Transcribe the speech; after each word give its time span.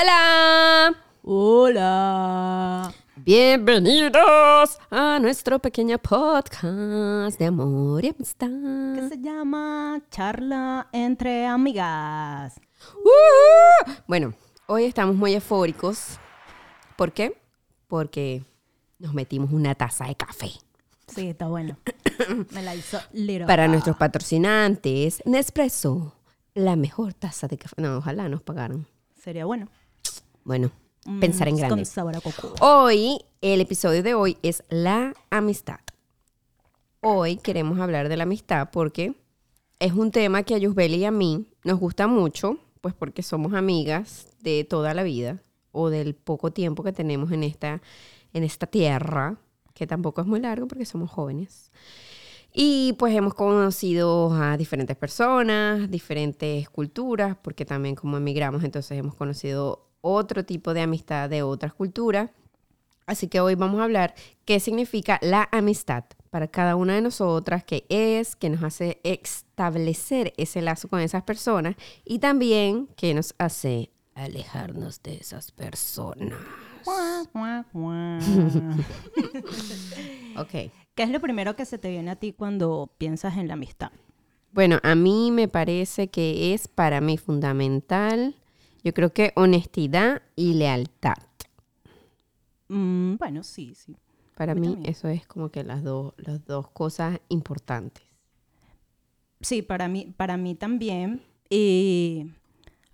Hola. 0.00 0.94
Hola. 1.24 2.94
Bienvenidos 3.16 4.78
a 4.90 5.18
nuestro 5.18 5.58
pequeño 5.58 5.98
podcast 5.98 7.36
de 7.36 7.46
amor 7.46 8.04
y 8.04 8.10
amistad. 8.10 8.46
Que 8.94 9.08
se 9.08 9.20
llama 9.20 10.00
Charla 10.08 10.88
entre 10.92 11.46
amigas. 11.46 12.60
¡Uh! 12.94 13.90
Bueno, 14.06 14.34
hoy 14.66 14.84
estamos 14.84 15.16
muy 15.16 15.34
eufóricos. 15.34 16.20
¿Por 16.94 17.12
qué? 17.12 17.36
Porque 17.88 18.44
nos 19.00 19.14
metimos 19.14 19.50
una 19.50 19.74
taza 19.74 20.06
de 20.06 20.14
café. 20.14 20.52
Sí, 21.08 21.30
está 21.30 21.48
bueno. 21.48 21.76
Me 22.52 22.62
la 22.62 22.76
hizo 22.76 23.00
Little. 23.12 23.46
Para 23.46 23.66
nuestros 23.66 23.96
patrocinantes, 23.96 25.22
Nespresso, 25.24 26.14
la 26.54 26.76
mejor 26.76 27.14
taza 27.14 27.48
de 27.48 27.58
café. 27.58 27.74
No, 27.78 27.96
ojalá 27.96 28.28
nos 28.28 28.42
pagaran. 28.42 28.86
Sería 29.20 29.44
bueno. 29.44 29.68
Bueno, 30.48 30.70
Mm, 31.04 31.20
pensar 31.20 31.46
en 31.48 31.56
Con 31.56 31.60
grande. 31.60 31.84
sabor 31.84 32.16
a 32.16 32.22
coco. 32.22 32.54
Hoy, 32.62 33.20
el 33.42 33.60
episodio 33.60 34.02
de 34.02 34.14
hoy 34.14 34.38
es 34.42 34.64
la 34.70 35.12
amistad. 35.28 35.80
Hoy 37.02 37.36
queremos 37.36 37.78
hablar 37.80 38.08
de 38.08 38.16
la 38.16 38.22
amistad 38.22 38.70
porque 38.72 39.14
es 39.78 39.92
un 39.92 40.10
tema 40.10 40.44
que 40.44 40.54
a 40.54 40.58
Yusbeli 40.58 40.96
y 40.96 41.04
a 41.04 41.10
mí 41.10 41.46
nos 41.64 41.78
gusta 41.78 42.06
mucho, 42.06 42.56
pues 42.80 42.94
porque 42.94 43.22
somos 43.22 43.52
amigas 43.52 44.28
de 44.40 44.64
toda 44.64 44.94
la 44.94 45.02
vida 45.02 45.36
o 45.70 45.90
del 45.90 46.14
poco 46.14 46.50
tiempo 46.50 46.82
que 46.82 46.92
tenemos 46.94 47.30
en 47.30 47.42
esta, 47.44 47.82
en 48.32 48.42
esta 48.42 48.66
tierra, 48.66 49.36
que 49.74 49.86
tampoco 49.86 50.22
es 50.22 50.26
muy 50.26 50.40
largo 50.40 50.66
porque 50.66 50.86
somos 50.86 51.10
jóvenes. 51.10 51.70
Y 52.54 52.94
pues 52.98 53.14
hemos 53.14 53.34
conocido 53.34 54.32
a 54.32 54.56
diferentes 54.56 54.96
personas, 54.96 55.90
diferentes 55.90 56.70
culturas, 56.70 57.36
porque 57.42 57.66
también 57.66 57.94
como 57.94 58.16
emigramos, 58.16 58.64
entonces 58.64 58.98
hemos 58.98 59.14
conocido 59.14 59.87
otro 60.00 60.44
tipo 60.44 60.74
de 60.74 60.82
amistad 60.82 61.28
de 61.28 61.42
otras 61.42 61.74
culturas. 61.74 62.30
Así 63.06 63.28
que 63.28 63.40
hoy 63.40 63.54
vamos 63.54 63.80
a 63.80 63.84
hablar 63.84 64.14
qué 64.44 64.60
significa 64.60 65.18
la 65.22 65.48
amistad 65.50 66.04
para 66.30 66.48
cada 66.48 66.76
una 66.76 66.94
de 66.94 67.00
nosotras, 67.00 67.64
qué 67.64 67.86
es, 67.88 68.36
qué 68.36 68.50
nos 68.50 68.62
hace 68.62 69.00
establecer 69.02 70.34
ese 70.36 70.60
lazo 70.60 70.88
con 70.88 71.00
esas 71.00 71.22
personas 71.22 71.74
y 72.04 72.18
también 72.18 72.88
qué 72.96 73.14
nos 73.14 73.34
hace 73.38 73.90
alejarnos 74.14 75.02
de 75.02 75.16
esas 75.16 75.52
personas. 75.52 76.38
Ok. 80.38 80.70
¿Qué 80.94 81.02
es 81.02 81.10
lo 81.10 81.20
primero 81.20 81.56
que 81.56 81.64
se 81.64 81.78
te 81.78 81.90
viene 81.90 82.12
a 82.12 82.16
ti 82.16 82.32
cuando 82.32 82.90
piensas 82.96 83.36
en 83.36 83.48
la 83.48 83.54
amistad? 83.54 83.90
Bueno, 84.52 84.78
a 84.82 84.94
mí 84.94 85.30
me 85.30 85.48
parece 85.48 86.08
que 86.08 86.54
es 86.54 86.68
para 86.68 87.00
mí 87.00 87.18
fundamental, 87.18 88.36
yo 88.88 88.94
creo 88.94 89.12
que 89.12 89.34
honestidad 89.36 90.22
y 90.34 90.54
lealtad. 90.54 91.18
Mm, 92.68 93.16
bueno, 93.16 93.42
sí, 93.42 93.74
sí. 93.74 93.94
Para 94.34 94.54
mí 94.54 94.78
eso 94.86 95.08
es 95.08 95.26
como 95.26 95.50
que 95.50 95.62
las 95.62 95.84
dos, 95.84 96.14
las 96.16 96.42
dos 96.46 96.70
cosas 96.70 97.20
importantes. 97.28 98.02
Sí, 99.42 99.60
para 99.60 99.88
mí, 99.88 100.14
para 100.16 100.38
mí 100.38 100.54
también. 100.54 101.22
Y 101.50 102.32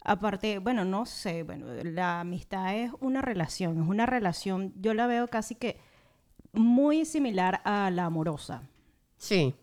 aparte, 0.03 0.59
bueno, 0.59 0.85
no 0.85 1.07
sé, 1.07 1.45
bueno, 1.45 1.67
la 1.85 2.19
amistad 2.19 2.77
es 2.77 2.91
una 3.01 3.23
relación, 3.23 3.81
es 3.81 3.89
una 3.89 4.05
relación, 4.05 4.73
yo 4.81 4.95
la 4.95 5.07
veo 5.07 5.29
casi 5.29 5.55
que 5.55 5.79
muy 6.53 7.05
similar 7.05 7.61
a 7.63 7.89
la 7.93 8.07
amorosa. 8.07 8.69
Sí, 9.17 9.55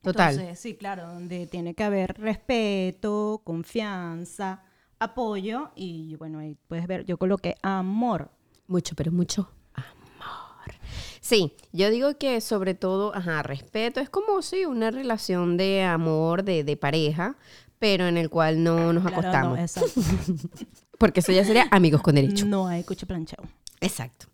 total. 0.00 0.36
Entonces, 0.36 0.58
sí, 0.58 0.74
claro, 0.74 1.06
donde 1.06 1.46
tiene 1.46 1.74
que 1.74 1.84
haber 1.84 2.18
respeto, 2.18 3.42
confianza, 3.44 4.64
apoyo 5.00 5.70
y 5.74 6.14
bueno, 6.16 6.38
ahí 6.38 6.56
puedes 6.68 6.86
ver, 6.86 7.04
yo 7.04 7.16
coloqué 7.18 7.56
amor. 7.62 8.30
Mucho, 8.68 8.94
pero 8.94 9.10
mucho 9.10 9.50
amor. 9.74 10.74
Sí, 11.20 11.54
yo 11.72 11.90
digo 11.90 12.16
que 12.18 12.40
sobre 12.40 12.74
todo, 12.74 13.14
ajá, 13.14 13.42
respeto 13.42 13.98
es 14.00 14.08
como, 14.08 14.42
sí, 14.42 14.64
una 14.64 14.90
relación 14.90 15.56
de 15.56 15.82
amor, 15.82 16.44
de, 16.44 16.62
de 16.64 16.76
pareja, 16.76 17.36
pero 17.78 18.06
en 18.06 18.16
el 18.16 18.30
cual 18.30 18.62
no 18.62 18.92
nos 18.92 19.02
Claro, 19.02 19.18
acostamos. 19.18 19.56
no, 19.58 19.62
exacto. 19.62 20.00
porque 20.98 21.20
eso 21.20 21.32
ya 21.32 21.44
sería 21.44 21.66
amigos 21.70 22.02
con 22.02 22.14
derecho. 22.14 22.46
No 22.46 22.68
hay 22.68 22.84
cucho 22.84 23.06
planchado. 23.06 23.42
Exacto. 23.80 24.26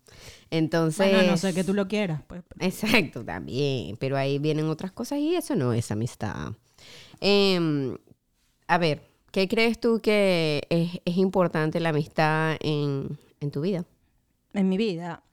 Entonces... 0.49 1.11
Bueno, 1.11 1.31
no 1.31 1.37
sé 1.37 1.53
que 1.53 1.63
tú 1.63 1.73
lo 1.73 1.87
quieras, 1.87 2.21
pues. 2.27 2.43
Exacto, 2.59 3.23
también. 3.23 3.97
Pero 3.97 4.17
ahí 4.17 4.37
vienen 4.39 4.67
otras 4.67 4.91
cosas 4.91 5.19
y 5.19 5.35
eso 5.35 5.55
no 5.55 5.73
es 5.73 5.91
amistad. 5.91 6.53
Em, 7.21 7.97
a 8.67 8.77
ver, 8.77 9.06
¿qué 9.31 9.47
crees 9.47 9.79
tú 9.79 9.99
que 10.01 10.63
es, 10.69 11.17
importante 11.17 11.79
la 11.79 11.89
amistad 11.89 12.57
en, 12.61 13.17
en 13.39 13.51
tu 13.51 13.61
vida? 13.61 13.85
en 14.57 14.69
mi 14.69 14.77
vida, 14.77 15.23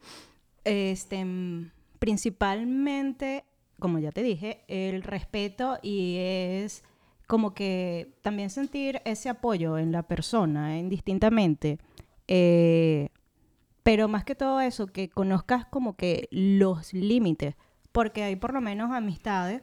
este, 0.64 1.26
principalmente, 1.98 3.44
como 3.78 3.98
ya 3.98 4.12
te 4.12 4.22
dije, 4.22 4.64
el 4.68 5.02
respeto 5.02 5.78
y 5.82 6.16
es 6.18 6.84
como 7.26 7.54
que 7.54 8.12
también 8.20 8.50
sentir 8.50 9.00
ese 9.06 9.30
apoyo 9.30 9.78
en 9.78 9.92
la 9.92 10.02
persona, 10.02 10.78
indistintamente. 10.78 11.78
Eh, 12.28 13.08
pero 13.82 14.08
más 14.08 14.24
que 14.24 14.34
todo 14.34 14.60
eso, 14.60 14.86
que 14.86 15.08
conozcas 15.08 15.66
como 15.66 15.96
que 15.96 16.28
los 16.30 16.92
límites, 16.92 17.54
porque 17.92 18.22
hay 18.22 18.36
por 18.36 18.52
lo 18.52 18.60
menos 18.60 18.92
amistades 18.92 19.62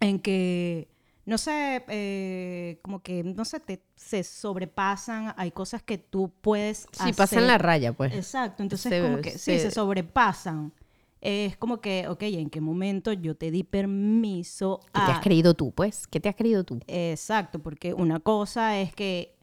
en 0.00 0.18
que, 0.18 0.88
no 1.28 1.38
sé, 1.38 1.84
eh, 1.88 2.80
como 2.82 3.02
que, 3.02 3.22
no 3.24 3.44
sé, 3.44 3.60
te, 3.60 3.82
se 3.96 4.24
sobrepasan, 4.24 5.34
hay 5.36 5.50
cosas 5.52 5.82
que 5.82 5.98
tú 5.98 6.32
puedes 6.40 6.88
Sí, 6.92 7.12
pasan 7.12 7.46
la 7.46 7.58
raya, 7.58 7.92
pues. 7.92 8.12
Exacto, 8.14 8.62
entonces 8.62 8.92
Se- 8.94 9.00
como 9.02 9.20
que 9.20 9.38
sí, 9.38 9.58
se- 9.58 9.70
sobrepasan. 9.70 10.72
Es 11.20 11.56
como 11.56 11.80
que, 11.80 12.06
ok, 12.08 12.22
¿en 12.24 12.50
qué 12.50 12.60
momento 12.60 13.12
yo 13.12 13.36
te 13.36 13.50
di 13.50 13.64
permiso 13.64 14.80
¿Qué 14.92 15.00
te 15.02 15.10
has 15.12 15.18
a... 15.18 15.20
creído 15.20 15.54
tú, 15.54 15.72
pues? 15.72 16.06
¿Qué 16.06 16.20
te 16.20 16.28
has 16.28 16.36
creído 16.36 16.64
tú? 16.64 16.80
Exacto, 16.86 17.58
porque 17.60 17.92
una 17.94 18.20
cosa 18.20 18.80
es 18.80 18.94
que 18.94 19.36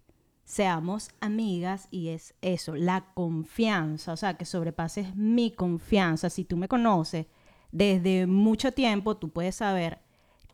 seamos 0.43 1.09
amigas 1.21 1.87
y 1.91 2.09
es 2.09 2.33
eso, 2.41 2.75
la 2.75 3.11
confianza, 3.13 4.13
o 4.13 4.17
sea, 4.17 4.35
que 4.37 4.45
sobrepases 4.45 5.15
mi 5.15 5.51
confianza. 5.51 6.29
Si 6.29 6.43
tú 6.45 6.57
me 6.57 6.67
conoces 6.67 7.27
desde 7.71 8.25
mucho 8.27 8.71
tiempo, 8.71 9.17
tú 9.17 9.29
puedes 9.31 9.55
saber 9.55 9.99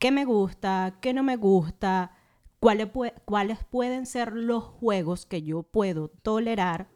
qué 0.02 0.10
me 0.10 0.26
gusta, 0.26 0.98
qué 1.00 1.14
no 1.14 1.22
me 1.22 1.36
gusta, 1.38 2.12
cuáles, 2.60 2.88
cuáles 3.24 3.60
pueden 3.70 4.08
ser 4.08 4.34
los 4.34 4.64
juegos 4.64 5.28
que 5.28 5.44
yo 5.44 5.62
puedo 5.62 6.08
tolerar 6.08 6.90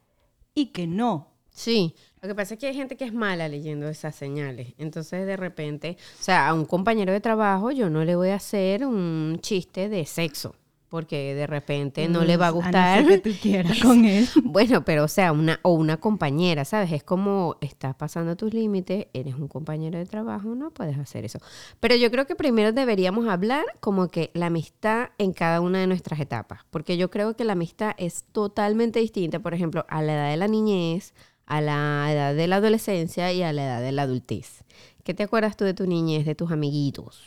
y 0.56 0.72
que 0.72 0.88
no. 0.88 1.36
Sí, 1.52 1.96
lo 2.20 2.28
que 2.28 2.34
pasa 2.34 2.56
es 2.56 2.60
que 2.60 2.66
hay 2.66 2.74
gente 2.74 2.98
que 2.98 3.06
es 3.06 3.14
mala 3.14 3.48
leyendo 3.48 3.88
esas 3.88 4.16
señales. 4.16 4.74
Entonces, 4.80 5.28
de 5.28 5.38
repente, 5.38 5.98
o 6.20 6.24
sea, 6.24 6.48
a 6.48 6.56
un 6.56 6.66
compañero 6.66 7.14
de 7.14 7.22
trabajo 7.22 7.70
yo 7.70 7.92
no 7.92 8.04
le 8.04 8.16
voy 8.16 8.30
a 8.30 8.38
hacer 8.38 8.84
un 8.88 9.38
chiste 9.40 9.88
de 9.88 10.04
sexo, 10.08 10.56
porque 10.96 11.36
de 11.36 11.46
repente 11.46 12.08
no 12.08 12.24
le 12.24 12.38
va 12.38 12.48
a 12.48 12.52
Mm, 12.52 12.56
no 12.56 12.62
ser 12.62 13.04
gustar. 13.04 13.08
que 13.08 13.18
tú 13.18 13.30
quieras 13.42 13.80
con 13.82 14.06
él. 14.06 14.26
Bueno, 14.46 14.86
pero 14.86 15.04
o 15.04 15.08
sea, 15.10 15.34
una 15.34 15.60
o 15.62 15.74
una 15.74 15.98
compañera, 15.98 16.64
¿sabes? 16.64 16.94
Es 16.94 17.04
como 17.04 17.58
estás 17.60 17.96
pasando 17.96 18.38
tus 18.38 18.54
límites, 18.54 19.08
eres 19.14 19.36
un 19.36 19.50
compañero 19.50 20.00
de 20.00 20.06
trabajo, 20.06 20.56
no 20.56 20.72
puedes 20.72 20.98
hacer 20.98 21.26
eso. 21.26 21.40
Pero 21.82 21.96
yo 21.98 22.10
creo 22.12 22.26
que 22.26 22.36
primero 22.36 22.72
deberíamos 22.72 23.28
hablar 23.28 23.66
como 23.82 24.08
que 24.08 24.32
la 24.34 24.46
amistad 24.46 25.10
en 25.18 25.34
cada 25.34 25.60
una 25.60 25.80
de 25.80 25.88
nuestras 25.88 26.20
etapas, 26.22 26.62
porque 26.70 26.96
yo 26.96 27.10
creo 27.12 27.36
que 27.36 27.44
la 27.44 27.54
amistad 27.54 27.92
es 27.98 28.24
totalmente 28.32 29.00
distinta, 29.00 29.40
por 29.40 29.54
ejemplo, 29.54 29.86
a 29.90 30.02
la 30.02 30.14
edad 30.14 30.30
de 30.30 30.38
la 30.38 30.48
niñez, 30.48 31.14
a 31.46 31.60
la 31.60 32.08
edad 32.12 32.34
de 32.34 32.48
la 32.48 32.56
adolescencia 32.56 33.34
y 33.34 33.44
a 33.44 33.52
la 33.52 33.66
edad 33.66 33.82
de 33.82 33.92
la 33.92 34.04
adultez. 34.04 34.64
¿Qué 35.04 35.14
te 35.14 35.24
acuerdas 35.24 35.58
tú 35.58 35.66
de 35.66 35.74
tu 35.74 35.86
niñez, 35.86 36.26
de 36.26 36.34
tus 36.36 36.52
amiguitos? 36.52 37.22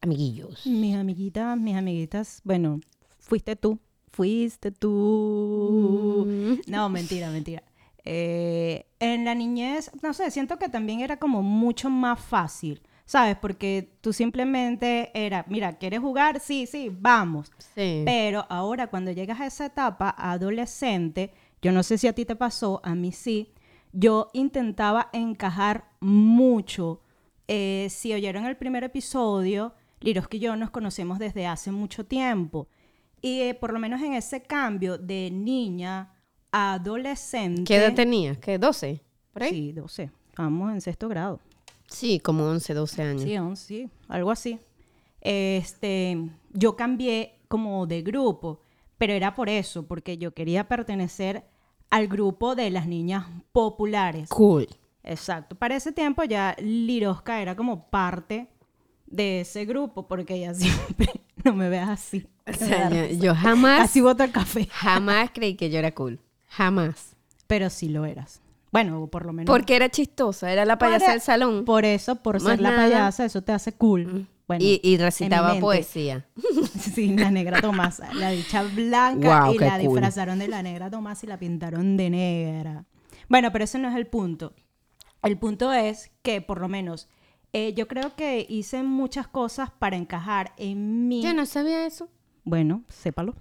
Amiguillos. 0.00 0.64
Mis 0.66 0.94
amiguitas, 0.94 1.58
mis 1.58 1.74
amiguitas, 1.76 2.40
bueno, 2.44 2.80
fuiste 3.28 3.54
tú, 3.54 3.78
fuiste 4.10 4.72
tú. 4.72 6.26
Mm. 6.26 6.70
No, 6.70 6.88
mentira, 6.88 7.30
mentira. 7.30 7.62
Eh, 8.04 8.86
en 9.00 9.24
la 9.24 9.34
niñez, 9.34 9.90
no 10.02 10.14
sé, 10.14 10.30
siento 10.30 10.58
que 10.58 10.68
también 10.68 11.00
era 11.00 11.18
como 11.18 11.42
mucho 11.42 11.90
más 11.90 12.18
fácil, 12.18 12.82
¿sabes? 13.04 13.36
Porque 13.36 13.92
tú 14.00 14.12
simplemente 14.14 15.10
era, 15.14 15.44
mira, 15.48 15.74
¿quieres 15.74 16.00
jugar? 16.00 16.40
Sí, 16.40 16.66
sí, 16.66 16.90
vamos. 16.90 17.52
Sí. 17.58 18.02
Pero 18.06 18.46
ahora 18.48 18.86
cuando 18.86 19.12
llegas 19.12 19.40
a 19.40 19.46
esa 19.46 19.66
etapa 19.66 20.14
adolescente, 20.16 21.32
yo 21.60 21.70
no 21.70 21.82
sé 21.82 21.98
si 21.98 22.08
a 22.08 22.14
ti 22.14 22.24
te 22.24 22.34
pasó, 22.34 22.80
a 22.82 22.94
mí 22.94 23.12
sí, 23.12 23.52
yo 23.92 24.30
intentaba 24.32 25.10
encajar 25.12 25.90
mucho. 26.00 27.02
Eh, 27.46 27.88
si 27.90 28.14
oyeron 28.14 28.46
el 28.46 28.56
primer 28.56 28.84
episodio, 28.84 29.74
Liroski 30.00 30.38
y 30.38 30.40
yo 30.40 30.56
nos 30.56 30.70
conocemos 30.70 31.18
desde 31.18 31.46
hace 31.46 31.72
mucho 31.72 32.06
tiempo. 32.06 32.68
Y 33.20 33.40
eh, 33.42 33.54
por 33.54 33.72
lo 33.72 33.78
menos 33.78 34.00
en 34.02 34.14
ese 34.14 34.42
cambio 34.42 34.98
de 34.98 35.30
niña 35.30 36.12
a 36.52 36.74
adolescente. 36.74 37.64
¿Qué 37.64 37.76
edad 37.76 37.94
tenías? 37.94 38.38
¿Qué? 38.38 38.58
¿12? 38.58 39.00
¿Por 39.32 39.42
ahí? 39.42 39.50
Sí, 39.50 39.72
12. 39.72 40.10
Estamos 40.28 40.72
en 40.72 40.80
sexto 40.80 41.08
grado. 41.08 41.40
Sí, 41.88 42.20
como 42.20 42.44
11, 42.44 42.74
12 42.74 43.02
años. 43.02 43.22
Sí, 43.22 43.36
11, 43.36 43.64
sí, 43.64 43.90
algo 44.08 44.30
así. 44.30 44.58
Este, 45.20 46.30
yo 46.52 46.76
cambié 46.76 47.40
como 47.48 47.86
de 47.86 48.02
grupo, 48.02 48.60
pero 48.98 49.12
era 49.12 49.34
por 49.34 49.48
eso, 49.48 49.86
porque 49.86 50.18
yo 50.18 50.32
quería 50.32 50.68
pertenecer 50.68 51.44
al 51.90 52.08
grupo 52.08 52.54
de 52.54 52.70
las 52.70 52.86
niñas 52.86 53.26
populares. 53.52 54.28
Cool. 54.28 54.68
Exacto. 55.02 55.56
Para 55.56 55.76
ese 55.76 55.92
tiempo 55.92 56.22
ya 56.24 56.54
Liroska 56.58 57.40
era 57.40 57.56
como 57.56 57.88
parte 57.88 58.48
de 59.06 59.40
ese 59.40 59.64
grupo, 59.64 60.06
porque 60.06 60.34
ella 60.34 60.54
siempre 60.54 61.08
no 61.44 61.54
me 61.54 61.68
veas 61.68 61.88
así. 61.88 62.26
O 62.46 62.52
sea, 62.52 62.90
yo, 62.90 63.06
yo 63.14 63.34
jamás, 63.34 63.82
Así 63.82 64.00
bota 64.00 64.24
el 64.24 64.32
café. 64.32 64.68
jamás 64.70 65.30
creí 65.34 65.54
que 65.54 65.70
yo 65.70 65.78
era 65.78 65.92
cool. 65.92 66.20
Jamás. 66.48 67.16
Pero 67.46 67.70
sí 67.70 67.88
lo 67.88 68.04
eras. 68.04 68.40
Bueno, 68.70 69.06
por 69.06 69.24
lo 69.24 69.32
menos. 69.32 69.46
Porque 69.46 69.76
era 69.76 69.88
chistosa, 69.88 70.52
era 70.52 70.64
la 70.64 70.78
payasa 70.78 71.12
del 71.12 71.20
salón. 71.20 71.64
Por 71.64 71.84
eso, 71.84 72.16
por 72.16 72.36
Más 72.42 72.52
ser 72.52 72.60
la 72.60 72.76
payasa, 72.76 73.24
eso 73.24 73.42
te 73.42 73.52
hace 73.52 73.72
cool. 73.72 74.26
Bueno, 74.46 74.64
y, 74.64 74.96
recitaba 74.96 75.58
poesía. 75.60 76.26
Sí, 76.78 77.14
la 77.16 77.30
negra 77.30 77.60
Tomasa. 77.60 78.12
La 78.14 78.30
dicha 78.30 78.62
blanca 78.62 79.50
y 79.52 79.58
la 79.58 79.78
cool. 79.78 79.80
disfrazaron 79.80 80.38
de 80.38 80.48
la 80.48 80.62
negra 80.62 80.90
Tomasa 80.90 81.26
y 81.26 81.28
la 81.28 81.38
pintaron 81.38 81.96
de 81.96 82.10
negra. 82.10 82.84
Bueno, 83.28 83.52
pero 83.52 83.64
ese 83.64 83.78
no 83.78 83.88
es 83.88 83.96
el 83.96 84.06
punto. 84.06 84.54
El 85.22 85.36
punto 85.36 85.72
es 85.72 86.10
que, 86.22 86.40
por 86.40 86.60
lo 86.60 86.68
menos, 86.68 87.08
eh, 87.52 87.74
yo 87.74 87.88
creo 87.88 88.14
que 88.16 88.46
hice 88.48 88.82
muchas 88.82 89.26
cosas 89.28 89.70
para 89.70 89.96
encajar 89.96 90.52
en 90.56 91.08
mi... 91.08 91.22
Yo 91.22 91.32
no 91.34 91.46
sabía 91.46 91.86
eso. 91.86 92.08
Bueno, 92.44 92.82
sépalo. 92.88 93.34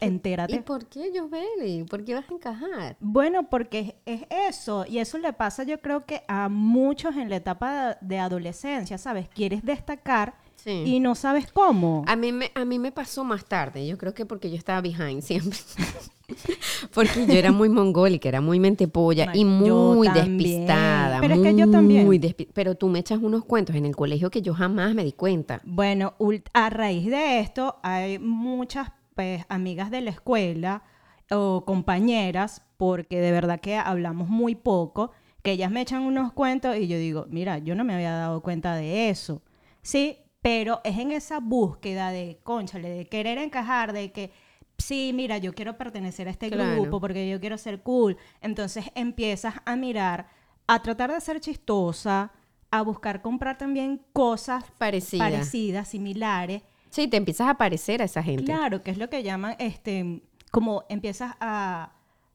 ¿Y 0.00 0.06
Entérate. 0.06 0.60
por 0.62 0.86
qué, 0.86 1.12
Josbeli? 1.16 1.84
¿Por 1.84 2.04
qué 2.04 2.14
vas 2.14 2.28
a 2.28 2.34
encajar? 2.34 2.96
Bueno, 2.98 3.48
porque 3.48 3.96
es, 4.04 4.22
es 4.22 4.26
eso, 4.48 4.84
y 4.88 4.98
eso 4.98 5.16
le 5.18 5.32
pasa 5.32 5.62
yo 5.62 5.80
creo 5.80 6.06
que 6.06 6.22
a 6.26 6.48
muchos 6.48 7.16
en 7.16 7.30
la 7.30 7.36
etapa 7.36 7.96
de, 8.00 8.14
de 8.14 8.18
adolescencia, 8.18 8.98
¿sabes? 8.98 9.28
Quieres 9.28 9.64
destacar 9.64 10.34
Sí. 10.56 10.84
y 10.86 11.00
no 11.00 11.16
sabes 11.16 11.50
cómo. 11.52 12.04
A 12.06 12.14
mí, 12.14 12.30
me, 12.30 12.52
a 12.54 12.64
mí 12.64 12.78
me 12.78 12.92
pasó 12.92 13.24
más 13.24 13.44
tarde. 13.44 13.84
Yo 13.84 13.98
creo 13.98 14.14
que 14.14 14.26
porque 14.26 14.48
yo 14.48 14.56
estaba 14.56 14.80
behind 14.80 15.20
siempre. 15.22 15.58
porque 16.94 17.26
yo 17.26 17.34
era 17.34 17.52
muy 17.52 17.68
mongólica, 17.68 18.28
era 18.28 18.40
muy 18.40 18.60
mentepolla 18.60 19.30
y 19.34 19.40
Yo 19.40 19.94
muy 19.94 20.08
despistada. 20.08 21.20
Pero 21.20 21.34
es 21.34 21.40
que 21.40 21.54
yo 21.54 21.70
también. 21.70 22.06
muy 22.06 22.18
Pero 22.52 22.74
tú 22.74 22.88
me 22.88 22.98
echas 22.98 23.20
unos 23.22 23.44
cuentos 23.44 23.76
en 23.76 23.86
el 23.86 23.96
colegio 23.96 24.30
que 24.30 24.42
yo 24.42 24.54
jamás 24.54 24.94
me 24.94 25.04
di 25.04 25.12
cuenta. 25.12 25.60
Bueno, 25.64 26.14
a 26.52 26.70
raíz 26.70 27.06
de 27.06 27.40
esto 27.40 27.76
hay 27.82 28.18
muchas 28.18 28.92
pues, 29.14 29.44
amigas 29.48 29.90
de 29.90 30.00
la 30.00 30.10
escuela 30.10 30.82
o 31.30 31.64
compañeras, 31.64 32.62
porque 32.76 33.20
de 33.20 33.32
verdad 33.32 33.60
que 33.60 33.76
hablamos 33.76 34.28
muy 34.28 34.54
poco, 34.54 35.12
que 35.42 35.52
ellas 35.52 35.70
me 35.70 35.80
echan 35.80 36.02
unos 36.02 36.32
cuentos 36.32 36.76
y 36.76 36.88
yo 36.88 36.98
digo, 36.98 37.26
mira, 37.30 37.58
yo 37.58 37.74
no 37.74 37.84
me 37.84 37.94
había 37.94 38.12
dado 38.12 38.42
cuenta 38.42 38.74
de 38.76 39.08
eso. 39.08 39.42
Sí, 39.82 40.18
pero 40.42 40.80
es 40.84 40.98
en 40.98 41.12
esa 41.12 41.40
búsqueda 41.40 42.10
de, 42.10 42.40
conchale, 42.42 42.90
de 42.90 43.06
querer 43.06 43.38
encajar, 43.38 43.92
de 43.92 44.12
que, 44.12 44.32
sí, 44.82 45.12
mira, 45.14 45.38
yo 45.38 45.52
quiero 45.54 45.76
pertenecer 45.78 46.28
a 46.28 46.30
este 46.30 46.50
Claro. 46.50 46.80
grupo 46.82 47.00
porque 47.00 47.28
yo 47.28 47.40
quiero 47.40 47.56
ser 47.58 47.82
cool. 47.82 48.16
Entonces 48.40 48.84
empiezas 48.94 49.54
a 49.64 49.76
mirar, 49.76 50.26
a 50.66 50.82
tratar 50.82 51.12
de 51.12 51.20
ser 51.20 51.40
chistosa, 51.40 52.32
a 52.70 52.82
buscar 52.82 53.22
comprar 53.22 53.58
también 53.58 54.00
cosas 54.12 54.64
Parecida. 54.78 55.24
parecidas, 55.24 55.88
similares. 55.88 56.62
Sí, 56.90 57.08
te 57.08 57.16
empiezas 57.16 57.48
a 57.48 57.54
parecer 57.54 58.02
a 58.02 58.04
esa 58.04 58.22
gente. 58.22 58.44
Claro, 58.44 58.82
que 58.82 58.90
es 58.90 58.98
lo 58.98 59.08
que 59.08 59.22
llaman, 59.22 59.56
este, 59.58 60.22
como 60.50 60.84
empiezas 60.88 61.34
a, 61.40 61.92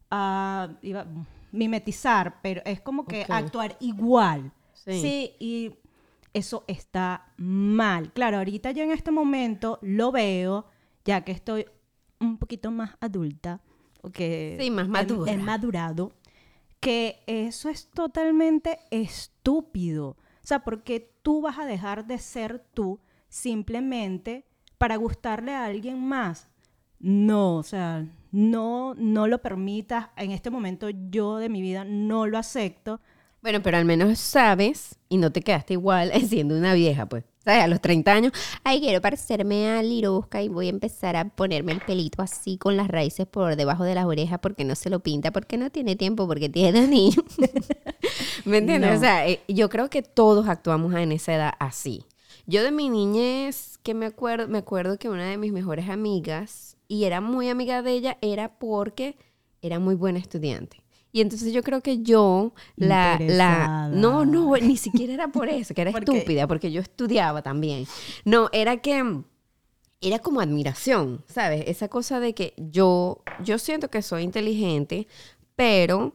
a 0.09 0.69
iba- 0.81 1.05
mimetizar, 1.51 2.39
pero 2.41 2.61
es 2.65 2.81
como 2.81 3.05
que 3.05 3.25
actuar 3.29 3.77
igual. 3.79 4.51
Sí. 4.73 5.01
Sí. 5.01 5.31
y 5.39 5.75
eso 6.33 6.63
está 6.67 7.25
mal. 7.37 8.11
Claro, 8.13 8.37
ahorita 8.37 8.71
yo 8.71 8.83
en 8.83 8.91
este 8.91 9.09
momento 9.11 9.79
lo 9.81 10.11
veo, 10.11 10.65
ya 11.03 11.21
que 11.21 11.31
estoy 11.31 11.65
un 12.19 12.37
poquito 12.37 12.71
más 12.71 12.91
adulta, 12.99 13.61
o 14.01 14.09
que 14.09 14.57
Sí, 14.59 14.69
más 14.71 14.85
he- 14.87 14.89
madura. 14.89 15.31
he 15.31 15.37
madurado, 15.37 16.11
que 16.79 17.19
eso 17.27 17.69
es 17.69 17.87
totalmente 17.89 18.79
estúpido. 18.91 20.09
O 20.09 20.47
sea, 20.47 20.59
porque 20.63 21.11
tú 21.23 21.41
vas 21.41 21.57
a 21.59 21.65
dejar 21.65 22.05
de 22.07 22.17
ser 22.19 22.63
tú 22.73 22.99
simplemente 23.29 24.45
para 24.77 24.95
gustarle 24.95 25.53
a 25.53 25.65
alguien 25.65 25.99
más. 26.07 26.49
No, 26.99 27.55
o 27.57 27.63
sea, 27.63 28.05
no, 28.31 28.93
no 28.95 29.27
lo 29.27 29.41
permitas. 29.41 30.07
En 30.15 30.31
este 30.31 30.49
momento 30.49 30.89
yo 31.09 31.37
de 31.37 31.49
mi 31.49 31.61
vida 31.61 31.83
no 31.83 32.27
lo 32.27 32.37
acepto. 32.37 33.01
Bueno, 33.41 33.61
pero 33.61 33.77
al 33.77 33.85
menos 33.85 34.19
sabes 34.19 34.97
y 35.09 35.17
no 35.17 35.31
te 35.31 35.41
quedaste 35.41 35.73
igual 35.73 36.11
siendo 36.27 36.57
una 36.57 36.73
vieja, 36.73 37.05
pues. 37.07 37.23
¿Sabes? 37.47 37.63
A 37.63 37.67
los 37.69 37.79
30 37.79 38.11
años, 38.11 38.33
ay, 38.65 38.81
quiero 38.81 38.99
parecerme 38.99 39.69
a 39.69 39.81
Lirosca 39.81 40.41
y 40.41 40.49
voy 40.49 40.67
a 40.67 40.69
empezar 40.69 41.15
a 41.15 41.29
ponerme 41.29 41.71
el 41.71 41.79
pelito 41.79 42.21
así 42.21 42.57
con 42.57 42.75
las 42.75 42.89
raíces 42.89 43.25
por 43.25 43.55
debajo 43.55 43.85
de 43.85 43.95
las 43.95 44.03
orejas 44.03 44.39
porque 44.41 44.65
no 44.65 44.75
se 44.75 44.89
lo 44.89 44.99
pinta, 44.99 45.31
porque 45.31 45.55
no 45.55 45.69
tiene 45.69 45.95
tiempo, 45.95 46.27
porque 46.27 46.49
tiene 46.49 46.85
niños. 46.87 47.23
¿Me 48.43 48.57
entiendes? 48.57 48.91
No. 48.91 48.97
O 48.97 48.99
sea, 48.99 49.25
eh, 49.29 49.39
yo 49.47 49.69
creo 49.69 49.89
que 49.89 50.01
todos 50.01 50.49
actuamos 50.49 50.93
en 50.95 51.13
esa 51.13 51.35
edad 51.35 51.53
así. 51.57 52.03
Yo 52.47 52.63
de 52.63 52.71
mi 52.73 52.89
niñez, 52.89 53.77
que 53.81 53.93
me 53.93 54.07
acuerdo, 54.07 54.49
me 54.49 54.57
acuerdo 54.57 54.97
que 54.97 55.07
una 55.07 55.29
de 55.29 55.37
mis 55.37 55.53
mejores 55.53 55.87
amigas, 55.87 56.75
y 56.89 57.05
era 57.05 57.21
muy 57.21 57.47
amiga 57.47 57.81
de 57.81 57.91
ella, 57.93 58.17
era 58.19 58.59
porque 58.59 59.15
era 59.61 59.79
muy 59.79 59.95
buena 59.95 60.19
estudiante. 60.19 60.83
Y 61.11 61.21
entonces 61.21 61.53
yo 61.53 61.63
creo 61.63 61.81
que 61.81 62.03
yo, 62.03 62.53
la, 62.75 63.17
la, 63.19 63.89
no, 63.91 64.25
no, 64.25 64.55
ni 64.57 64.77
siquiera 64.77 65.13
era 65.13 65.27
por 65.29 65.49
eso, 65.49 65.73
que 65.73 65.81
era 65.81 65.91
¿Por 65.93 66.03
qué? 66.03 66.11
estúpida, 66.11 66.47
porque 66.47 66.71
yo 66.71 66.81
estudiaba 66.81 67.41
también. 67.41 67.87
No, 68.25 68.49
era 68.51 68.77
que 68.77 69.23
era 70.01 70.19
como 70.19 70.41
admiración, 70.41 71.23
¿sabes? 71.27 71.63
Esa 71.67 71.87
cosa 71.87 72.19
de 72.19 72.33
que 72.33 72.53
yo, 72.57 73.23
yo 73.43 73.57
siento 73.57 73.89
que 73.89 74.01
soy 74.01 74.23
inteligente, 74.23 75.07
pero 75.55 76.13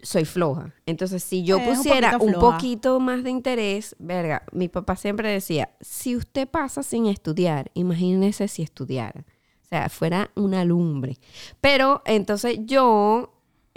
soy 0.00 0.24
floja. 0.24 0.74
Entonces, 0.86 1.22
si 1.22 1.42
yo 1.42 1.58
Eh, 1.58 1.68
un 1.68 1.76
pusiera 1.76 2.12
poquito 2.12 2.24
un 2.26 2.40
poquito 2.40 3.00
más 3.00 3.24
de 3.24 3.30
interés, 3.30 3.96
verga, 3.98 4.44
mi 4.52 4.68
papá 4.68 4.96
siempre 4.96 5.30
decía, 5.30 5.70
si 5.80 6.16
usted 6.16 6.48
pasa 6.48 6.82
sin 6.82 7.06
estudiar, 7.06 7.70
imagínese 7.74 8.48
si 8.48 8.62
estudiara. 8.62 9.24
O 9.62 9.68
sea, 9.68 9.88
fuera 9.90 10.30
una 10.34 10.64
lumbre. 10.64 11.18
Pero 11.60 12.00
entonces 12.06 12.60
yo 12.64 13.34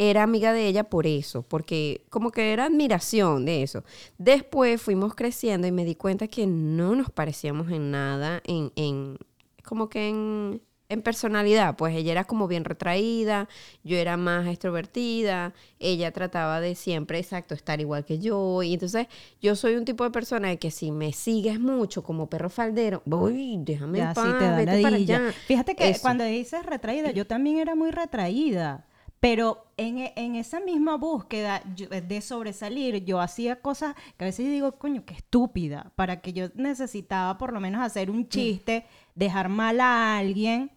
era 0.09 0.23
amiga 0.23 0.51
de 0.51 0.67
ella 0.67 0.85
por 0.85 1.05
eso, 1.05 1.43
porque 1.43 2.05
como 2.09 2.31
que 2.31 2.53
era 2.53 2.65
admiración 2.65 3.45
de 3.45 3.61
eso. 3.61 3.83
Después 4.17 4.81
fuimos 4.81 5.13
creciendo 5.13 5.67
y 5.67 5.71
me 5.71 5.85
di 5.85 5.93
cuenta 5.93 6.27
que 6.27 6.47
no 6.47 6.95
nos 6.95 7.11
parecíamos 7.11 7.69
en 7.71 7.91
nada, 7.91 8.41
en, 8.45 8.71
en 8.75 9.17
como 9.63 9.89
que 9.89 10.09
en, 10.09 10.61
en 10.89 11.03
personalidad. 11.03 11.75
Pues 11.77 11.95
ella 11.95 12.13
era 12.13 12.23
como 12.23 12.47
bien 12.47 12.65
retraída, 12.65 13.47
yo 13.83 13.95
era 13.95 14.17
más 14.17 14.47
extrovertida, 14.47 15.53
ella 15.77 16.11
trataba 16.11 16.61
de 16.61 16.73
siempre, 16.73 17.19
exacto, 17.19 17.53
estar 17.53 17.79
igual 17.79 18.03
que 18.03 18.17
yo. 18.17 18.63
Y 18.63 18.73
entonces 18.73 19.05
yo 19.39 19.55
soy 19.55 19.75
un 19.75 19.85
tipo 19.85 20.03
de 20.03 20.09
persona 20.09 20.49
de 20.49 20.57
que 20.57 20.71
si 20.71 20.91
me 20.91 21.13
sigues 21.13 21.59
mucho 21.59 22.01
como 22.01 22.27
perro 22.27 22.49
faldero, 22.49 23.03
voy, 23.05 23.55
déjame 23.59 23.99
Ya 23.99 24.09
en 24.09 24.15
sí 24.15 24.21
te 24.39 24.45
da 24.45 24.55
vete 24.55 24.81
para 24.81 24.95
allá. 24.95 25.31
Fíjate 25.45 25.75
que 25.75 25.89
Eso. 25.91 26.01
cuando 26.01 26.23
dices 26.23 26.65
retraída, 26.65 27.11
yo 27.11 27.27
también 27.27 27.59
era 27.59 27.75
muy 27.75 27.91
retraída. 27.91 28.87
Pero 29.21 29.67
en, 29.77 29.99
e- 29.99 30.13
en 30.17 30.35
esa 30.35 30.59
misma 30.59 30.97
búsqueda 30.97 31.61
yo- 31.75 31.87
de 31.87 32.21
sobresalir, 32.21 33.05
yo 33.05 33.21
hacía 33.21 33.61
cosas 33.61 33.95
que 34.17 34.25
a 34.25 34.27
veces 34.27 34.45
yo 34.47 34.51
digo, 34.51 34.71
coño, 34.79 35.05
qué 35.05 35.13
estúpida, 35.13 35.91
para 35.95 36.19
que 36.21 36.33
yo 36.33 36.47
necesitaba 36.55 37.37
por 37.37 37.53
lo 37.53 37.59
menos 37.61 37.81
hacer 37.81 38.09
un 38.11 38.27
chiste, 38.27 38.83
dejar 39.15 39.47
mal 39.47 39.79
a 39.79 40.17
alguien, 40.17 40.71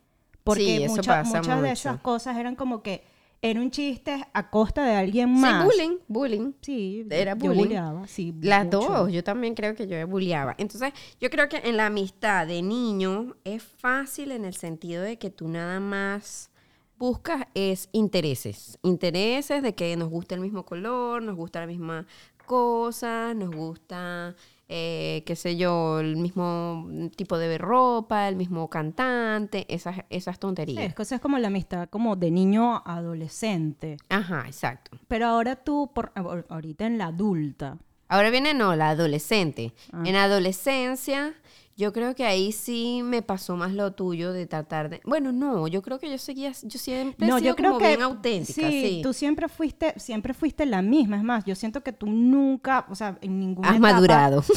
porque 0.45 0.63
Sí, 0.87 0.89
mucha- 0.89 1.25
muchas 1.25 1.63
de 1.63 1.71
esas 1.73 2.01
cosas 2.01 2.37
eran 2.37 2.55
como 2.55 2.83
que 2.83 3.03
era 3.41 3.61
un 3.61 3.71
chiste 3.71 4.25
a 4.33 4.51
costa 4.51 4.85
de 4.85 4.95
alguien 4.95 5.35
Sí, 5.35 5.41
más. 5.41 5.65
bullying, 5.65 5.97
bullying. 6.09 6.53
Sí, 6.61 7.07
Era 7.11 7.33
yo 7.33 7.47
bullying. 7.49 7.65
bulleaba, 7.65 8.07
sí. 8.07 8.35
Las 8.43 8.65
mucho. 8.67 8.81
dos, 8.81 9.13
yo 9.13 9.25
también 9.25 9.55
creo 9.55 9.75
que 9.75 9.87
yo 9.87 10.07
bulleaba. 10.07 10.55
Entonces, 10.59 10.93
yo 11.21 11.29
creo 11.31 11.49
que 11.49 11.59
en 11.65 11.77
la 11.79 11.87
amistad 11.87 12.47
de 12.47 12.61
niño 12.63 13.37
es 13.45 13.63
fácil 13.63 14.33
en 14.33 14.45
el 14.45 14.55
sentido 14.55 15.03
de 15.03 15.19
que 15.19 15.31
tú 15.31 15.49
nada 15.49 15.79
más 15.81 16.51
buscas 16.99 17.47
es 17.55 17.89
intereses. 17.93 18.79
Intereses 18.83 19.63
de 19.63 19.75
que 19.75 19.97
nos 19.97 20.09
gusta 20.11 20.35
el 20.35 20.41
mismo 20.41 20.65
color, 20.65 21.23
nos 21.23 21.37
gusta 21.37 21.61
la 21.61 21.67
misma 21.67 22.07
cosa, 22.47 23.33
nos 23.35 23.55
gusta, 23.55 24.35
eh, 24.69 25.23
qué 25.27 25.35
sé 25.37 25.57
yo, 25.57 26.01
el 26.01 26.17
mismo 26.17 26.87
tipo 27.17 27.39
de 27.39 27.57
ropa, 27.59 28.29
el 28.29 28.37
mismo 28.37 28.69
cantante, 28.69 29.65
esas, 29.75 29.99
esas 30.11 30.37
Sí, 30.37 30.41
tonterías. 30.41 30.95
eso 30.99 31.15
es 31.15 31.21
como 31.21 31.39
la 31.39 31.49
amistad 31.49 31.89
como 31.89 32.17
de 32.17 32.31
niño 32.31 32.77
a 32.85 32.97
adolescente. 32.97 33.97
Ajá, 34.11 34.45
exacto. 34.47 34.99
Pero 35.09 35.27
ahora 35.27 35.57
tú, 35.57 35.91
por, 35.95 36.13
ahor- 36.15 36.47
ahorita 36.49 36.87
en 36.87 36.99
la 36.99 37.07
adulta, 37.07 37.79
Ahora 38.07 38.29
viene, 38.31 38.53
no, 38.53 38.77
la 38.77 38.91
adolescente. 38.91 39.73
Ah. 39.91 40.03
En 40.05 40.15
adolescencia, 40.15 41.35
yo 41.77 41.93
creo 41.93 42.15
que 42.15 42.25
ahí 42.25 42.53
sí 42.53 43.01
me 43.03 43.21
pasó 43.23 43.57
más 43.57 43.73
lo 43.73 43.93
tuyo 43.93 44.33
de 44.33 44.47
tratar 44.47 44.89
de... 44.91 45.01
Bueno, 45.05 45.33
no, 45.33 45.67
yo 45.67 45.83
creo 45.83 45.99
que 45.99 46.11
yo 46.11 46.19
seguía, 46.19 46.53
yo 46.63 46.79
siempre 46.79 47.27
he 47.27 47.31
no, 47.31 47.39
sido 47.39 47.51
yo 47.51 47.57
creo 47.57 47.71
como 47.73 47.81
que 47.81 47.89
bien 47.89 48.03
auténtica, 48.03 48.69
sí. 48.69 49.01
tú 49.03 49.13
siempre 49.13 49.49
fuiste, 49.49 49.93
siempre 49.99 50.35
fuiste 50.35 50.67
la 50.67 50.83
misma. 50.83 51.17
Es 51.17 51.25
más, 51.25 51.45
yo 51.45 51.55
siento 51.55 51.83
que 51.83 51.93
tú 51.93 52.07
nunca, 52.07 52.87
o 52.89 52.95
sea, 52.95 53.19
en 53.21 53.41
ninguna 53.41 53.71
Has 53.71 53.77
etapa- 53.77 53.93
madurado. 53.93 54.45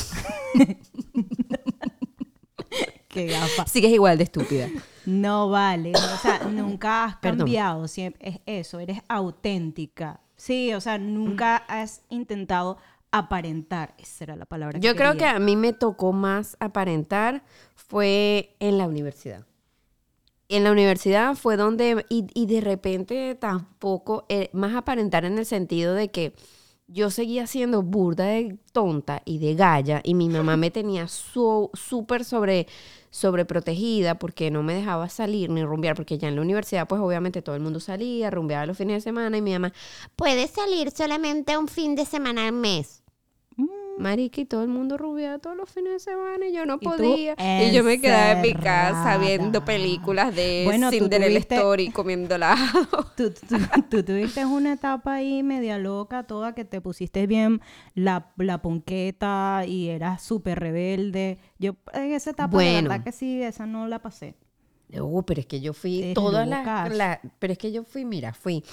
Qué 3.08 3.26
gafa. 3.28 3.66
Sigues 3.66 3.92
igual 3.92 4.18
de 4.18 4.26
estúpida. 4.26 4.68
No 5.06 5.50
vale. 5.50 5.94
O 5.96 6.18
sea, 6.22 6.40
nunca 6.52 7.06
has 7.06 7.16
Perdón. 7.18 7.40
cambiado. 7.40 7.88
Siempre 7.88 8.30
es 8.30 8.40
eso, 8.46 8.80
eres 8.80 9.02
auténtica. 9.08 10.20
Sí, 10.36 10.74
o 10.74 10.82
sea, 10.82 11.00
nunca 11.00 11.58
has 11.68 12.02
intentado 12.10 12.78
aparentar. 13.18 13.94
Esa 13.98 14.26
era 14.26 14.36
la 14.36 14.46
palabra. 14.46 14.80
Yo 14.80 14.96
creo 14.96 15.16
que 15.18 15.26
a 15.26 15.40
mí 15.40 15.56
me 15.56 15.74
tocó 15.74 16.14
más 16.14 16.58
aparentar 16.60 17.44
fue 17.76 18.56
en 18.60 18.78
la 18.78 18.88
universidad. 18.88 19.46
En 20.50 20.64
la 20.64 20.72
universidad 20.72 21.36
fue 21.36 21.58
donde, 21.58 22.06
y, 22.10 22.28
y 22.34 22.46
de 22.46 22.62
repente 22.62 23.36
tampoco, 23.36 24.26
eh, 24.30 24.50
más 24.54 24.76
aparentar 24.76 25.26
en 25.26 25.38
el 25.38 25.46
sentido 25.46 25.94
de 25.94 26.10
que 26.10 26.34
yo 26.88 27.10
seguía 27.10 27.48
siendo 27.48 27.84
burda 27.84 28.26
de 28.26 28.58
tonta 28.72 29.22
y 29.26 29.40
de 29.40 29.56
galla 29.56 30.02
y 30.04 30.14
mi 30.14 30.30
mamá 30.30 30.56
me 30.56 30.72
tenía 30.72 31.08
súper 31.08 32.24
sobre, 32.24 32.68
sobreprotegida 33.10 34.18
porque 34.18 34.50
no 34.52 34.64
me 34.64 34.74
dejaba 34.74 35.10
salir 35.10 35.50
ni 35.50 35.64
rumbear, 35.66 35.96
porque 35.96 36.18
ya 36.18 36.30
en 36.30 36.38
la 36.38 36.42
universidad 36.42 36.88
pues 36.88 37.02
obviamente 37.02 37.42
todo 37.42 37.56
el 37.56 37.62
mundo 37.62 37.82
salía, 37.82 38.32
rumbeaba 38.32 38.66
los 38.66 38.78
fines 38.78 38.96
de 38.96 39.02
semana 39.02 39.38
y 39.38 39.42
mi 39.42 39.52
mamá, 39.52 39.74
puedes 40.16 40.52
salir 40.52 40.92
solamente 40.92 41.58
un 41.58 41.68
fin 41.68 41.96
de 41.96 42.06
semana 42.06 42.48
al 42.48 42.54
mes. 42.54 43.04
Marica, 43.98 44.42
y 44.42 44.46
todo 44.46 44.62
el 44.64 44.68
mundo 44.70 44.98
rumbeaba 44.98 45.40
todos 45.40 45.56
los 45.58 45.70
fines 45.70 45.94
de 45.94 46.00
semana 46.00 46.48
y 46.48 46.54
yo 46.54 46.66
no 46.66 46.80
podía. 46.80 47.36
Y 47.38 47.72
yo 47.74 47.84
me 47.84 48.00
quedaba 48.00 48.32
en 48.34 48.42
mi 48.42 48.54
casa 48.54 49.18
viendo 49.18 49.66
películas 49.66 50.36
de 50.36 50.64
Bueno, 50.66 50.90
Cinderella 50.92 51.40
tuviste- 51.40 51.56
Story 51.56 51.90
comiendo 51.90 52.36
helado. 52.36 52.58
Tú, 53.18 53.32
tú- 53.32 53.58
tú 53.90 54.04
tuviste 54.04 54.46
una 54.46 54.74
etapa 54.74 55.16
ahí 55.16 55.42
media 55.44 55.78
loca, 55.80 56.24
toda 56.24 56.54
que 56.54 56.66
te 56.66 56.82
pusiste 56.82 57.26
bien 57.28 57.62
la, 57.96 58.32
la 58.38 58.62
ponqueta 58.62 59.64
y 59.68 59.90
eras 59.90 60.22
súper 60.22 60.60
rebelde. 60.60 61.40
Yo 61.58 61.76
en 61.94 62.12
esa 62.14 62.30
etapa, 62.32 62.52
Bueno. 62.54 62.90
verdad 62.90 63.04
que 63.04 63.12
sí, 63.12 63.42
esa 63.42 63.66
no 63.66 63.88
la 63.88 64.00
pasé. 64.02 64.36
Oh, 65.02 65.24
pero 65.24 65.42
es 65.42 65.48
que 65.48 65.60
yo 65.60 65.74
fui 65.74 66.12
todas 66.14 66.48
las... 66.48 66.96
la- 66.96 67.20
pero 67.40 67.52
es 67.54 67.60
que 67.60 67.72
yo 67.72 67.84
fui, 67.84 68.06
mira, 68.06 68.34
fui... 68.34 68.64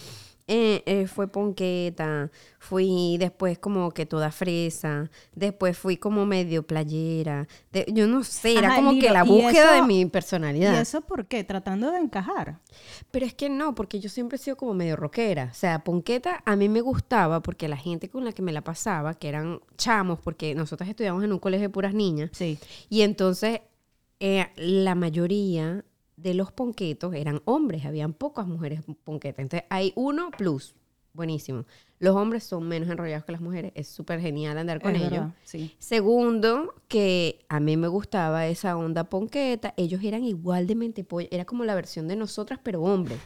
eh, 0.47 0.83
eh, 0.85 1.07
fue 1.07 1.27
ponqueta, 1.27 2.31
fui 2.59 3.17
después 3.19 3.59
como 3.59 3.91
que 3.93 4.05
toda 4.05 4.31
fresa, 4.31 5.11
después 5.35 5.79
fui 5.79 5.97
como 5.97 6.27
medio 6.27 6.67
playera, 6.67 7.49
de- 7.73 7.87
yo 7.93 8.07
no 8.07 8.23
sé, 8.25 8.59
era 8.59 8.69
Ajá, 8.69 8.77
como 8.77 8.93
que 9.01 9.09
la 9.11 9.25
y 9.25 9.29
búsqueda 9.29 9.73
de 9.75 9.83
mi 9.83 10.03
¿Y 10.03 10.07
personalidad. 10.07 10.79
eso 10.79 11.01
por 11.01 11.27
qué? 11.27 11.45
Tratando 11.45 11.91
de 11.91 11.99
encajar. 11.99 12.61
Pero 13.11 13.25
es 13.25 13.33
que 13.33 13.49
no, 13.49 13.75
porque 13.75 14.01
yo 14.01 14.11
siempre 14.11 14.37
he 14.37 14.39
sido 14.39 14.57
como 14.57 14.75
medio 14.75 14.97
rockera. 14.97 15.49
O 15.51 15.55
sea, 15.55 15.83
Ponqueta 15.83 16.43
a 16.45 16.57
mí 16.57 16.69
me 16.69 16.83
gustaba 16.83 17.41
porque 17.41 17.67
la 17.67 17.79
gente 17.79 18.11
con 18.11 18.25
la 18.25 18.33
que 18.33 18.43
me 18.43 18.53
la 18.53 18.63
pasaba, 18.63 19.15
que 19.15 19.29
eran 19.31 19.61
chamos, 19.79 20.19
porque 20.21 20.55
nosotros 20.55 20.89
estudiamos 20.89 21.25
en 21.25 21.33
un 21.33 21.39
colegio 21.39 21.69
de 21.69 21.73
puras 21.73 21.95
niñas, 21.95 22.31
Sí. 22.33 22.59
y 22.91 23.01
entonces 23.01 23.61
eh, 24.21 24.47
la 24.57 24.95
mayoría 24.95 25.85
de 26.17 26.35
los 26.35 26.53
ponquetos 26.53 27.15
eran 27.15 27.43
hombres, 27.45 27.85
habían 27.85 28.13
pocas 28.13 28.47
mujeres 28.47 28.81
ponquetas. 29.05 29.43
Entonces 29.43 29.67
hay 29.71 29.93
uno 29.97 30.31
plus, 30.31 30.75
buenísimo. 31.13 31.65
Los 31.99 32.17
hombres 32.17 32.45
son 32.45 32.69
menos 32.69 32.89
enrollados 32.89 33.25
que 33.25 33.33
las 33.33 33.41
mujeres, 33.41 33.73
es 33.75 33.89
súper 33.89 34.21
genial 34.21 34.59
andar 34.59 34.81
con 34.81 34.95
es 34.95 35.03
ellos. 35.03 35.11
verdad, 35.11 35.35
sí. 35.45 35.75
Segundo, 35.79 36.75
que 36.89 37.45
a 37.49 37.61
mí 37.61 37.77
me 37.77 37.89
gustaba 37.89 38.47
esa 38.47 38.77
onda 38.77 39.05
ponqueta. 39.05 39.73
Ellos 39.77 40.03
eran 40.05 40.25
igual 40.25 40.67
de 40.67 40.75
mentepollos. 40.75 41.31
Era 41.33 41.45
como 41.45 41.65
la 41.65 41.75
versión 41.75 42.09
de 42.09 42.17
nosotras, 42.17 42.61
pero 42.63 42.83
hombres. 42.83 43.19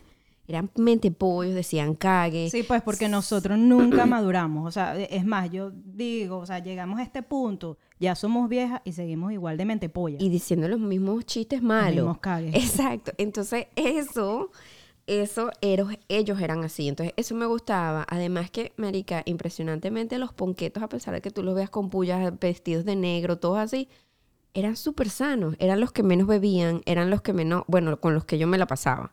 Eran 0.49 0.71
mentepollos, 0.77 1.55
decían 1.55 1.95
cague. 1.95 2.49
Sí, 2.51 2.63
pues 2.63 2.83
porque 2.83 3.09
nosotros 3.09 3.59
nunca 3.59 4.07
maduramos. 4.07 4.67
O 4.67 4.71
sea, 4.71 4.99
es 4.99 5.25
más, 5.27 5.51
yo 5.51 5.71
digo, 5.71 6.39
o 6.39 6.47
sea, 6.47 6.59
llegamos 6.61 6.99
a 6.99 7.03
este 7.03 7.23
punto, 7.23 7.77
ya 8.01 8.15
somos 8.15 8.49
viejas 8.49 8.81
y 8.85 8.93
seguimos 8.93 9.31
igual 9.33 9.59
de 9.59 9.67
mentepolla. 9.67 10.17
Y 10.19 10.31
diciendo 10.31 10.67
los 10.67 10.81
mismos 10.81 11.27
chistes 11.27 11.63
malos. 11.63 11.97
mismos 11.97 12.19
cagues. 12.19 12.55
Exacto. 12.57 13.13
Entonces, 13.19 13.67
eso, 13.77 14.51
eso, 15.07 15.51
eros- 15.61 15.99
ellos 16.09 16.41
eran 16.41 16.65
así. 16.65 16.89
Entonces, 16.89 17.13
eso 17.19 17.35
me 17.35 17.45
gustaba. 17.45 18.07
Además 18.09 18.51
que, 18.51 18.73
marica, 18.79 19.23
impresionantemente 19.27 20.19
los 20.19 20.33
ponquetos, 20.33 20.83
a 20.83 20.89
pesar 20.89 21.13
de 21.15 21.21
que 21.21 21.31
tú 21.31 21.43
los 21.43 21.55
veas 21.55 21.69
con 21.71 21.91
pullas, 21.91 22.33
vestidos 22.41 22.87
de 22.87 22.97
negro, 22.97 23.37
todos 23.39 23.59
así, 23.59 23.89
eran 24.55 24.77
súper 24.77 25.11
sanos. 25.11 25.57
Eran 25.59 25.79
los 25.81 25.93
que 25.93 26.03
menos 26.03 26.27
bebían, 26.27 26.81
eran 26.87 27.11
los 27.11 27.21
que 27.21 27.35
menos, 27.35 27.65
bueno, 27.69 28.01
con 28.01 28.15
los 28.15 28.25
que 28.25 28.39
yo 28.39 28.47
me 28.47 28.57
la 28.57 28.67
pasaba. 28.67 29.13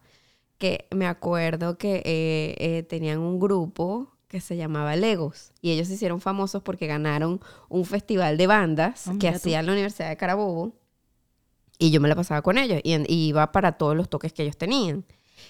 Que 0.57 0.88
me 0.91 1.07
acuerdo 1.07 1.77
que 1.77 1.97
eh, 2.05 2.55
eh, 2.59 2.83
tenían 2.83 3.19
un 3.19 3.39
grupo 3.39 4.12
que 4.27 4.41
se 4.41 4.57
llamaba 4.57 4.95
Legos 4.95 5.51
y 5.62 5.71
ellos 5.71 5.88
se 5.88 5.93
hicieron 5.93 6.19
famosos 6.19 6.63
porque 6.63 6.88
ganaron 6.88 7.39
un 7.69 7.85
festival 7.85 8.38
de 8.38 8.47
bandas 8.47 9.07
Ah, 9.07 9.15
que 9.19 9.29
hacía 9.29 9.62
la 9.62 9.71
Universidad 9.71 10.09
de 10.09 10.17
Carabobo 10.17 10.74
y 11.77 11.91
yo 11.91 12.01
me 12.01 12.09
la 12.09 12.15
pasaba 12.15 12.41
con 12.41 12.57
ellos 12.57 12.79
y, 12.83 13.03
iba 13.07 13.51
para 13.51 13.74
todos 13.74 13.95
los 13.95 14.09
toques 14.09 14.33
que 14.33 14.43
ellos 14.43 14.57
tenían. 14.57 15.05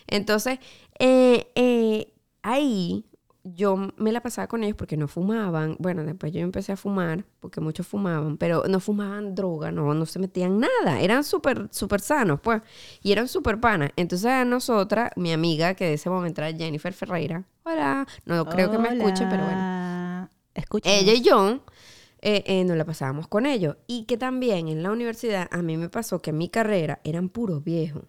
Entonces, 0.08 0.60
eh, 1.00 2.12
ahí 2.42 3.06
yo 3.46 3.78
me 3.98 4.12
la 4.12 4.22
pasaba 4.22 4.48
con 4.48 4.64
ellos 4.64 4.76
porque 4.76 4.98
no 4.98 5.08
fumaban. 5.08 5.76
Bueno, 5.80 6.04
después 6.04 6.32
yo 6.32 6.42
empecé 6.42 6.72
a 6.72 6.78
fumar 6.78 7.26
porque 7.40 7.62
muchos 7.62 7.86
fumaban, 7.86 8.38
pero 8.38 8.64
no 8.68 8.80
fumaban 8.80 9.36
droga, 9.36 9.72
no, 9.72 9.94
no 9.94 10.06
se 10.06 10.18
metían 10.20 10.60
nada. 10.60 11.00
Eran 11.00 11.24
súper, 11.24 11.68
súper 11.72 12.02
sanos, 12.02 12.40
pues. 12.42 12.62
Y 13.04 13.12
eran 13.12 13.28
súper 13.28 13.60
panas. 13.60 13.92
Entonces 13.96 14.28
a 14.28 14.46
nosotras, 14.46 15.12
mi 15.16 15.32
amiga, 15.32 15.76
que 15.76 15.86
de 15.86 15.94
ese 15.94 16.10
momento 16.10 16.42
era 16.42 16.58
Jennifer 16.58 16.92
Ferreira, 16.92 17.44
hola, 17.64 18.08
no 18.26 18.46
creo 18.46 18.72
que 18.72 18.80
me 18.80 18.90
escuche, 18.90 19.26
pero 19.30 19.44
bueno. 19.44 20.30
Ella 20.84 21.14
y 21.14 21.22
yo 21.22 21.62
eh, 22.22 22.44
eh, 22.48 22.64
nos 22.64 22.78
la 22.78 22.86
pasábamos 22.86 23.28
con 23.28 23.46
ellos. 23.46 23.78
Y 23.86 24.06
que 24.06 24.18
también 24.18 24.68
en 24.68 24.82
la 24.82 24.92
universidad 24.92 25.48
a 25.52 25.62
mí 25.62 25.78
me 25.78 25.90
pasó 25.90 26.20
que 26.22 26.32
en 26.32 26.38
mi 26.40 26.50
carrera 26.50 27.00
eran 27.04 27.30
puros 27.30 27.64
viejos. 27.64 28.06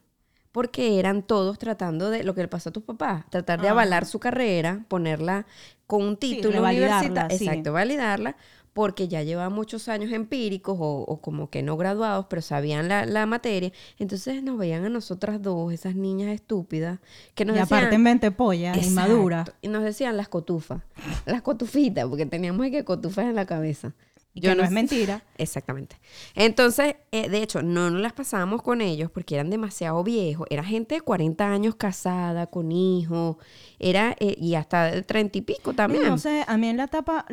Porque 0.56 0.98
eran 0.98 1.22
todos 1.22 1.58
tratando 1.58 2.08
de 2.08 2.24
lo 2.24 2.34
que 2.34 2.40
le 2.40 2.48
pasó 2.48 2.70
a 2.70 2.72
tus 2.72 2.82
papás, 2.82 3.26
tratar 3.28 3.60
de 3.60 3.68
Ah. 3.68 3.72
avalar 3.72 4.06
su 4.06 4.18
carrera, 4.18 4.86
ponerla 4.88 5.44
con 5.86 6.00
un 6.02 6.12
Sí, 6.18 6.36
título 6.36 6.54
revalidarla, 6.54 6.96
universitario. 7.00 7.36
sí. 7.38 7.44
Exacto, 7.46 7.72
validarla, 7.74 8.36
porque 8.72 9.06
ya 9.06 9.22
llevaba 9.22 9.50
muchos 9.50 9.86
años 9.88 10.10
empíricos 10.12 10.78
o, 10.80 11.00
o 11.02 11.20
como 11.20 11.50
que 11.50 11.62
no 11.62 11.76
graduados, 11.76 12.24
pero 12.30 12.40
sabían 12.40 12.88
la, 12.88 13.04
la 13.04 13.26
materia. 13.26 13.70
Entonces 13.98 14.42
nos 14.42 14.56
veían 14.56 14.86
a 14.86 14.88
nosotras 14.88 15.42
dos, 15.42 15.74
esas 15.74 15.94
niñas 15.94 16.30
estúpidas, 16.30 17.00
que 17.34 17.44
nos 17.44 17.56
y 17.56 17.60
decían... 17.60 17.78
aparte 17.80 17.98
mentepolla, 17.98 18.70
Exacto. 18.70 18.88
inmadura. 18.88 19.44
Y 19.60 19.68
nos 19.68 19.82
decían 19.82 20.16
las 20.16 20.28
cotufas, 20.28 20.80
las 21.26 21.42
cotufitas, 21.42 22.06
porque 22.06 22.24
teníamos 22.24 22.66
que 22.70 22.82
cotufas 22.82 23.26
en 23.26 23.34
la 23.34 23.44
cabeza. 23.44 23.92
Y 24.36 24.40
que 24.42 24.54
no 24.54 24.62
es 24.62 24.70
mentira. 24.70 25.22
Exactamente. 25.38 25.96
Entonces, 26.34 26.96
eh, 27.10 27.28
de 27.30 27.42
hecho, 27.42 27.62
no 27.62 27.90
nos 27.90 28.00
las 28.02 28.12
pasábamos 28.12 28.62
con 28.62 28.80
ellos 28.82 29.10
porque 29.10 29.34
eran 29.34 29.48
demasiado 29.48 30.04
viejos. 30.04 30.46
Era 30.50 30.62
gente 30.62 30.96
de 30.96 31.00
40 31.00 31.50
años 31.50 31.74
casada, 31.76 32.46
con 32.48 32.70
hijos, 32.70 33.36
era, 33.78 34.14
eh, 34.20 34.36
y 34.38 34.54
hasta 34.54 34.90
de 34.90 35.02
30 35.02 35.38
y 35.38 35.40
pico 35.40 35.72
también. 35.72 36.04
No 36.04 36.18
sé, 36.18 36.44
a 36.46 36.56
mí 36.58 36.68
en 36.68 36.76
la 36.76 36.84
etapa, 36.84 37.24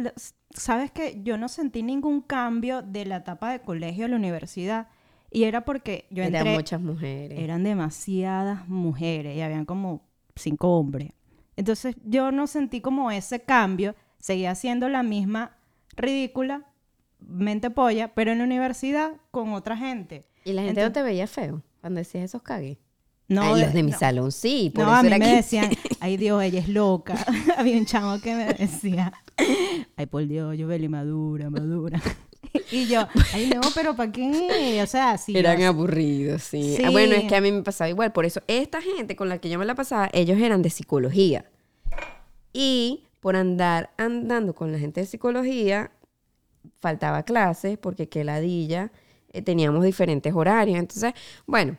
sabes 0.51 0.91
que 0.91 1.19
yo 1.23 1.37
no 1.37 1.49
sentí 1.49 1.83
ningún 1.83 2.21
cambio 2.21 2.81
de 2.81 3.05
la 3.05 3.17
etapa 3.17 3.51
de 3.51 3.59
colegio 3.59 4.05
a 4.05 4.07
la 4.07 4.15
universidad. 4.15 4.87
Y 5.29 5.43
era 5.43 5.65
porque 5.65 6.05
yo 6.09 6.23
Eran 6.23 6.35
entré, 6.35 6.53
muchas 6.55 6.79
mujeres. 6.79 7.37
eran 7.39 7.63
demasiadas 7.63 8.67
mujeres 8.69 9.35
y 9.35 9.41
habían 9.41 9.65
como 9.65 10.03
cinco 10.35 10.77
hombres. 10.77 11.11
Entonces 11.57 11.95
yo 12.05 12.31
no 12.31 12.47
sentí 12.47 12.81
como 12.81 13.11
ese 13.11 13.41
cambio, 13.41 13.95
seguía 14.19 14.55
siendo 14.55 14.89
la 14.89 15.03
misma 15.03 15.57
ridícula, 15.95 16.65
mente 17.27 17.69
polla, 17.69 18.13
pero 18.13 18.31
en 18.31 18.39
la 18.39 18.43
universidad 18.43 19.13
con 19.31 19.53
otra 19.53 19.77
gente. 19.77 20.25
y 20.45 20.53
la 20.53 20.63
gente 20.63 20.81
no 20.81 20.91
te 20.91 21.01
veía 21.03 21.27
feo 21.27 21.61
cuando 21.81 21.99
decías 21.99 22.23
esos 22.25 22.41
cagues. 22.41 22.77
No, 23.29 23.53
Ay, 23.55 23.61
los 23.61 23.73
de 23.73 23.83
mi 23.83 23.91
no. 23.91 23.97
salón, 23.97 24.31
sí. 24.33 24.71
Por 24.75 24.83
No, 24.83 24.91
eso 24.91 24.99
a 24.99 25.01
mí 25.03 25.07
era 25.07 25.17
me 25.17 25.35
decían, 25.35 25.69
ay 26.01 26.17
Dios, 26.17 26.43
ella 26.43 26.59
es 26.59 26.67
loca. 26.67 27.15
Había 27.57 27.77
un 27.77 27.85
chamo 27.85 28.19
que 28.19 28.35
me 28.35 28.45
decía, 28.53 29.13
ay 29.95 30.05
por 30.07 30.27
Dios, 30.27 30.57
yo 30.57 30.67
veli 30.67 30.89
madura, 30.89 31.49
madura. 31.49 32.01
y 32.71 32.85
yo, 32.87 33.07
ay 33.33 33.49
no, 33.55 33.61
pero 33.73 33.95
¿para 33.95 34.11
qué? 34.11 34.79
O 34.83 34.87
sea, 34.87 35.17
sí. 35.17 35.35
Eran 35.37 35.57
yo- 35.59 35.67
aburridos, 35.69 36.43
sí. 36.43 36.75
Sí. 36.77 36.83
Ah, 36.85 36.89
Bueno, 36.91 37.15
es 37.15 37.23
que 37.23 37.35
a 37.35 37.41
mí 37.41 37.51
me 37.51 37.63
pasaba 37.63 37.89
igual. 37.89 38.11
Por 38.11 38.25
eso, 38.25 38.41
esta 38.47 38.81
gente 38.81 39.15
con 39.15 39.29
la 39.29 39.37
que 39.39 39.49
yo 39.49 39.57
me 39.57 39.65
la 39.65 39.73
pasaba, 39.75 40.09
ellos 40.13 40.37
eran 40.39 40.61
de 40.61 40.69
psicología. 40.69 41.45
Y 42.51 43.05
por 43.21 43.35
andar 43.35 43.91
andando 43.97 44.53
con 44.53 44.71
la 44.71 44.79
gente 44.79 44.99
de 44.99 45.07
psicología, 45.07 45.91
faltaba 46.79 47.23
clases 47.23 47.77
porque 47.77 48.09
que 48.09 48.23
ladilla, 48.23 48.91
eh, 49.31 49.41
teníamos 49.41 49.83
diferentes 49.83 50.33
horarios. 50.33 50.79
Entonces, 50.79 51.13
bueno. 51.45 51.77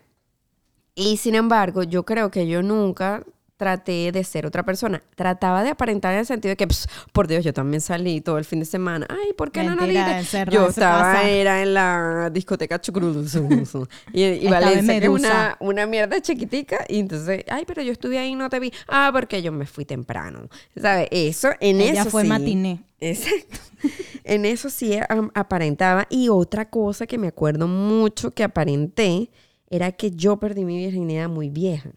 Y 0.95 1.17
sin 1.17 1.35
embargo, 1.35 1.83
yo 1.83 2.05
creo 2.05 2.31
que 2.31 2.47
yo 2.47 2.63
nunca 2.63 3.25
traté 3.57 4.11
de 4.13 4.25
ser 4.25 4.47
otra 4.47 4.65
persona. 4.65 5.03
Trataba 5.15 5.63
de 5.63 5.71
aparentar 5.71 6.13
en 6.15 6.21
el 6.21 6.27
sentido 6.27 6.51
de 6.51 6.57
que, 6.57 6.67
"Ps, 6.67 6.89
por 7.13 7.29
Dios, 7.29 7.45
yo 7.45 7.53
también 7.53 7.81
salí 7.81 8.21
todo 8.21 8.39
el 8.39 8.45
fin 8.45 8.59
de 8.61 8.65
semana. 8.67 9.07
Ay, 9.09 9.33
¿por 9.37 9.53
qué 9.53 9.63
no 9.63 9.77
Mentira, 9.77 10.19
encerrada 10.19 10.51
Yo 10.53 10.69
estaba, 10.69 11.23
era 11.23 11.63
en 11.63 11.75
la 11.75 12.31
discoteca 12.33 12.81
Chucruduzu. 12.81 13.87
y, 14.13 14.23
y 14.25 14.49
Valencia, 14.49 14.99
que 14.99 15.07
es 15.07 15.11
una, 15.11 15.57
una 15.61 15.87
mierda 15.87 16.21
chiquitica. 16.21 16.85
Y 16.89 16.99
entonces, 17.01 17.45
ay, 17.49 17.65
pero 17.67 17.83
yo 17.83 17.93
estuve 17.93 18.19
ahí 18.19 18.31
y 18.31 18.35
no 18.35 18.51
te 18.51 18.59
vi. 18.59 18.73
Ah, 18.89 19.11
porque 19.13 19.41
yo 19.43 19.53
me 19.53 19.67
fui 19.67 19.85
temprano. 19.85 20.49
¿Sabes? 20.81 21.09
Eso, 21.11 21.51
en 21.61 21.81
Ella 21.81 22.03
eso 22.03 22.11
fue 22.11 22.23
sí. 22.23 22.29
matiné. 22.29 22.83
Exacto. 23.01 23.59
en 24.25 24.45
eso 24.47 24.71
sí 24.71 24.99
aparentaba. 25.35 26.07
Y 26.11 26.29
otra 26.29 26.71
cosa 26.71 27.07
que 27.07 27.19
me 27.19 27.29
acuerdo 27.29 27.69
mucho 27.69 28.33
que 28.33 28.43
aparenté 28.45 29.31
era 29.71 29.93
que 29.93 30.11
yo 30.11 30.39
perdí 30.39 30.65
mi 30.65 30.79
virginidad 30.79 31.29
muy 31.29 31.51
vieja. 31.51 31.91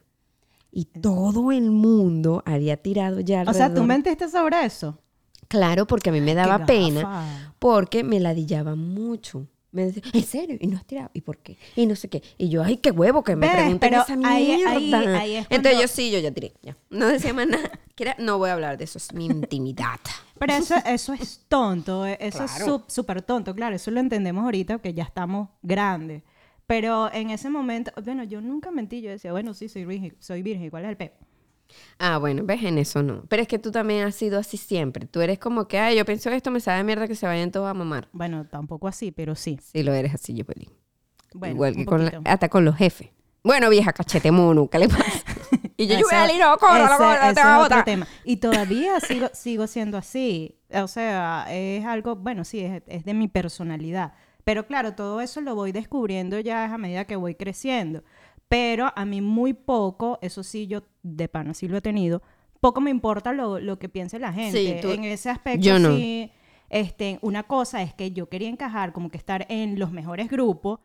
Y 0.78 0.86
todo 0.86 1.52
el 1.52 1.72
mundo 1.72 2.44
había 2.46 2.78
tirado 2.78 3.20
ya 3.20 3.42
O 3.42 3.46
sea, 3.46 3.54
¿tú 3.54 3.82
alrededor. 3.82 3.88
mentiste 3.88 4.30
sobre 4.30 4.64
eso? 4.64 5.00
Claro, 5.48 5.88
porque 5.88 6.12
a 6.12 6.14
mí 6.14 6.22
me 6.22 6.36
daba 6.36 6.68
pena, 6.68 7.52
porque 7.58 8.04
me 8.04 8.20
ladillaba 8.20 8.76
mucho. 8.76 9.48
Me 9.72 9.86
decía, 9.88 10.04
¿en 10.14 10.24
serio? 10.24 10.58
¿Y 10.60 10.68
no 10.68 10.78
has 10.78 10.86
tirado? 10.86 11.10
¿Y 11.14 11.22
por 11.22 11.40
qué? 11.40 11.58
Y 11.76 11.88
no 11.88 11.96
sé 11.96 12.10
qué. 12.10 12.22
Y 12.38 12.50
yo, 12.50 12.64
ay, 12.64 12.78
qué 12.78 12.92
huevo 12.92 13.24
que 13.24 13.36
me 13.36 13.48
Pero 13.80 14.02
esa 14.04 14.14
ahí- 14.24 14.46
mierda. 14.58 14.72
ahí- 15.00 15.08
ahí 15.16 15.36
es 15.38 15.48
Entonces 15.50 15.82
yo 15.82 15.88
sí, 15.96 16.12
yo 16.12 16.20
ya 16.20 16.32
tiré. 16.32 16.54
Ya. 16.62 16.78
No 16.92 17.08
decía 17.08 17.34
más 17.34 17.48
nada. 17.48 17.72
No 18.20 18.38
voy 18.38 18.52
a 18.52 18.54
hablar 18.54 18.78
de 18.78 18.84
eso, 18.84 19.00
es 19.00 19.12
mi 19.14 19.26
intimidad. 19.26 20.00
Pero 20.40 20.54
eso, 20.54 20.76
eso 20.86 21.14
es 21.14 21.42
tonto, 21.48 22.06
eh, 22.06 22.18
eso 22.22 22.44
es 22.44 22.52
Claro. 22.52 22.84
súper 22.88 23.24
tonto, 23.24 23.56
claro, 23.56 23.76
eso 23.76 23.90
lo 23.90 24.00
entendemos 24.00 24.44
ahorita 24.44 24.78
que 24.78 24.94
ya 24.94 25.04
estamos 25.06 25.50
grandes. 25.64 26.22
Pero 26.68 27.12
en 27.14 27.30
ese 27.30 27.50
momento, 27.50 27.92
bueno, 28.04 28.24
yo 28.26 28.42
nunca 28.42 28.72
mentí, 28.72 29.02
yo 29.02 29.10
decía, 29.10 29.32
bueno, 29.32 29.54
sí, 29.54 29.70
soy 29.70 29.86
virgen, 29.86 30.16
soy 30.20 30.44
virgen, 30.44 30.70
¿cuál 30.70 30.84
es 30.84 30.90
el 30.90 30.98
pe? 30.98 31.14
Ah, 32.00 32.18
bueno, 32.18 32.44
ves, 32.46 32.64
en 32.64 32.78
eso 32.78 33.02
no. 33.04 33.24
Pero 33.30 33.42
es 33.42 33.48
que 33.48 33.58
tú 33.60 33.72
también 33.72 34.06
has 34.06 34.16
sido 34.16 34.38
así 34.40 34.58
siempre. 34.58 35.06
Tú 35.06 35.22
eres 35.22 35.40
como 35.40 35.68
que, 35.68 35.80
ay, 35.80 35.98
yo 35.98 36.06
pienso 36.06 36.30
esto, 36.30 36.52
me 36.52 36.60
sabe 36.60 36.84
mierda 36.84 37.08
que 37.08 37.16
se 37.16 37.26
vayan 37.26 37.52
todos 37.52 37.68
a 37.70 37.74
mamar. 37.74 38.10
Bueno, 38.12 38.46
tampoco 38.46 38.88
así, 38.88 39.12
pero 39.12 39.36
sí. 39.36 39.60
Sí, 39.62 39.84
lo 39.84 39.94
eres 39.94 40.14
así, 40.14 40.34
yo 40.34 40.46
peli. 40.46 40.70
Bueno, 41.34 41.56
Igual 41.56 41.76
que 41.76 41.86
con 41.86 42.06
la- 42.06 42.22
hasta 42.26 42.50
con 42.50 42.64
los 42.66 42.76
jefes. 42.76 43.10
Bueno, 43.44 43.70
vieja 43.70 43.94
cachete 43.94 44.32
mono, 44.32 44.70
¿qué 44.70 44.80
le 44.80 44.90
pasa? 44.90 45.04
y 45.78 45.88
yo, 45.88 45.96
Ese- 45.96 46.38
no, 46.40 46.58
corra, 46.58 46.86
ese- 46.86 47.26
ese 47.28 47.34
te 47.36 47.42
va 47.44 47.56
a 47.56 47.60
botar. 47.60 47.86
tema. 47.86 48.08
Y 48.26 48.38
todavía 48.38 49.00
sigo, 49.00 49.28
sigo 49.34 49.68
siendo 49.68 49.98
así. 49.98 50.58
O 50.74 50.88
sea, 50.88 51.46
es 51.50 51.86
algo, 51.86 52.16
bueno, 52.18 52.44
sí, 52.44 52.60
es, 52.62 52.82
es 52.88 53.06
de 53.06 53.14
mi 53.14 53.28
personalidad. 53.30 54.14
Pero 54.48 54.66
claro, 54.66 54.94
todo 54.96 55.20
eso 55.20 55.42
lo 55.42 55.56
voy 55.56 55.74
descubriendo 55.74 56.40
ya 56.40 56.74
a 56.74 56.78
medida 56.78 57.04
que 57.04 57.18
voy 57.18 57.36
creciendo. 57.36 58.02
Pero 58.48 58.94
a 58.96 59.04
mí 59.04 59.20
muy 59.20 59.52
poco, 59.54 60.20
eso 60.22 60.42
sí, 60.42 60.68
yo 60.68 60.84
de 61.04 61.28
pana 61.28 61.54
sí 61.54 61.68
lo 61.68 61.76
he 61.76 61.82
tenido, 61.82 62.22
poco 62.62 62.80
me 62.80 62.90
importa 62.90 63.34
lo, 63.34 63.60
lo 63.60 63.78
que 63.78 63.90
piense 63.90 64.20
la 64.20 64.32
gente. 64.32 64.58
Sí, 64.58 64.80
tú- 64.82 64.92
en 64.92 65.04
ese 65.04 65.30
aspecto 65.30 65.66
yo 65.66 65.78
no. 65.80 65.90
sí. 65.98 66.32
Este, 66.70 67.20
una 67.22 67.44
cosa 67.44 67.82
es 67.82 67.94
que 67.94 68.12
yo 68.14 68.30
quería 68.30 68.48
encajar, 68.48 68.94
como 68.94 69.10
que 69.12 69.18
estar 69.18 69.46
en 69.50 69.80
los 69.80 69.92
mejores 69.92 70.30
grupos, 70.30 70.80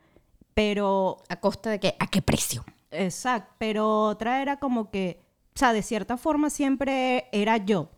pero 0.54 1.18
¿A 1.28 1.36
costa 1.36 1.70
de 1.70 1.78
qué? 1.78 1.94
¿A 2.00 2.08
qué 2.08 2.20
precio? 2.20 2.64
Exacto, 2.90 3.54
pero 3.58 4.02
otra 4.06 4.42
era 4.42 4.56
como 4.58 4.90
que, 4.90 5.20
o 5.54 5.58
sea, 5.58 5.72
de 5.72 5.82
cierta 5.82 6.16
forma 6.16 6.50
siempre 6.50 7.26
era 7.30 7.58
yo. 7.58 7.90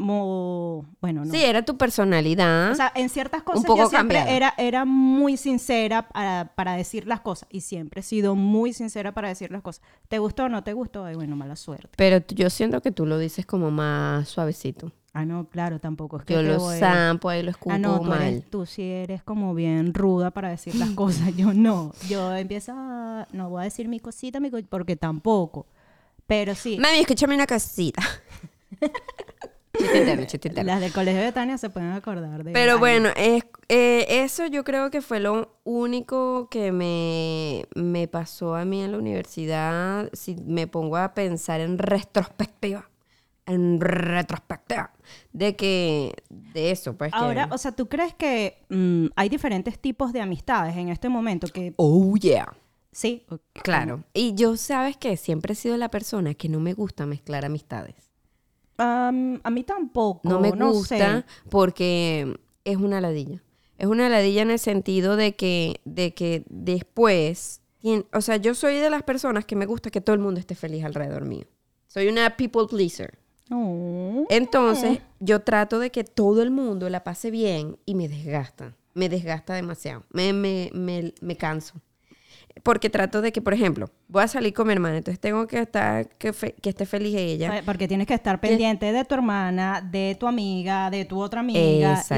Mo- 0.00 0.86
bueno, 1.00 1.24
no. 1.24 1.30
Sí, 1.32 1.42
era 1.44 1.62
tu 1.64 1.76
personalidad. 1.76 2.72
O 2.72 2.74
sea, 2.74 2.90
en 2.94 3.08
ciertas 3.10 3.42
cosas 3.42 3.64
poco 3.64 3.82
yo 3.82 3.88
siempre 3.90 4.16
cambiada. 4.18 4.36
era, 4.36 4.54
era 4.56 4.84
muy 4.84 5.36
sincera 5.36 6.08
para, 6.08 6.52
para 6.54 6.74
decir 6.74 7.06
las 7.06 7.20
cosas. 7.20 7.48
Y 7.50 7.60
siempre 7.60 8.00
he 8.00 8.02
sido 8.02 8.34
muy 8.34 8.72
sincera 8.72 9.12
para 9.12 9.28
decir 9.28 9.50
las 9.52 9.62
cosas. 9.62 9.82
¿Te 10.08 10.18
gustó 10.18 10.44
o 10.44 10.48
no 10.48 10.64
te 10.64 10.72
gustó? 10.72 11.04
Ay, 11.04 11.14
bueno, 11.16 11.36
mala 11.36 11.54
suerte. 11.56 11.88
pero 11.96 12.24
yo 12.28 12.48
siento 12.50 12.80
que 12.80 12.90
tú 12.92 13.04
lo 13.06 13.18
dices 13.18 13.44
como 13.46 13.70
más 13.70 14.28
suavecito. 14.28 14.90
Ah, 15.12 15.24
no, 15.26 15.46
claro, 15.48 15.80
tampoco 15.80 16.18
es 16.18 16.24
que 16.24 16.34
Yo 16.34 16.42
lo 16.42 16.60
zampo, 16.70 17.28
ahí 17.28 17.42
lo 17.42 17.50
escupo 17.50 17.74
Ah, 17.74 17.78
no, 17.78 17.98
tú, 18.00 18.04
mal. 18.06 18.22
eres, 18.22 18.48
tú 18.48 18.64
sí 18.64 18.82
eres 18.84 19.22
como 19.24 19.54
bien 19.54 19.92
ruda 19.92 20.30
para 20.30 20.48
decir 20.50 20.76
las 20.76 20.90
cosas. 20.94 21.34
Yo 21.36 21.52
no. 21.52 21.92
Yo 22.08 22.34
empiezo 22.36 22.72
a... 22.74 23.26
No 23.32 23.50
voy 23.50 23.62
a 23.62 23.64
decir 23.64 23.88
mi 23.88 23.98
cosita, 24.00 24.38
mi 24.40 24.50
co- 24.50 24.58
porque 24.68 24.94
tampoco. 24.96 25.66
Pero 26.28 26.54
sí. 26.54 26.78
Mami, 26.80 26.98
escúchame 27.00 27.34
una 27.34 27.46
casita. 27.46 28.00
chiste 29.78 29.98
interno, 29.98 30.24
chiste 30.26 30.48
interno. 30.48 30.72
Las 30.72 30.80
del 30.80 30.92
colegio 30.92 31.20
de 31.20 31.32
Tania 31.32 31.58
se 31.58 31.70
pueden 31.70 31.92
acordar 31.92 32.44
de 32.44 32.52
Pero 32.52 32.78
bueno, 32.78 33.10
es, 33.16 33.44
eh, 33.68 34.06
eso 34.08 34.46
yo 34.46 34.64
creo 34.64 34.90
que 34.90 35.00
fue 35.00 35.20
lo 35.20 35.60
único 35.64 36.48
que 36.50 36.72
me, 36.72 37.64
me 37.74 38.08
pasó 38.08 38.54
a 38.54 38.64
mí 38.64 38.82
en 38.82 38.92
la 38.92 38.98
universidad. 38.98 40.10
Si 40.12 40.36
me 40.36 40.66
pongo 40.66 40.96
a 40.96 41.14
pensar 41.14 41.60
en 41.60 41.78
retrospectiva, 41.78 42.90
en 43.46 43.80
retrospectiva, 43.80 44.92
de 45.32 45.56
que, 45.56 46.14
de 46.28 46.70
eso, 46.70 46.96
pues 46.96 47.12
que- 47.12 47.18
Ahora, 47.18 47.48
o 47.50 47.58
sea, 47.58 47.72
¿tú 47.72 47.88
crees 47.88 48.14
que 48.14 48.64
mm, 48.68 49.06
hay 49.16 49.28
diferentes 49.28 49.78
tipos 49.78 50.12
de 50.12 50.20
amistades 50.20 50.76
en 50.76 50.88
este 50.88 51.08
momento? 51.08 51.46
Que 51.48 51.74
oh 51.76 52.16
yeah. 52.16 52.52
sí, 52.92 53.26
Claro. 53.54 54.04
Y 54.14 54.34
yo, 54.34 54.56
¿sabes 54.56 54.96
que 54.96 55.16
Siempre 55.16 55.52
he 55.52 55.56
sido 55.56 55.76
la 55.76 55.90
persona 55.90 56.34
que 56.34 56.48
no 56.48 56.60
me 56.60 56.74
gusta 56.74 57.06
mezclar 57.06 57.44
amistades. 57.44 58.09
Am, 58.80 59.40
a 59.42 59.50
mí 59.50 59.62
tampoco. 59.62 60.26
No 60.28 60.40
me 60.40 60.52
no 60.52 60.72
gusta 60.72 61.18
sé. 61.20 61.24
porque 61.50 62.38
es 62.64 62.76
una 62.76 63.00
ladilla. 63.00 63.42
Es 63.76 63.86
una 63.86 64.08
ladilla 64.08 64.42
en 64.42 64.50
el 64.50 64.58
sentido 64.58 65.16
de 65.16 65.34
que, 65.36 65.80
de 65.84 66.12
que 66.14 66.44
después, 66.48 67.60
o 68.12 68.20
sea, 68.20 68.36
yo 68.36 68.54
soy 68.54 68.76
de 68.76 68.90
las 68.90 69.02
personas 69.02 69.44
que 69.44 69.56
me 69.56 69.66
gusta 69.66 69.90
que 69.90 70.00
todo 70.00 70.14
el 70.14 70.20
mundo 70.20 70.40
esté 70.40 70.54
feliz 70.54 70.84
alrededor 70.84 71.24
mío. 71.24 71.44
Soy 71.86 72.08
una 72.08 72.36
people 72.36 72.66
pleaser. 72.68 73.18
No. 73.48 74.26
Entonces, 74.28 75.00
yo 75.18 75.40
trato 75.40 75.78
de 75.78 75.90
que 75.90 76.04
todo 76.04 76.42
el 76.42 76.50
mundo 76.50 76.88
la 76.88 77.04
pase 77.04 77.30
bien 77.30 77.78
y 77.84 77.94
me 77.94 78.08
desgasta. 78.08 78.76
Me 78.94 79.08
desgasta 79.08 79.54
demasiado. 79.54 80.04
Me, 80.10 80.32
me, 80.32 80.70
me, 80.72 81.12
me 81.20 81.36
canso. 81.36 81.74
Porque 82.62 82.90
trato 82.90 83.22
de 83.22 83.32
que, 83.32 83.40
por 83.40 83.54
ejemplo, 83.54 83.90
voy 84.08 84.22
a 84.22 84.28
salir 84.28 84.52
con 84.52 84.66
mi 84.66 84.72
hermana, 84.74 84.98
entonces 84.98 85.18
tengo 85.20 85.46
que 85.46 85.60
estar, 85.60 86.08
que, 86.18 86.32
fe- 86.32 86.54
que 86.60 86.70
esté 86.70 86.84
feliz 86.84 87.14
ella. 87.16 87.62
Porque 87.64 87.88
tienes 87.88 88.06
que 88.06 88.14
estar 88.14 88.38
pendiente 88.40 88.92
de 88.92 89.04
tu 89.04 89.14
hermana, 89.14 89.80
de 89.80 90.16
tu 90.18 90.26
amiga, 90.26 90.90
de 90.90 91.04
tu 91.04 91.20
otra 91.20 91.40
amiga 91.40 91.60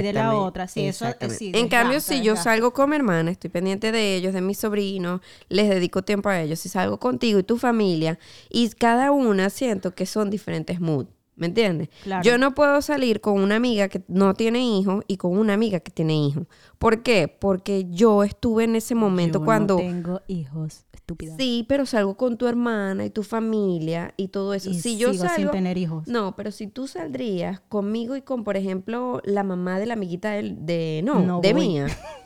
y 0.00 0.02
de 0.02 0.12
la 0.12 0.34
otra. 0.34 0.66
Sí, 0.68 0.80
eso 0.88 1.06
sí. 1.30 1.52
En 1.54 1.68
cambio, 1.68 1.94
desgasta, 1.96 2.14
si 2.14 2.22
yo 2.22 2.34
salgo 2.42 2.72
con 2.72 2.90
mi 2.90 2.96
hermana, 2.96 3.30
estoy 3.30 3.50
pendiente 3.50 3.92
de 3.92 4.16
ellos, 4.16 4.32
de 4.34 4.40
mis 4.40 4.58
sobrinos, 4.58 5.20
les 5.48 5.68
dedico 5.68 6.02
tiempo 6.02 6.28
a 6.28 6.40
ellos. 6.40 6.58
Si 6.60 6.68
salgo 6.68 6.98
contigo 6.98 7.38
y 7.38 7.42
tu 7.44 7.56
familia, 7.58 8.18
y 8.50 8.68
cada 8.70 9.10
una 9.12 9.48
siento 9.50 9.94
que 9.94 10.06
son 10.06 10.30
diferentes 10.30 10.80
moods. 10.80 11.10
¿Me 11.42 11.48
entiendes? 11.48 11.88
Claro. 12.04 12.22
Yo 12.22 12.38
no 12.38 12.54
puedo 12.54 12.80
salir 12.82 13.20
con 13.20 13.40
una 13.40 13.56
amiga 13.56 13.88
que 13.88 14.00
no 14.06 14.32
tiene 14.34 14.64
hijos 14.64 15.02
y 15.08 15.16
con 15.16 15.36
una 15.36 15.54
amiga 15.54 15.80
que 15.80 15.90
tiene 15.90 16.14
hijos. 16.14 16.46
¿Por 16.78 17.02
qué? 17.02 17.26
Porque 17.26 17.86
yo 17.90 18.22
estuve 18.22 18.62
en 18.62 18.76
ese 18.76 18.94
momento 18.94 19.40
Yo 19.40 19.44
cuando... 19.44 19.74
No 19.74 19.80
tengo 19.80 20.20
hijos, 20.28 20.84
estúpida. 20.92 21.34
Sí, 21.36 21.64
pero 21.68 21.84
salgo 21.84 22.16
con 22.16 22.38
tu 22.38 22.46
hermana 22.46 23.04
y 23.04 23.10
tu 23.10 23.24
familia 23.24 24.14
y 24.16 24.28
todo 24.28 24.54
eso. 24.54 24.70
Y 24.70 24.74
si 24.78 24.96
yo 24.96 25.12
sigo 25.12 25.24
sin 25.34 25.50
tener 25.50 25.78
hijos. 25.78 26.06
no, 26.06 26.36
pero 26.36 26.52
si 26.52 26.68
tú 26.68 26.86
saldrías 26.86 27.58
conmigo 27.68 28.14
y 28.14 28.22
con, 28.22 28.44
por 28.44 28.56
ejemplo, 28.56 29.20
la 29.24 29.42
mamá 29.42 29.80
de 29.80 29.86
la 29.86 29.94
amiguita 29.94 30.30
de, 30.30 31.00
no, 31.04 31.18
No 31.18 31.40
de 31.40 31.52
voy. 31.54 31.60
mía. 31.68 31.86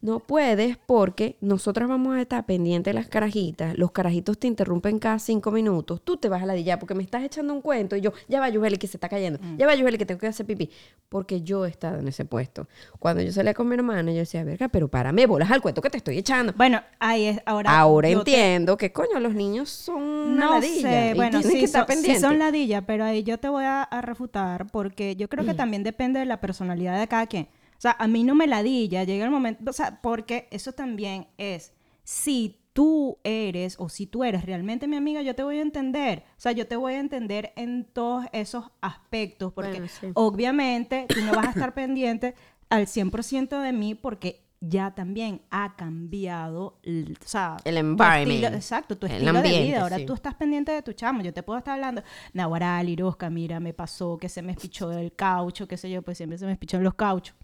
No 0.00 0.20
puedes 0.20 0.76
porque 0.76 1.36
nosotras 1.40 1.88
vamos 1.88 2.16
a 2.16 2.20
estar 2.20 2.46
pendientes 2.46 2.94
de 2.94 3.00
las 3.00 3.08
carajitas. 3.08 3.76
Los 3.76 3.90
carajitos 3.90 4.38
te 4.38 4.46
interrumpen 4.46 5.00
cada 5.00 5.18
cinco 5.18 5.50
minutos. 5.50 6.00
Tú 6.04 6.16
te 6.16 6.28
vas 6.28 6.40
a 6.42 6.46
la 6.46 6.54
porque 6.78 6.94
me 6.94 7.02
estás 7.02 7.24
echando 7.24 7.52
un 7.52 7.60
cuento 7.62 7.96
y 7.96 8.00
yo, 8.00 8.12
ya 8.28 8.38
va 8.38 8.48
Yubeli 8.48 8.76
que 8.78 8.86
se 8.86 8.96
está 8.96 9.08
cayendo. 9.08 9.40
Mm. 9.42 9.56
Ya 9.56 9.66
va 9.66 9.74
Yubeli 9.74 9.98
que 9.98 10.06
tengo 10.06 10.20
que 10.20 10.28
hacer 10.28 10.46
pipí. 10.46 10.70
Porque 11.08 11.40
yo 11.42 11.66
he 11.66 11.68
estado 11.68 11.98
en 11.98 12.06
ese 12.06 12.24
puesto. 12.24 12.68
Cuando 13.00 13.22
yo 13.22 13.32
salía 13.32 13.54
con 13.54 13.68
mi 13.68 13.74
hermana, 13.74 14.12
yo 14.12 14.18
decía, 14.18 14.44
verga, 14.44 14.68
pero 14.68 14.86
párame 14.88 15.26
bolas 15.26 15.50
al 15.50 15.60
cuento 15.62 15.82
que 15.82 15.90
te 15.90 15.96
estoy 15.98 16.16
echando. 16.18 16.52
Bueno, 16.56 16.80
ahí 17.00 17.26
es 17.26 17.40
ahora. 17.44 17.76
Ahora 17.76 18.06
te- 18.08 18.12
entiendo 18.14 18.76
que, 18.76 18.92
coño, 18.92 19.18
los 19.18 19.34
niños 19.34 19.68
son 19.68 20.36
No 20.36 20.52
ladilla 20.54 20.90
sé, 20.90 21.12
bueno, 21.16 21.42
sí, 21.42 21.52
que 21.54 21.64
estar 21.64 21.86
son, 21.90 21.96
sí 22.04 22.16
son 22.20 22.38
ladilla, 22.38 22.82
pero 22.86 23.04
ahí 23.04 23.24
yo 23.24 23.38
te 23.38 23.48
voy 23.48 23.64
a, 23.64 23.82
a 23.82 24.00
refutar 24.00 24.66
porque 24.70 25.16
yo 25.16 25.26
Mm. 25.26 25.30
creo 25.30 25.44
que 25.44 25.54
también 25.54 25.82
depende 25.82 26.20
de 26.20 26.26
la 26.26 26.40
personalidad 26.40 26.98
de 27.00 27.08
cada 27.08 27.26
quien. 27.26 27.48
O 27.78 27.80
sea, 27.80 27.96
a 27.98 28.08
mí 28.08 28.24
no 28.24 28.34
me 28.34 28.46
ladilla, 28.48 29.04
llega 29.04 29.24
el 29.24 29.30
momento, 29.30 29.70
o 29.70 29.72
sea, 29.72 30.00
porque 30.02 30.48
eso 30.50 30.72
también 30.72 31.28
es, 31.38 31.72
si 32.02 32.60
tú 32.72 33.18
eres 33.24 33.76
o 33.78 33.88
si 33.88 34.06
tú 34.06 34.24
eres 34.24 34.44
realmente 34.44 34.86
mi 34.88 34.96
amiga, 34.96 35.22
yo 35.22 35.34
te 35.34 35.42
voy 35.44 35.58
a 35.58 35.62
entender. 35.62 36.24
O 36.36 36.40
sea, 36.40 36.52
yo 36.52 36.66
te 36.66 36.76
voy 36.76 36.94
a 36.94 37.00
entender 37.00 37.52
en 37.56 37.84
todos 37.84 38.26
esos 38.32 38.64
aspectos, 38.80 39.52
porque 39.52 39.70
Bueno, 39.70 39.88
sí. 39.88 40.08
obviamente 40.14 41.06
tú 41.08 41.20
no 41.22 41.32
vas 41.34 41.46
a 41.46 41.50
estar 41.50 41.72
pendiente 41.74 42.34
al 42.68 42.86
100% 42.86 43.60
de 43.62 43.72
mí 43.72 43.94
porque 43.94 44.44
ya 44.60 44.92
también 44.94 45.40
ha 45.50 45.76
cambiado 45.76 46.78
el, 46.82 47.16
o 47.24 47.28
sea, 47.28 47.56
El 47.64 47.74
tu 47.76 47.80
environment, 47.80 48.28
estilo- 48.44 48.56
exacto, 48.56 48.98
tu 48.98 49.06
estilo 49.06 49.32
de 49.32 49.38
ambiente, 49.38 49.62
vida. 49.68 49.82
Ahora 49.82 49.96
sí. 49.98 50.04
tú 50.06 50.14
estás 50.14 50.34
pendiente 50.34 50.72
de 50.72 50.82
tu 50.82 50.92
chamo. 50.94 51.22
Yo 51.22 51.32
te 51.32 51.42
puedo 51.44 51.58
estar 51.58 51.74
hablando, 51.74 52.02
Nahuara, 52.32 52.82
Lirosca, 52.82 53.30
mira, 53.30 53.60
me 53.60 53.72
pasó 53.72 54.18
que 54.18 54.28
se 54.28 54.42
me 54.42 54.50
espichó 54.52 54.90
el 54.92 55.12
caucho, 55.14 55.68
qué 55.68 55.76
sé 55.76 55.88
yo, 55.90 56.02
pues 56.02 56.16
siempre 56.16 56.38
se 56.38 56.46
me 56.46 56.52
espichó 56.52 56.80
los 56.80 56.94
cauchos. 56.94 57.36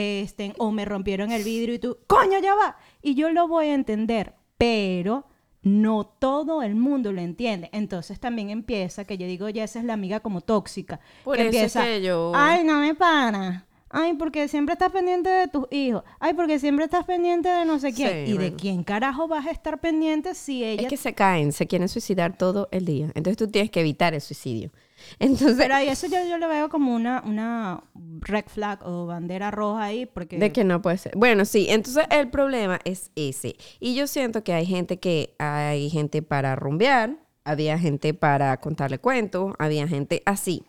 Este, 0.00 0.52
o 0.58 0.70
me 0.70 0.84
rompieron 0.84 1.30
el 1.32 1.44
vidrio 1.44 1.74
y 1.74 1.78
tú, 1.78 1.98
coño, 2.06 2.38
ya 2.40 2.54
va. 2.54 2.76
Y 3.02 3.14
yo 3.14 3.30
lo 3.30 3.46
voy 3.48 3.66
a 3.66 3.74
entender, 3.74 4.34
pero 4.58 5.26
no 5.62 6.04
todo 6.06 6.62
el 6.62 6.74
mundo 6.74 7.12
lo 7.12 7.20
entiende. 7.20 7.68
Entonces 7.72 8.18
también 8.18 8.50
empieza 8.50 9.04
que 9.04 9.18
yo 9.18 9.26
digo, 9.26 9.48
ya 9.48 9.64
esa 9.64 9.78
es 9.78 9.84
la 9.84 9.92
amiga 9.94 10.20
como 10.20 10.40
tóxica. 10.40 11.00
Por 11.24 11.36
que 11.36 11.42
eso 11.42 11.48
es 11.50 11.56
empieza, 11.56 11.84
que 11.84 12.02
yo- 12.02 12.32
Ay, 12.34 12.64
no 12.64 12.78
me 12.80 12.94
para. 12.94 13.66
Ay, 13.92 14.14
porque 14.14 14.46
siempre 14.46 14.74
estás 14.74 14.92
pendiente 14.92 15.28
de 15.28 15.48
tus 15.48 15.66
hijos. 15.72 16.04
Ay, 16.20 16.32
porque 16.34 16.60
siempre 16.60 16.84
estás 16.84 17.04
pendiente 17.04 17.48
de 17.48 17.64
no 17.64 17.80
sé 17.80 17.92
quién. 17.92 18.24
Sí, 18.26 18.32
¿Y 18.34 18.38
de 18.38 18.54
quién 18.54 18.84
carajo 18.84 19.26
vas 19.26 19.46
a 19.48 19.50
estar 19.50 19.80
pendiente 19.80 20.34
si 20.36 20.64
ella 20.64 20.82
Es 20.82 20.88
que 20.88 20.96
se 20.96 21.12
caen, 21.12 21.50
se 21.50 21.66
quieren 21.66 21.88
suicidar 21.88 22.38
todo 22.38 22.68
el 22.70 22.84
día. 22.84 23.06
Entonces 23.16 23.36
tú 23.36 23.48
tienes 23.48 23.68
que 23.72 23.80
evitar 23.80 24.14
el 24.14 24.20
suicidio. 24.20 24.70
Entonces, 25.18 25.56
Pero 25.58 25.74
ahí 25.74 25.88
eso 25.88 26.06
yo, 26.06 26.18
yo 26.28 26.38
lo 26.38 26.48
veo 26.48 26.68
como 26.68 26.94
una, 26.94 27.22
una 27.26 27.82
red 28.20 28.44
flag 28.46 28.80
o 28.86 29.06
bandera 29.06 29.50
roja 29.50 29.84
ahí, 29.84 30.06
porque... 30.06 30.38
De 30.38 30.52
que 30.52 30.64
no 30.64 30.80
puede 30.80 30.98
ser. 30.98 31.12
Bueno, 31.16 31.44
sí, 31.44 31.66
entonces 31.68 32.04
el 32.10 32.28
problema 32.30 32.78
es 32.84 33.10
ese. 33.16 33.56
Y 33.80 33.94
yo 33.94 34.06
siento 34.06 34.44
que 34.44 34.52
hay 34.52 34.66
gente 34.66 34.98
que 34.98 35.34
hay 35.38 35.90
gente 35.90 36.22
para 36.22 36.54
rumbear, 36.56 37.16
había 37.44 37.78
gente 37.78 38.14
para 38.14 38.56
contarle 38.58 38.98
cuentos, 38.98 39.54
había 39.58 39.88
gente 39.88 40.22
así. 40.26 40.64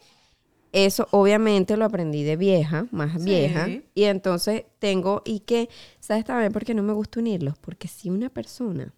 Eso 0.73 1.07
obviamente 1.11 1.75
lo 1.75 1.83
aprendí 1.83 2.23
de 2.23 2.37
vieja, 2.37 2.87
más 2.91 3.21
Sí. 3.21 3.25
vieja. 3.29 3.67
Y 3.93 4.03
entonces 4.05 4.63
tengo, 4.79 5.21
y 5.25 5.41
que, 5.41 5.67
¿sabes 5.99 6.23
también 6.23 6.53
por 6.53 6.63
qué 6.63 6.73
no 6.73 6.81
me 6.81 6.93
gusta 6.93 7.19
unirlos? 7.19 7.57
Porque 7.59 7.89
si 7.89 8.09
una 8.09 8.29
persona 8.29 8.93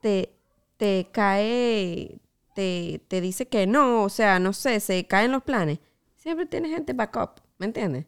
te, 0.00 0.30
te 0.76 1.08
cae, 1.10 2.18
te, 2.56 3.00
te 3.06 3.20
dice 3.20 3.46
que 3.46 3.68
no, 3.68 4.02
o 4.02 4.08
sea, 4.08 4.40
no 4.40 4.52
sé, 4.52 4.80
se 4.80 5.04
caen 5.06 5.30
los 5.30 5.44
planes, 5.44 5.78
siempre 6.16 6.46
tienes 6.46 6.72
gente 6.72 6.92
backup, 6.94 7.40
¿me 7.58 7.66
entiendes? 7.66 8.06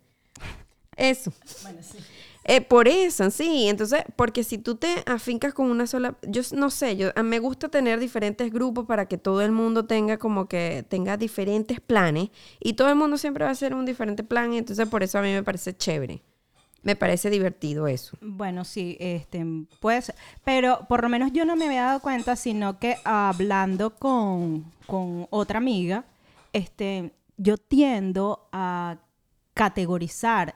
Eso. 0.96 1.32
Bueno, 1.62 1.78
sí. 1.82 1.98
Eh, 2.44 2.60
por 2.62 2.88
eso, 2.88 3.30
sí. 3.30 3.68
Entonces, 3.68 4.02
porque 4.16 4.42
si 4.42 4.58
tú 4.58 4.74
te 4.76 4.88
afincas 5.06 5.54
con 5.54 5.70
una 5.70 5.86
sola, 5.86 6.16
yo 6.26 6.42
no 6.54 6.70
sé, 6.70 6.96
yo 6.96 7.10
a- 7.14 7.22
me 7.22 7.38
gusta 7.38 7.68
tener 7.68 8.00
diferentes 8.00 8.50
grupos 8.50 8.86
para 8.86 9.06
que 9.06 9.18
todo 9.18 9.42
el 9.42 9.52
mundo 9.52 9.84
tenga 9.84 10.16
como 10.18 10.48
que 10.48 10.84
tenga 10.88 11.16
diferentes 11.16 11.78
planes 11.80 12.30
y 12.58 12.72
todo 12.72 12.88
el 12.88 12.96
mundo 12.96 13.16
siempre 13.18 13.44
va 13.44 13.50
a 13.50 13.52
hacer 13.52 13.74
un 13.74 13.84
diferente 13.84 14.24
plan 14.24 14.52
y 14.54 14.58
entonces 14.58 14.88
por 14.88 15.02
eso 15.04 15.18
a 15.18 15.22
mí 15.22 15.30
me 15.32 15.42
parece 15.44 15.76
chévere. 15.76 16.22
Me 16.82 16.96
parece 16.96 17.28
divertido 17.28 17.88
eso. 17.88 18.16
Bueno, 18.20 18.64
sí, 18.64 18.96
este, 19.00 19.44
puede 19.80 20.00
ser. 20.02 20.14
Pero 20.44 20.86
por 20.88 21.02
lo 21.02 21.08
menos 21.08 21.32
yo 21.32 21.44
no 21.44 21.56
me 21.56 21.66
había 21.66 21.84
dado 21.84 22.00
cuenta, 22.00 22.36
sino 22.36 22.78
que 22.78 22.96
hablando 23.04 23.96
con, 23.96 24.70
con 24.86 25.26
otra 25.30 25.58
amiga, 25.58 26.04
este, 26.52 27.12
yo 27.36 27.56
tiendo 27.56 28.48
a 28.52 28.98
categorizar 29.54 30.54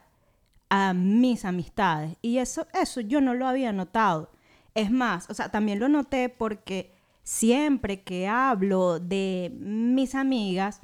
a 0.69 0.95
mis 0.95 1.45
amistades. 1.45 2.17
Y 2.23 2.39
eso, 2.39 2.67
eso 2.73 3.01
yo 3.01 3.21
no 3.21 3.35
lo 3.35 3.47
había 3.47 3.73
notado. 3.73 4.31
Es 4.75 4.91
más, 4.91 5.29
o 5.29 5.35
sea, 5.35 5.51
también 5.51 5.81
lo 5.81 5.89
noté 5.89 6.29
porque 6.29 6.95
siempre 7.23 8.03
que 8.03 8.27
hablo 8.27 8.99
de 8.99 9.53
mis 9.59 10.15
amigas, 10.15 10.81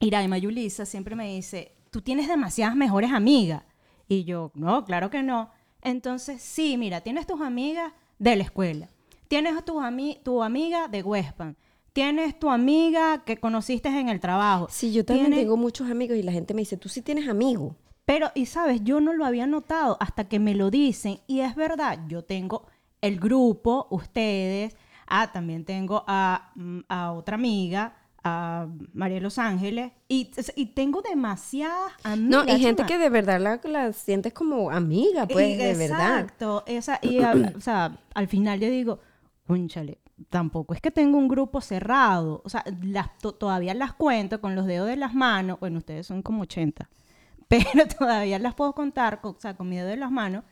Iraima 0.00 0.38
Yulisa 0.38 0.86
siempre 0.86 1.14
me 1.14 1.34
dice, 1.34 1.72
tú 1.90 2.00
tienes 2.00 2.28
demasiadas 2.28 2.76
mejores 2.76 3.12
amigas. 3.12 3.62
Y 4.08 4.24
yo, 4.24 4.50
no, 4.54 4.84
claro 4.84 5.10
que 5.10 5.22
no. 5.22 5.50
Entonces, 5.82 6.42
sí, 6.42 6.76
mira, 6.76 7.00
tienes 7.00 7.26
tus 7.26 7.40
amigas 7.40 7.92
de 8.18 8.36
la 8.36 8.42
escuela. 8.44 8.88
Tienes 9.28 9.64
tu, 9.64 9.80
ami- 9.80 10.22
tu 10.22 10.42
amiga 10.42 10.88
de 10.88 11.02
Westpan. 11.02 11.56
Tienes 11.92 12.38
tu 12.38 12.50
amiga 12.50 13.24
que 13.24 13.38
conociste 13.38 13.88
en 13.88 14.08
el 14.08 14.20
trabajo. 14.20 14.68
Sí, 14.70 14.92
yo 14.92 15.04
también 15.04 15.26
Tienes- 15.28 15.40
tengo 15.44 15.56
muchos 15.56 15.90
amigos 15.90 16.16
y 16.16 16.22
la 16.22 16.32
gente 16.32 16.54
me 16.54 16.60
dice, 16.60 16.76
tú 16.76 16.88
sí 16.88 17.02
tienes 17.02 17.28
amigos. 17.28 17.74
Pero, 18.04 18.30
y 18.34 18.46
sabes, 18.46 18.82
yo 18.84 19.00
no 19.00 19.12
lo 19.14 19.24
había 19.24 19.46
notado 19.46 19.96
hasta 19.98 20.28
que 20.28 20.38
me 20.38 20.54
lo 20.54 20.70
dicen. 20.70 21.18
Y 21.26 21.40
es 21.40 21.56
verdad, 21.56 21.98
yo 22.06 22.22
tengo 22.22 22.66
el 23.00 23.18
grupo, 23.18 23.88
ustedes. 23.90 24.76
Ah, 25.08 25.32
también 25.32 25.64
tengo 25.64 26.04
a, 26.06 26.52
mm, 26.54 26.80
a 26.88 27.12
otra 27.12 27.34
amiga, 27.36 27.96
a 28.26 28.66
María 28.92 29.16
de 29.16 29.20
Los 29.22 29.38
Ángeles. 29.38 29.92
Y, 30.08 30.30
y 30.56 30.66
tengo 30.66 31.02
demasiadas 31.02 31.92
No, 32.18 32.40
amigas. 32.40 32.58
y 32.58 32.62
gente 32.62 32.82
chama. 32.82 32.88
que 32.88 32.98
de 32.98 33.08
verdad 33.10 33.40
la, 33.40 33.60
la 33.70 33.92
sientes 33.92 34.32
como 34.32 34.70
amiga, 34.70 35.26
pues, 35.26 35.50
Y- 35.50 35.56
de 35.56 35.74
verdad. 35.74 36.20
Exacto. 36.20 36.64
Esa, 36.66 36.98
y 37.02 37.18
o 37.20 37.60
sea, 37.60 37.98
al 38.14 38.28
final 38.28 38.58
yo 38.60 38.68
digo, 38.68 38.98
cónchale, 39.46 39.98
tampoco 40.28 40.74
es 40.74 40.80
que 40.80 40.90
tengo 40.90 41.18
un 41.18 41.28
grupo 41.28 41.60
cerrado. 41.60 42.42
O 42.44 42.48
sea, 42.48 42.64
las, 42.82 43.16
to- 43.18 43.34
todavía 43.34 43.74
las 43.74 43.92
cuento 43.92 44.40
con 44.40 44.54
los 44.54 44.66
dedos 44.66 44.88
de 44.88 44.96
las 44.96 45.14
manos. 45.14 45.60
Bueno, 45.60 45.78
ustedes 45.78 46.06
son 46.06 46.22
como 46.22 46.42
80. 46.42 46.88
Pero 47.48 47.86
todavía 47.98 48.38
las 48.40 48.54
puedo 48.54 48.72
contar, 48.74 49.20
con, 49.20 49.36
o 49.36 49.40
sea, 49.40 49.56
con 49.56 49.68
mi 49.68 49.76
dedo 49.76 49.88
de 49.88 49.96
las 49.96 50.10
manos. 50.10 50.42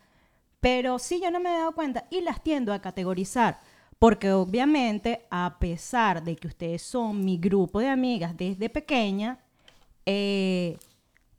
Pero 0.61 0.99
sí, 0.99 1.21
yo 1.23 1.31
no 1.31 1.41
me 1.41 1.51
he 1.55 1.59
dado 1.59 1.73
cuenta 1.73 2.07
y 2.11 2.21
las 2.23 2.43
tiendo 2.43 2.73
a 2.73 2.79
categorizar. 2.81 3.61
Porque 3.99 4.33
obviamente, 4.33 5.25
a 5.31 5.57
pesar 5.59 6.23
de 6.25 6.37
que 6.37 6.49
ustedes 6.49 6.83
son 6.83 7.25
mi 7.25 7.39
grupo 7.39 7.81
de 7.81 7.89
amigas 7.89 8.37
desde 8.37 8.69
pequeña, 8.69 9.39
eh, 10.07 10.77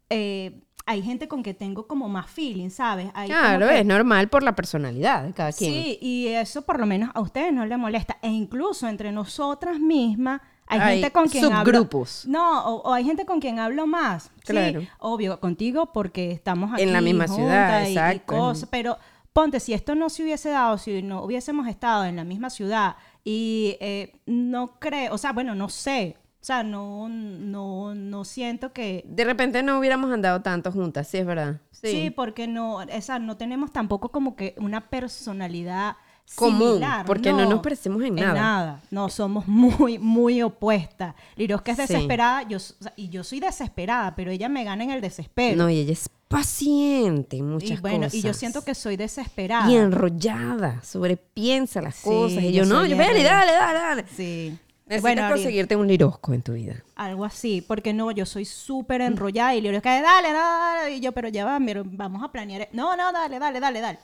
eh, 0.09 0.61
hay 0.87 1.01
gente 1.01 1.27
con 1.27 1.41
que 1.41 1.53
tengo 1.53 1.87
como 1.87 2.07
más 2.07 2.29
feeling, 2.29 2.69
¿sabes? 2.69 3.07
Hay 3.15 3.27
Claro, 3.27 3.67
que- 3.67 3.79
es 3.79 3.85
normal 3.85 4.29
por 4.29 4.43
la 4.43 4.55
personalidad 4.55 5.23
de 5.23 5.33
cada 5.33 5.51
quien. 5.51 5.71
Sí, 5.73 5.97
y 6.01 6.27
eso 6.27 6.61
por 6.61 6.79
lo 6.79 6.85
menos 6.85 7.09
a 7.13 7.21
ustedes 7.21 7.51
no 7.51 7.65
les 7.65 7.77
molesta. 7.77 8.17
E 8.21 8.29
incluso 8.29 8.87
entre 8.87 9.11
nosotras 9.11 9.79
mismas 9.79 10.41
hay, 10.67 10.79
Hay 10.79 10.93
gente 11.01 11.11
con 11.11 11.27
quien 11.27 11.45
hablo- 11.45 11.63
subgrupos. 11.73 12.25
No, 12.27 12.65
o, 12.67 12.89
o 12.89 12.93
hay 12.93 13.03
gente 13.03 13.25
con 13.25 13.39
quien 13.39 13.59
hablo 13.59 13.85
más. 13.87 14.25
Sí, 14.43 14.51
Claro. 14.53 14.81
obvio, 14.99 15.39
contigo 15.39 15.91
porque 15.91 16.31
estamos 16.31 16.71
aquí 16.73 16.83
En 16.83 16.93
la 16.93 17.01
misma 17.01 17.27
ciudad, 17.27 17.67
juntas 17.79 17.89
y- 17.89 17.91
exacto. 17.93 18.35
cosas, 18.35 18.69
pero 18.71 18.97
ponte, 19.35 19.59
si 19.59 19.73
esto 19.73 19.95
no 19.95 20.09
se 20.09 20.23
hubiese 20.23 20.47
dado, 20.47 20.77
si 20.77 21.01
no 21.01 21.21
hubiésemos 21.21 21.67
estado 21.67 22.05
en 22.05 22.15
la 22.15 22.23
misma 22.23 22.49
ciudad 22.49 22.95
y 23.25 23.75
eh, 23.81 24.13
no 24.25 24.79
creo, 24.79 25.13
o 25.13 25.17
sea, 25.17 25.33
bueno, 25.33 25.53
no 25.55 25.67
sé, 25.67 26.15
o 26.39 26.45
sea, 26.45 26.63
no, 26.63 27.09
no, 27.09 27.93
no 27.93 28.23
siento 28.23 28.71
que... 28.71 29.03
De 29.05 29.25
repente 29.25 29.61
no 29.61 29.77
hubiéramos 29.77 30.09
andado 30.09 30.41
tanto 30.41 30.71
juntas, 30.71 31.09
sí, 31.09 31.17
es 31.17 31.25
verdad. 31.25 31.59
Sí. 31.71 31.87
Sí, 31.91 32.09
porque 32.11 32.47
no, 32.47 32.81
esa, 32.83 33.19
no 33.19 33.35
tenemos 33.35 33.73
tampoco 33.73 34.09
como 34.09 34.37
que 34.37 34.55
una 34.57 34.89
personalidad 34.89 35.97
Común, 36.33 36.67
similar, 36.73 37.05
porque 37.05 37.31
no 37.31 37.45
nos 37.49 37.61
parecemos 37.61 38.03
en 38.03 38.15
nada. 38.15 38.81
No, 38.91 39.09
somos 39.09 39.47
muy, 39.47 39.99
muy 39.99 40.41
opuestas. 40.41 41.15
Lirosca 41.35 41.71
es 41.71 41.77
Sí. 41.77 41.83
desesperada 41.87 42.43
yo, 42.43 42.57
y 42.95 43.09
yo 43.09 43.23
soy 43.23 43.39
desesperada, 43.39 44.15
pero 44.15 44.31
ella 44.31 44.49
me 44.49 44.63
gana 44.63 44.83
en 44.83 44.89
el 44.91 45.01
desespero. 45.01 45.55
No, 45.55 45.69
y 45.69 45.79
ella 45.79 45.93
es 45.93 46.09
paciente 46.27 47.37
en 47.37 47.49
muchas 47.49 47.77
y 47.77 47.81
bueno, 47.81 47.97
cosas. 48.07 48.13
y 48.15 48.21
yo 48.21 48.33
siento 48.33 48.63
que 48.63 48.75
soy 48.75 48.97
desesperada. 48.97 49.69
Y 49.71 49.75
enrollada, 49.75 50.81
sobrepiensa 50.83 51.81
las 51.81 51.95
Sí, 51.95 52.09
cosas. 52.09 52.43
Y 52.43 52.51
yo 52.53 52.63
yo, 52.63 52.65
no, 52.65 52.85
yo, 52.85 52.97
dale, 52.97 53.23
dale, 53.23 53.51
dale, 53.53 53.79
dale. 53.79 54.05
Sí. 54.15 54.57
Necesitas 54.87 55.01
Bueno, 55.01 55.29
conseguirte 55.29 55.75
un 55.75 55.87
lirosco 55.87 56.33
en 56.33 56.41
tu 56.43 56.53
vida. 56.53 56.83
algo 56.95 57.25
así, 57.25 57.61
porque 57.61 57.91
no, 57.93 58.11
yo 58.11 58.25
soy 58.25 58.45
súper 58.45 59.01
enrollada 59.01 59.55
y 59.55 59.61
Lirosca, 59.61 59.89
dale, 60.01 60.31
dale, 60.31 60.33
dale, 60.33 60.95
y 60.95 60.99
yo, 60.99 61.11
pero 61.11 61.27
ya 61.29 61.43
va, 61.45 61.57
vamos 61.59 62.23
a 62.23 62.31
planear. 62.31 62.69
No, 62.71 62.95
no, 62.95 63.11
dale, 63.11 63.39
dale, 63.39 63.59
dale, 63.59 63.81
dale. 63.81 63.99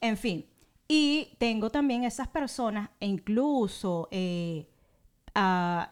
En 0.00 0.16
fin. 0.16 0.44
Y 0.88 1.36
tengo 1.38 1.70
también 1.70 2.04
esas 2.04 2.28
personas, 2.28 2.90
e 3.00 3.06
incluso 3.06 4.08
eh, 4.10 4.66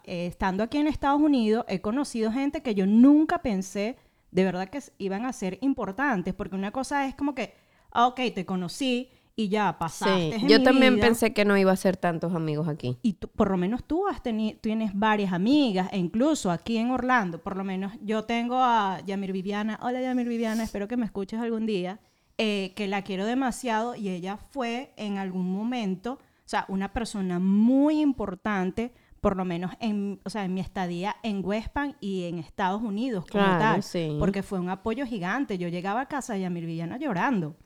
estando 0.05 0.63
aquí 0.63 0.79
en 0.79 0.87
Estados 0.89 1.21
Unidos, 1.21 1.65
he 1.69 1.81
conocido 1.81 2.31
gente 2.33 2.63
que 2.63 2.75
yo 2.75 2.87
nunca 2.87 3.39
pensé 3.41 3.97
de 4.31 4.45
verdad 4.45 4.69
que 4.69 4.81
iban 4.99 5.25
a 5.25 5.33
ser 5.33 5.59
importantes, 5.61 6.35
porque 6.35 6.55
una 6.55 6.71
cosa 6.71 7.07
es 7.09 7.15
como 7.15 7.35
que, 7.35 7.55
ah, 7.93 8.07
ok, 8.07 8.21
te 8.35 8.45
conocí 8.47 9.09
y 9.35 9.49
ya 9.49 9.77
pasaste. 9.79 10.33
Sí, 10.39 10.45
en 10.45 10.49
yo 10.49 10.59
mi 10.59 10.65
también 10.65 10.95
vida. 10.97 11.07
pensé 11.07 11.33
que 11.33 11.45
no 11.45 11.57
iba 11.57 11.73
a 11.73 11.77
ser 11.77 11.97
tantos 11.97 12.35
amigos 12.35 12.69
aquí. 12.69 12.99
Y 13.03 13.15
tú- 13.15 13.29
por 13.29 13.51
lo 13.51 13.57
menos 13.57 13.83
tú 13.85 14.07
has 14.07 14.23
teni- 14.23 14.61
tienes 14.61 14.93
varias 14.95 15.33
amigas, 15.33 15.89
e 15.93 15.99
incluso 15.99 16.51
aquí 16.51 16.77
en 16.77 16.91
Orlando, 16.91 17.43
por 17.43 17.57
lo 17.57 17.65
menos 17.65 17.93
yo 18.03 18.25
tengo 18.25 18.57
a 18.63 19.01
Yamir 19.07 19.33
Viviana. 19.33 19.81
Hola 19.83 20.01
Yamir 20.01 20.29
Viviana, 20.29 20.63
espero 20.63 20.87
que 20.87 20.97
me 20.97 21.07
escuches 21.07 21.41
algún 21.41 21.65
día, 21.67 21.99
eh, 22.43 22.73
que 22.75 22.89
la 22.89 23.03
quiero 23.03 23.27
demasiado 23.27 23.95
y 23.95 24.09
ella 24.09 24.39
fue 24.39 24.95
en 24.97 25.19
algún 25.19 25.53
momento, 25.53 26.15
o 26.15 26.19
sea, 26.49 26.65
una 26.69 26.91
persona 26.95 27.39
muy 27.39 28.01
importante, 28.01 28.95
por 29.21 29.37
lo 29.37 29.45
menos 29.45 29.73
en, 29.79 30.21
o 30.25 30.31
sea, 30.31 30.47
en 30.47 30.55
mi 30.55 30.61
estadía 30.63 31.17
en 31.23 31.45
Westpan 31.45 31.97
y 32.01 32.25
en 32.25 32.39
Estados 32.39 32.81
Unidos 32.81 33.27
como 33.27 33.45
Claro, 33.45 33.59
tal, 33.59 33.83
sí. 33.83 34.17
porque 34.19 34.43
fue 34.43 34.59
un 34.59 34.71
apoyo 34.71 35.05
gigante. 35.05 35.59
Yo 35.59 35.69
llegaba 35.69 36.01
a 36.01 36.07
casa 36.07 36.33
de 36.33 36.41
Yamir 36.41 36.65
Viviana 36.65 36.97
llorando. 36.97 37.57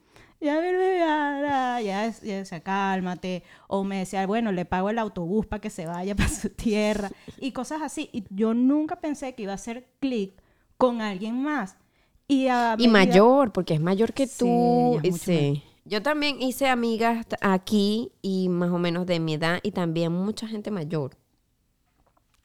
Yamir 0.41 0.73
Viviana, 0.73 1.79
ya, 1.79 2.09
ya 2.09 2.37
decía, 2.39 2.59
cálmate. 2.59 3.43
O 3.69 3.85
me 3.85 3.99
decía, 3.99 4.27
bueno, 4.27 4.51
le 4.51 4.65
pago 4.65 4.89
el 4.89 4.99
autobús 4.99 5.45
para 5.45 5.61
que 5.61 5.69
se 5.69 5.85
vaya 5.85 6.13
para 6.17 6.27
su 6.27 6.49
tierra. 6.49 7.09
Y 7.39 7.53
cosas 7.53 7.81
así. 7.81 8.09
Y 8.11 8.25
yo 8.29 8.53
nunca 8.53 8.97
pensé 8.97 9.35
que 9.35 9.43
iba 9.43 9.53
a 9.53 9.55
hacer 9.55 9.87
clic 10.01 10.33
con 10.77 11.01
alguien 11.01 11.41
más. 11.41 11.77
Y, 12.27 12.47
a 12.47 12.75
Y 12.77 12.87
medida- 12.87 12.91
mayor, 13.13 13.51
porque 13.51 13.75
es 13.75 13.81
mayor 13.81 14.13
que 14.13 14.27
tú. 14.27 14.99
sí. 15.19 15.63
Yo 15.87 16.01
también 16.01 16.41
hice 16.41 16.67
amigas 16.67 17.27
aquí 17.41 18.11
y 18.23 18.49
más 18.49 18.71
o 18.71 18.79
menos 18.79 19.05
de 19.05 19.19
mi 19.19 19.35
edad 19.35 19.59
y 19.61 19.69
también 19.71 20.11
mucha 20.11 20.47
gente 20.47 20.71
mayor. 20.71 21.15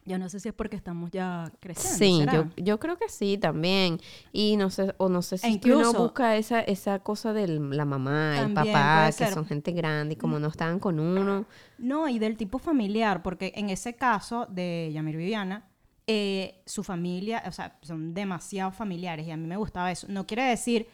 Yo 0.05 0.17
no 0.17 0.29
sé 0.29 0.39
si 0.39 0.49
es 0.49 0.53
porque 0.53 0.75
estamos 0.75 1.11
ya 1.11 1.51
creciendo. 1.59 1.97
Sí, 1.97 2.19
¿será? 2.19 2.33
yo, 2.57 2.63
yo 2.63 2.79
creo 2.79 2.97
que 2.97 3.07
sí 3.07 3.37
también. 3.39 3.99
Y 4.31 4.57
no 4.57 4.69
sé, 4.71 4.93
o 4.97 5.09
no 5.09 5.21
sé 5.23 5.37
si 5.39 5.47
E 5.47 5.49
es 5.51 5.57
que 5.59 5.69
uno 5.71 5.79
incluso- 5.81 6.03
busca 6.03 6.37
esa, 6.37 6.59
esa 6.61 6.99
cosa 6.99 7.33
de 7.33 7.47
la 7.47 7.85
mamá, 7.85 8.41
el 8.41 8.53
papá, 8.53 9.05
que 9.07 9.11
ser. 9.13 9.33
son 9.33 9.45
gente 9.45 9.71
grande 9.71 10.13
y 10.13 10.17
como 10.17 10.37
no 10.39 10.47
estaban 10.47 10.79
con 10.79 10.99
uno. 10.99 11.45
No, 11.79 12.07
y 12.09 12.17
del 12.19 12.35
tipo 12.37 12.57
familiar, 12.59 13.21
porque 13.23 13.53
en 13.55 13.69
ese 13.71 13.95
caso 13.95 14.47
de 14.49 14.89
Yamir 14.93 15.17
Viviana, 15.17 15.67
eh, 16.13 16.61
su 16.65 16.83
familia, 16.83 17.41
o 17.47 17.51
sea, 17.53 17.77
son 17.81 18.13
demasiado 18.13 18.71
familiares 18.71 19.25
y 19.25 19.31
a 19.31 19.37
mí 19.37 19.47
me 19.47 19.55
gustaba 19.55 19.91
eso. 19.91 20.07
No 20.09 20.27
quiere 20.27 20.43
decir 20.43 20.87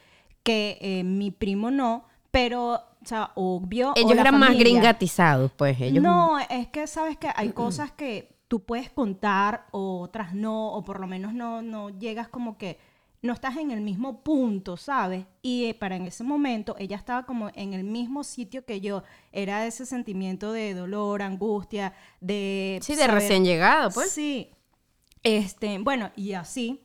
que 0.44 0.78
eh, 0.80 1.04
mi 1.04 1.32
primo 1.32 1.72
no, 1.72 2.06
pero, 2.30 2.74
o 2.76 3.06
sea, 3.06 3.32
obvio. 3.34 3.94
Ellos 3.96 4.12
eran 4.12 4.38
más 4.38 4.56
gringatizados, 4.56 5.52
pues 5.54 5.82
ellos. 5.82 6.04
No, 6.04 6.38
es 6.40 6.68
que 6.68 6.86
sabes 6.86 7.18
que 7.18 7.30
hay 7.36 7.50
cosas 7.50 7.92
que 7.92 8.30
tú 8.48 8.60
puedes 8.60 8.92
contar, 8.92 9.66
o 9.72 10.02
otras 10.02 10.36
no, 10.36 10.72
o 10.74 10.84
por 10.84 11.00
lo 11.00 11.08
menos 11.08 11.34
no, 11.34 11.64
no 11.64 11.90
llegas 11.90 12.28
como 12.28 12.58
que 12.60 12.78
no 13.24 13.34
estás 13.34 13.58
en 13.58 13.72
el 13.72 13.82
mismo 13.82 14.22
punto, 14.22 14.78
¿sabes? 14.78 15.26
Y 15.42 15.66
eh, 15.66 15.74
para 15.74 15.96
en 15.96 16.06
ese 16.06 16.24
momento 16.24 16.76
ella 16.78 16.96
estaba 16.96 17.26
como 17.26 17.50
en 17.56 17.74
el 17.74 17.84
mismo 17.84 18.24
sitio 18.24 18.64
que 18.66 18.80
yo. 18.80 19.02
Era 19.32 19.66
ese 19.66 19.88
sentimiento 19.88 20.52
de 20.52 20.76
dolor, 20.76 21.24
angustia, 21.24 21.94
de... 22.22 22.80
Sí, 22.84 22.94
de 22.96 23.02
saber- 23.02 23.16
recién 23.16 23.44
llegado, 23.44 23.90
pues. 23.90 24.12
Sí. 24.12 24.52
Este, 25.24 25.78
bueno, 25.80 26.12
y 26.16 26.34
así 26.34 26.82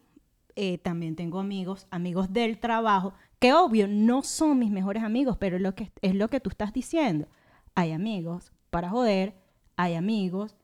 eh, 0.56 0.78
también 0.78 1.16
tengo 1.16 1.40
amigos, 1.40 1.86
amigos 1.90 2.32
del 2.32 2.58
trabajo, 2.58 3.14
que 3.38 3.52
obvio 3.52 3.88
no 3.88 4.22
son 4.22 4.58
mis 4.58 4.70
mejores 4.70 5.02
amigos, 5.02 5.36
pero 5.38 5.56
es 5.56 5.62
lo 5.62 5.74
que, 5.74 5.92
es 6.02 6.14
lo 6.14 6.28
que 6.28 6.40
tú 6.40 6.50
estás 6.50 6.72
diciendo. 6.72 7.26
Hay 7.74 7.92
amigos 7.92 8.52
para 8.70 8.90
joder, 8.90 9.34
hay 9.76 9.94
amigos 9.94 10.56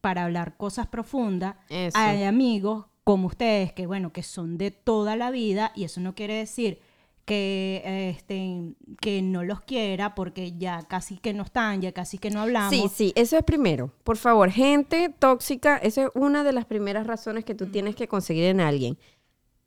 para 0.00 0.24
hablar 0.24 0.56
cosas 0.56 0.86
profundas, 0.86 1.56
Eso. 1.68 1.98
hay 1.98 2.24
amigos 2.24 2.86
como 3.04 3.28
ustedes 3.28 3.72
que, 3.72 3.86
bueno, 3.86 4.12
que 4.12 4.22
son 4.22 4.58
de 4.58 4.70
toda 4.70 5.16
la 5.16 5.30
vida 5.30 5.72
y 5.74 5.84
eso 5.84 6.00
no 6.00 6.14
quiere 6.14 6.34
decir 6.34 6.80
que, 7.28 7.82
eh, 7.84 8.14
este, 8.16 8.72
que 9.02 9.20
no 9.20 9.44
los 9.44 9.60
quiera 9.60 10.14
porque 10.14 10.54
ya 10.56 10.84
casi 10.84 11.18
que 11.18 11.34
no 11.34 11.42
están, 11.42 11.82
ya 11.82 11.92
casi 11.92 12.16
que 12.16 12.30
no 12.30 12.40
hablamos. 12.40 12.70
Sí, 12.70 12.88
sí, 12.88 13.12
eso 13.16 13.36
es 13.36 13.44
primero. 13.44 13.92
Por 14.02 14.16
favor, 14.16 14.50
gente 14.50 15.14
tóxica, 15.18 15.76
esa 15.76 16.04
es 16.04 16.08
una 16.14 16.42
de 16.42 16.54
las 16.54 16.64
primeras 16.64 17.06
razones 17.06 17.44
que 17.44 17.54
tú 17.54 17.66
tienes 17.66 17.96
que 17.96 18.08
conseguir 18.08 18.44
en 18.44 18.62
alguien. 18.62 18.96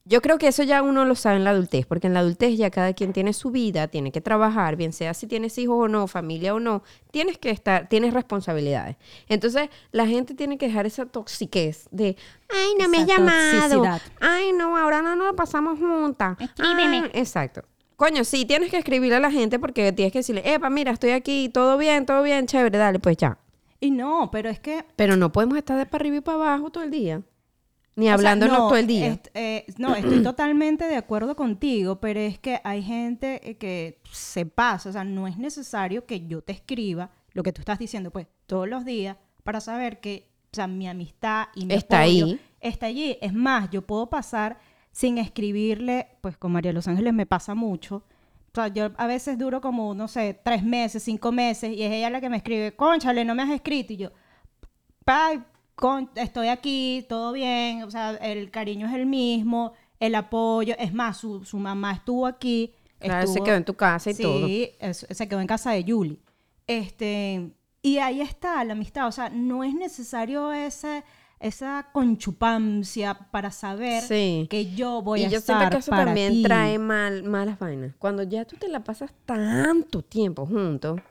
Yo 0.03 0.21
creo 0.21 0.39
que 0.39 0.47
eso 0.47 0.63
ya 0.63 0.81
uno 0.81 1.05
lo 1.05 1.13
sabe 1.13 1.37
en 1.37 1.43
la 1.43 1.51
adultez, 1.51 1.85
porque 1.85 2.07
en 2.07 2.15
la 2.15 2.21
adultez 2.21 2.57
ya 2.57 2.71
cada 2.71 2.93
quien 2.93 3.13
tiene 3.13 3.33
su 3.33 3.51
vida, 3.51 3.87
tiene 3.87 4.11
que 4.11 4.19
trabajar, 4.19 4.75
bien 4.75 4.93
sea 4.93 5.13
si 5.13 5.27
tienes 5.27 5.57
hijos 5.59 5.77
o 5.77 5.87
no, 5.87 6.07
familia 6.07 6.55
o 6.55 6.59
no, 6.59 6.81
tienes 7.11 7.37
que 7.37 7.51
estar, 7.51 7.87
tienes 7.87 8.13
responsabilidades. 8.13 8.97
Entonces, 9.29 9.69
la 9.91 10.07
gente 10.07 10.33
tiene 10.33 10.57
que 10.57 10.67
dejar 10.67 10.87
esa 10.87 11.05
toxiquez 11.05 11.87
de, 11.91 12.17
ay, 12.49 12.73
no 12.79 12.89
me 12.89 12.97
has 12.99 13.05
llamado, 13.05 13.83
toxicidad. 13.83 14.01
ay, 14.19 14.53
no, 14.53 14.75
ahora 14.75 15.03
no 15.03 15.15
nos 15.15 15.27
la 15.27 15.33
pasamos 15.33 15.77
juntas. 15.77 16.35
Escríbeme. 16.39 17.03
Ah, 17.05 17.09
exacto. 17.13 17.63
Coño, 17.95 18.23
sí, 18.23 18.45
tienes 18.45 18.71
que 18.71 18.77
escribirle 18.77 19.17
a 19.17 19.19
la 19.19 19.29
gente 19.29 19.59
porque 19.59 19.91
tienes 19.91 20.11
que 20.11 20.19
decirle, 20.19 20.41
epa, 20.43 20.71
mira, 20.71 20.91
estoy 20.91 21.11
aquí, 21.11 21.49
todo 21.49 21.77
bien, 21.77 22.07
todo 22.07 22.23
bien, 22.23 22.47
chévere, 22.47 22.79
dale, 22.79 22.97
pues 22.97 23.17
ya. 23.17 23.37
Y 23.79 23.91
no, 23.91 24.29
pero 24.31 24.49
es 24.49 24.59
que 24.59 24.83
Pero 24.95 25.15
no 25.15 25.31
podemos 25.31 25.57
estar 25.57 25.77
de 25.77 25.85
para 25.85 26.01
arriba 26.01 26.17
y 26.17 26.21
para 26.21 26.37
abajo 26.37 26.71
todo 26.71 26.83
el 26.83 26.89
día. 26.89 27.21
Ni 27.95 28.09
O 28.09 28.17
sea, 28.17 28.35
no, 28.35 28.47
todo 28.47 28.75
el 28.77 28.87
día. 28.87 29.07
est- 29.07 29.27
eh, 29.33 29.65
no, 29.77 29.95
estoy 29.95 30.23
totalmente 30.23 30.85
de 30.85 30.95
acuerdo 30.95 31.35
contigo, 31.35 31.99
pero 31.99 32.19
es 32.19 32.39
que 32.39 32.61
hay 32.63 32.81
gente 32.81 33.41
eh, 33.49 33.55
que 33.57 34.01
se 34.11 34.45
pasa, 34.45 34.89
o 34.89 34.91
sea, 34.93 35.03
no 35.03 35.27
es 35.27 35.37
necesario 35.37 36.05
que 36.05 36.25
yo 36.27 36.41
te 36.41 36.53
escriba 36.53 37.11
lo 37.33 37.43
que 37.43 37.51
tú 37.53 37.61
estás 37.61 37.79
diciendo, 37.79 38.11
pues, 38.11 38.27
todos 38.45 38.67
los 38.67 38.85
días 38.85 39.17
para 39.43 39.59
saber 39.59 39.99
que, 39.99 40.29
o 40.51 40.55
sea, 40.55 40.67
mi 40.67 40.87
amistad 40.87 41.47
y 41.55 41.65
mi 41.65 41.73
Está 41.73 42.01
apoyo 42.01 42.25
ahí. 42.27 42.39
está 42.59 42.85
allí. 42.87 43.17
Es 43.21 43.33
más, 43.33 43.69
yo 43.71 43.81
puedo 43.81 44.09
pasar 44.09 44.59
sin 44.91 45.17
escribirle, 45.17 46.07
pues 46.21 46.37
con 46.37 46.51
María 46.51 46.69
de 46.69 46.73
Los 46.75 46.87
Ángeles 46.87 47.13
me 47.13 47.25
pasa 47.25 47.55
mucho. 47.55 48.03
O 48.51 48.55
sea, 48.55 48.67
yo 48.67 48.91
a 48.97 49.07
veces 49.07 49.37
duro 49.37 49.61
como, 49.61 49.93
no 49.93 50.07
sé, 50.09 50.37
tres 50.43 50.61
meses, 50.63 51.03
cinco 51.03 51.31
meses, 51.31 51.71
y 51.75 51.83
es 51.83 51.91
ella 51.93 52.09
la 52.09 52.19
que 52.19 52.29
me 52.29 52.37
escribe, 52.37 52.75
conchale, 52.75 53.23
no 53.23 53.33
me 53.35 53.43
has 53.43 53.49
escrito, 53.51 53.93
y 53.93 53.97
yo, 53.97 54.11
Pai, 55.05 55.41
con- 55.81 56.09
estoy 56.15 56.47
aquí, 56.47 57.05
todo 57.09 57.33
bien, 57.33 57.83
o 57.83 57.91
sea, 57.91 58.11
el 58.11 58.49
cariño 58.51 58.87
es 58.87 58.93
el 58.93 59.05
mismo, 59.05 59.73
el 59.99 60.15
apoyo, 60.15 60.75
es 60.79 60.93
más, 60.93 61.17
su, 61.17 61.43
su 61.43 61.57
mamá 61.57 61.91
estuvo 61.91 62.25
aquí. 62.25 62.73
Claro, 62.99 63.27
se 63.27 63.41
quedó 63.41 63.55
en 63.55 63.65
tu 63.65 63.73
casa 63.73 64.11
y 64.11 64.13
sí, 64.13 64.23
todo. 64.23 64.47
es- 64.47 65.05
se 65.09 65.27
quedó 65.27 65.41
en 65.41 65.47
casa 65.47 65.71
de 65.71 65.83
Julie. 65.85 66.19
Este, 66.67 67.51
y 67.81 67.97
ahí 67.97 68.21
está 68.21 68.63
la 68.63 68.73
amistad, 68.73 69.07
o 69.07 69.11
sea, 69.11 69.29
no 69.29 69.63
es 69.63 69.73
necesario 69.73 70.53
ese, 70.53 71.03
esa 71.39 71.87
conchupancia 71.91 73.15
para 73.31 73.49
saber 73.51 74.03
Sí. 74.03 74.47
que 74.49 74.71
yo 74.73 75.01
voy 75.01 75.21
y 75.21 75.25
a 75.25 75.29
yo 75.29 75.37
estar 75.39 75.57
siento 75.57 75.75
que 75.75 75.79
eso 75.79 75.89
para 75.91 76.05
también 76.05 76.33
ti. 76.33 76.43
trae 76.43 76.77
mal, 76.77 77.23
malas 77.23 77.57
vainas. 77.59 77.95
Cuando 77.97 78.23
ya 78.23 78.45
tú 78.45 78.55
te 78.57 78.67
la 78.67 78.83
pasas 78.83 79.11
tanto 79.25 80.03
tiempo 80.03 80.45
juntos, 80.45 81.01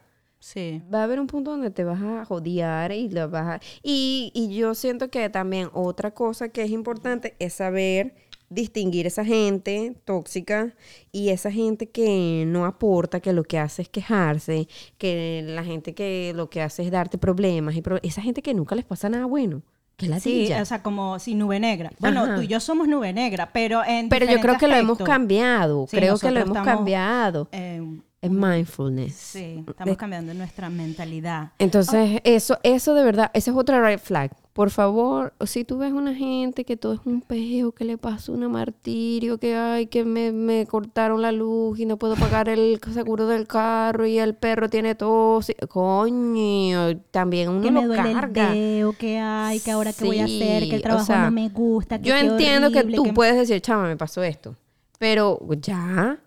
Sí. 0.41 0.83
va 0.93 1.01
a 1.01 1.05
haber 1.05 1.21
un 1.21 1.27
punto 1.27 1.51
donde 1.53 1.71
te 1.71 1.85
vas 1.85 2.01
a 2.03 2.25
jodiar 2.25 2.91
y 2.93 3.09
lo 3.11 3.29
vas 3.29 3.47
a... 3.47 3.61
Y, 3.83 4.33
y 4.35 4.55
yo 4.57 4.75
siento 4.75 5.09
que 5.11 5.29
también 5.31 5.69
otra 5.75 6.13
cosa 6.13 6.49
que 6.49 6.63
es 6.63 6.71
importante 6.71 7.37
es 7.39 7.53
saber 7.55 8.15
distinguir 8.49 9.07
esa 9.07 9.25
gente 9.25 9.95
tóxica 10.05 10.75
y 11.13 11.29
esa 11.29 11.53
gente 11.53 11.89
que 11.91 12.43
no 12.49 12.65
aporta, 12.67 13.21
que 13.21 13.33
lo 13.33 13.45
que 13.45 13.59
hace 13.61 13.83
es 13.83 13.89
quejarse, 13.89 14.67
que 14.99 15.43
la 15.47 15.63
gente 15.63 15.95
que 15.95 16.33
lo 16.35 16.51
que 16.51 16.61
hace 16.61 16.83
es 16.83 16.91
darte 16.91 17.17
problemas 17.17 17.77
y 17.77 17.83
pro- 17.83 18.01
esa 18.03 18.23
gente 18.23 18.43
que 18.43 18.53
nunca 18.55 18.75
les 18.75 18.85
pasa 18.85 19.09
nada 19.09 19.27
bueno, 19.27 19.63
que 19.97 20.07
es 20.07 20.11
la 20.11 20.19
Sí, 20.19 20.51
o 20.53 20.65
sea, 20.65 20.83
como 20.83 21.21
si 21.21 21.35
nube 21.37 21.61
negra. 21.61 21.93
Bueno, 22.01 22.25
Ajá. 22.25 22.35
tú 22.35 22.41
y 22.43 22.49
yo 22.49 22.59
somos 22.59 22.89
nube 22.89 23.13
negra, 23.13 23.51
pero 23.53 23.85
en 23.85 24.09
Pero 24.09 24.27
yo 24.27 24.41
creo 24.41 24.57
que 24.59 24.67
lo 24.67 24.75
hemos 24.75 24.99
cambiado, 24.99 25.87
Sí, 25.89 25.97
creo 25.99 26.19
que 26.19 26.31
lo 26.33 26.41
hemos 26.41 26.57
estamos, 26.57 26.75
cambiado. 26.77 27.49
Eh, 27.53 28.01
Es 28.23 28.31
mindfulness. 28.31 29.15
sí, 29.15 29.65
estamos 29.67 29.97
cambiando 29.97 30.35
nuestra 30.35 30.69
mentalidad. 30.69 31.53
Entonces, 31.59 32.21
eso, 32.25 32.59
eso 32.63 32.93
de 32.95 33.03
verdad, 33.03 33.31
esa 33.33 33.51
es 33.51 33.57
otra 33.57 33.81
red 33.81 33.99
flag. 33.99 34.31
Por 34.53 34.69
favor, 34.69 35.33
si 35.47 35.65
tú 35.65 35.79
ves 35.79 35.93
una 35.95 36.15
gente 36.15 36.67
que 36.67 36.77
todo 36.77 36.93
es 36.93 37.01
un 37.07 37.23
peo, 37.23 37.73
que 37.73 37.85
le 37.87 37.97
pasó 37.97 38.35
una 38.35 38.47
martirio, 38.51 39.39
que 39.39 39.57
ay, 39.57 39.87
que 39.87 40.05
me, 40.05 40.33
me 40.33 40.67
cortaron 40.67 41.23
la 41.23 41.33
luz 41.33 41.79
y 41.79 41.87
no 41.87 41.97
puedo 41.97 42.15
pagar 42.17 42.51
el 42.51 42.79
seguro 42.93 43.27
del 43.27 43.47
carro 43.47 44.05
y 44.07 44.19
el 44.19 44.35
perro 44.35 44.69
tiene 44.69 44.95
tos. 44.95 45.49
y- 45.49 45.55
Coño, 45.69 46.99
también 47.11 47.49
uno 47.49 47.63
que 47.63 47.71
lo 47.71 47.81
me 47.83 47.87
duele 47.87 48.13
carga. 48.13 48.53
el 48.53 48.55
dedo, 48.59 48.93
que 48.93 49.19
hay, 49.19 49.61
que 49.61 49.71
ahora 49.71 49.93
qué 49.95 50.05
voy 50.05 50.19
a 50.19 50.25
hacer, 50.25 50.63
que 50.65 50.67
Sí, 50.69 50.75
el 50.75 50.81
o 50.81 50.83
trabajo 50.83 51.07
sea, 51.07 51.25
no 51.25 51.31
me 51.31 51.49
gusta, 51.49 51.99
que 51.99 52.09
Yo 52.09 52.15
entiendo 52.17 52.71
que 52.71 52.81
horrible, 52.81 52.97
tú 52.97 53.03
que- 53.05 53.13
puedes 53.15 53.37
decir, 53.37 53.63
chama, 53.63 53.87
me 53.89 53.97
pasó 53.97 54.23
esto. 54.23 54.57
Pero 54.99 55.39
ya, 55.63 56.19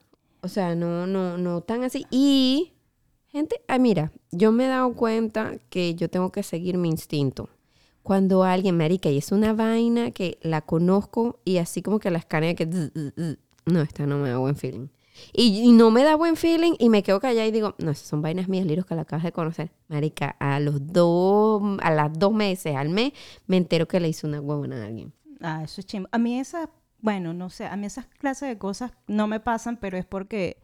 o 0.44 0.50
sea, 0.50 0.76
no, 0.76 1.08
no, 1.08 1.38
no 1.38 1.62
tan 1.62 1.84
así. 1.84 2.06
Y, 2.12 2.74
gente, 3.28 3.62
ah, 3.68 3.80
mira, 3.80 4.12
yo 4.32 4.52
me 4.52 4.66
he 4.66 4.68
dado 4.68 4.94
cuenta 4.94 5.58
que 5.70 5.96
yo 5.96 6.10
tengo 6.10 6.32
que 6.32 6.44
seguir 6.44 6.78
mi 6.78 6.90
instinto. 6.90 7.50
Cuando 8.04 8.44
alguien, 8.44 8.76
marica, 8.76 9.10
y 9.10 9.18
es 9.18 9.32
una 9.32 9.54
vaina 9.54 10.12
que 10.12 10.38
la 10.42 10.62
conozco 10.62 11.40
y 11.46 11.58
así 11.58 11.82
como 11.82 12.00
que 12.00 12.12
la 12.12 12.20
escanea 12.20 12.54
que... 12.56 12.68
No, 13.66 13.82
esta 13.82 14.06
no 14.06 14.18
me 14.18 14.30
da 14.30 14.38
buen 14.38 14.58
feeling. 14.58 14.90
Y, 15.32 15.62
y 15.62 15.72
no 15.72 15.90
me 15.92 16.04
da 16.04 16.18
buen 16.18 16.36
feeling 16.36 16.74
y 16.78 16.90
me 16.90 17.04
quedo 17.04 17.22
callada 17.22 17.48
y 17.48 17.52
digo, 17.52 17.76
no, 17.78 17.92
esas 17.92 18.08
son 18.08 18.22
vainas 18.22 18.50
mías, 18.50 18.66
liros 18.66 18.86
que 18.86 18.96
la 18.96 19.04
acabas 19.04 19.24
de 19.24 19.32
conocer. 19.32 19.72
Marica, 19.88 20.36
a 20.40 20.60
los 20.60 20.86
dos, 20.92 21.62
a 21.82 21.92
las 21.92 22.12
dos 22.20 22.34
meses, 22.34 22.76
al 22.76 22.90
mes, 22.90 23.14
me 23.48 23.56
entero 23.56 23.88
que 23.88 24.02
le 24.02 24.10
hice 24.10 24.28
una 24.28 24.42
huevona 24.42 24.84
a 24.84 24.86
alguien. 24.88 25.14
Ah, 25.40 25.62
eso 25.64 25.80
es 25.80 25.88
chimbo. 25.88 26.10
A 26.12 26.18
mí 26.18 26.38
esas, 26.38 26.68
bueno, 27.04 27.34
no 27.34 27.50
sé, 27.50 27.66
a 27.66 27.76
mí 27.76 27.86
esas 27.86 28.06
clases 28.18 28.48
de 28.48 28.58
cosas 28.58 28.92
no 29.08 29.28
me 29.28 29.42
pasan, 29.42 29.76
pero 29.78 29.98
es 29.98 30.06
porque 30.06 30.58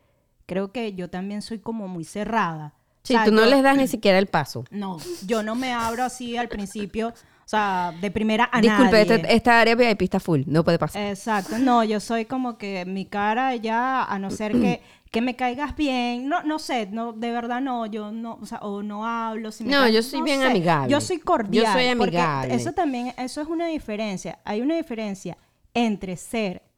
creo 0.45 0.71
que 0.71 0.93
yo 0.93 1.09
también 1.09 1.41
soy 1.41 1.59
como 1.59 1.87
muy 1.89 2.05
cerrada. 2.05 2.73
Sí, 3.03 3.13
O 3.13 3.17
sea, 3.17 3.25
tú 3.25 3.31
no 3.31 3.43
yo- 3.43 3.51
les 3.51 3.61
das 3.61 3.75
ni 3.77 3.87
siquiera 3.87 4.17
el 4.17 4.27
paso. 4.27 4.63
No, 4.71 4.97
yo 5.27 5.43
no 5.43 5.53
me 5.55 5.73
abro 5.73 6.03
así 6.03 6.37
al 6.37 6.47
principio, 6.47 7.09
o 7.09 7.13
sea, 7.49 7.93
de 7.99 8.09
primera 8.09 8.49
a 8.53 8.61
Disculpe, 8.61 8.91
nadie. 9.05 9.15
este- 9.15 9.35
esta 9.35 9.59
área 9.59 9.75
VIP 9.75 10.03
está 10.05 10.19
full, 10.21 10.43
no 10.47 10.63
puede 10.63 10.79
pasar. 10.79 11.01
Exacto, 11.07 11.59
no, 11.59 11.83
yo 11.83 11.99
soy 11.99 12.23
como 12.25 12.57
que 12.57 12.85
mi 12.85 13.05
cara 13.05 13.53
ya, 13.57 14.03
a 14.05 14.17
no 14.17 14.31
ser 14.31 14.53
que, 14.53 14.81
que 15.11 15.19
me 15.21 15.35
caigas 15.35 15.75
bien, 15.75 16.29
no, 16.29 16.41
no 16.43 16.57
sé, 16.57 16.87
no, 16.87 17.11
de 17.11 17.31
verdad 17.31 17.59
no, 17.59 17.85
yo 17.85 18.11
no, 18.13 18.37
o 18.41 18.45
sea, 18.45 18.59
o 18.59 18.81
no 18.81 19.05
hablo. 19.05 19.51
Si 19.51 19.65
me 19.65 19.71
No, 19.71 19.89
yo 19.89 20.01
soy 20.03 20.21
bien 20.21 20.39
sé, 20.39 20.45
amigable. 20.45 20.89
Yo 20.91 21.01
soy 21.01 21.19
cordial. 21.19 21.65
Yo 21.65 21.71
soy 21.73 21.95
porque 21.97 22.17
amigable. 22.17 22.55
Eso 22.55 22.71
también, 22.71 23.13
eso 23.17 23.41
es 23.41 23.47
una 23.49 23.67
diferencia. 23.67 24.39
Hay 24.45 24.61
una 24.61 24.75
diferencia 24.75 25.35
entre 25.73 26.15
ser 26.15 26.68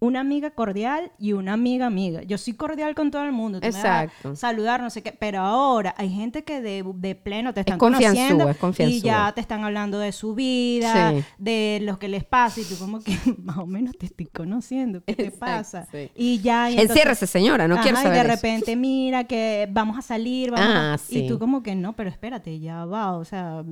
una 0.00 0.20
amiga 0.20 0.50
cordial 0.50 1.10
y 1.18 1.32
una 1.32 1.54
amiga 1.54 1.86
amiga. 1.86 2.22
Yo 2.22 2.38
soy 2.38 2.52
cordial 2.54 2.94
con 2.94 3.10
todo 3.10 3.24
el 3.24 3.32
mundo. 3.32 3.60
tú 3.60 3.66
me 3.66 3.72
vas 3.72 3.84
a 3.84 4.04
Exacto. 4.04 4.36
saludar, 4.36 4.80
no 4.82 4.90
sé 4.90 5.02
qué. 5.02 5.12
Pero 5.12 5.40
ahora 5.40 5.94
hay 5.98 6.08
gente 6.10 6.44
que 6.44 6.60
de, 6.60 6.84
de 6.94 7.14
pleno 7.14 7.52
te 7.52 7.60
están 7.60 7.78
confianzúa, 7.78 8.54
conociendo 8.54 8.84
es 8.84 8.94
y 8.94 9.00
ya 9.00 9.32
te 9.32 9.40
están 9.40 9.64
hablando 9.64 9.98
de 9.98 10.12
su 10.12 10.34
vida, 10.34 11.12
Sí. 11.12 11.24
de 11.38 11.80
lo 11.82 11.98
que 11.98 12.08
les 12.08 12.24
pasa 12.24 12.60
y 12.60 12.64
tú 12.64 12.76
como 12.78 13.00
que 13.00 13.16
más 13.42 13.58
o 13.58 13.66
menos 13.66 13.96
te 13.98 14.06
estoy 14.06 14.26
conociendo. 14.26 15.02
¿Qué 15.04 15.14
te 15.14 15.22
Exacto, 15.24 15.40
pasa? 15.40 15.86
sí. 15.90 16.10
Y 16.14 16.38
ya... 16.40 16.68
y 16.70 16.74
entonces- 16.74 16.90
Enciérrese, 16.90 17.26
señora, 17.26 17.66
no 17.68 17.76
quiero 17.80 17.96
Ajá, 17.96 18.04
saber 18.04 18.24
Y 18.24 18.28
de 18.28 18.34
eso. 18.34 18.42
repente, 18.42 18.76
mira 18.76 19.24
que 19.24 19.68
vamos 19.70 19.98
a 19.98 20.02
salir, 20.02 20.50
vamos 20.50 20.66
a- 20.66 20.92
Ah, 20.94 20.98
sí. 20.98 21.24
Y 21.24 21.28
tú 21.28 21.38
como 21.38 21.62
que 21.62 21.74
no, 21.74 21.94
pero 21.96 22.08
espérate, 22.08 22.60
ya 22.60 22.84
va, 22.84 23.16
o 23.16 23.24
sea, 23.24 23.64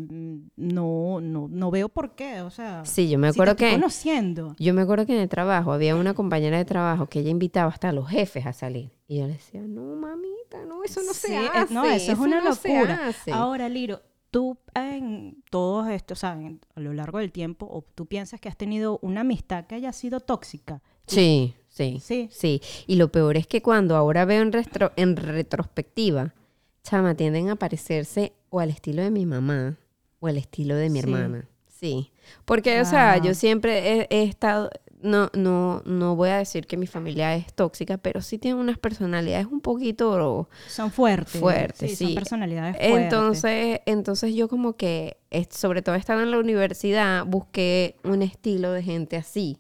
no, 0.57 1.21
no, 1.21 1.49
no 1.49 1.71
veo 1.71 1.89
por 1.89 2.15
qué, 2.15 2.41
o 2.43 2.51
sea... 2.51 2.85
Sí, 2.85 3.09
yo 3.09 3.19
me 3.19 3.29
si 3.29 3.33
te 3.33 3.37
acuerdo 3.37 3.53
estoy 3.53 3.69
que- 3.69 3.75
conociendo. 3.75 4.57
Yo 4.59 4.75
me 4.75 4.83
acuerdo 4.83 5.07
que 5.07 5.15
en 5.15 5.21
el 5.23 5.29
trabajo 5.29 5.73
había 5.73 5.95
una 5.97 6.15
compañera 6.17 6.59
de 6.59 6.65
trabajo 6.65 7.07
que 7.07 7.21
ella 7.21 7.31
invitaba 7.31 7.71
hasta 7.71 7.91
a 7.91 7.93
los 7.93 8.09
jefes 8.09 8.45
a 8.47 8.53
salir. 8.53 8.91
Y 9.07 9.19
yo 9.19 9.27
le 9.29 9.35
decía, 9.35 9.61
no, 9.63 9.83
mamita, 9.95 10.65
no, 10.67 10.83
eso 10.83 11.01
no 11.05 11.15
se 11.15 11.37
hace. 11.37 11.73
no, 11.73 11.85
eso 11.85 12.13
es 12.13 12.19
una 12.19 12.41
no 12.41 12.51
locura. 12.51 13.07
hace". 13.09 13.31
Ahora, 13.31 13.69
Liro, 13.69 14.03
tú 14.33 14.59
en 14.75 15.43
todos 15.51 15.89
estos, 15.89 16.19
o 16.19 16.21
sea, 16.21 16.33
en- 16.33 16.61
a 16.75 16.81
lo 16.81 16.93
largo 16.93 17.19
del 17.19 17.31
tiempo, 17.31 17.67
o 17.71 17.83
tú 17.95 18.07
piensas 18.07 18.41
que 18.41 18.49
has 18.49 18.57
tenido 18.57 18.99
una 19.03 19.21
amistad 19.21 19.67
que 19.67 19.77
haya 19.77 19.93
sido 19.93 20.19
tóxica. 20.21 20.83
Sí, 21.07 21.55
sí, 21.69 21.99
Sí. 22.03 22.29
sí. 22.33 22.61
Y 22.89 22.97
lo 22.97 23.13
peor 23.13 23.37
es 23.37 23.47
que 23.47 23.63
cuando 23.63 23.95
ahora 23.95 24.25
veo 24.25 24.43
en, 24.43 24.53
retro- 24.53 24.93
en 24.97 25.15
retrospectiva, 25.17 26.35
chama, 26.83 27.15
tienden 27.15 27.49
a 27.49 27.57
parecerse 27.57 28.33
o 28.51 28.61
al 28.61 28.71
estilo 28.71 29.03
de 29.03 29.11
mi 29.11 29.25
mamá 29.27 29.79
o 30.21 30.27
al 30.27 30.37
estilo 30.37 30.75
de 30.77 30.91
mi 30.91 31.01
Sí. 31.01 31.07
hermana. 31.07 31.49
Sí, 31.69 32.11
porque, 32.47 32.81
o 32.81 32.85
sea, 32.87 33.19
yo 33.19 33.35
siempre 33.35 33.93
he, 33.93 34.07
he 34.11 34.23
estado, 34.25 34.71
no, 35.07 35.31
no, 35.35 35.83
no 35.87 36.17
voy 36.17 36.29
a 36.31 36.37
decir 36.39 36.67
que 36.67 36.77
mi 36.77 36.87
familia 36.87 37.35
es 37.35 37.53
tóxica, 37.55 37.97
pero 37.97 38.21
sí 38.21 38.39
tienen 38.39 38.61
unas 38.61 38.79
personalidades 38.79 39.47
un 39.47 39.61
poquito 39.61 40.49
Son 40.69 40.91
fuertes. 40.91 41.41
fuertes, 41.41 41.97
sí. 41.97 42.05
Son 42.05 42.15
personalidades 42.15 42.77
fuertes. 42.77 42.99
Entonces, 43.05 43.81
entonces 43.87 44.35
yo 44.35 44.49
como 44.49 44.77
que, 44.77 45.17
es- 45.31 45.49
sobre 45.51 45.81
todo 45.83 45.95
estando 45.95 46.23
en 46.23 46.31
la 46.31 46.39
universidad, 46.39 47.25
busqué 47.25 47.97
un 48.05 48.23
estilo 48.23 48.73
de 48.73 48.83
gente 48.83 49.17
así. 49.17 49.59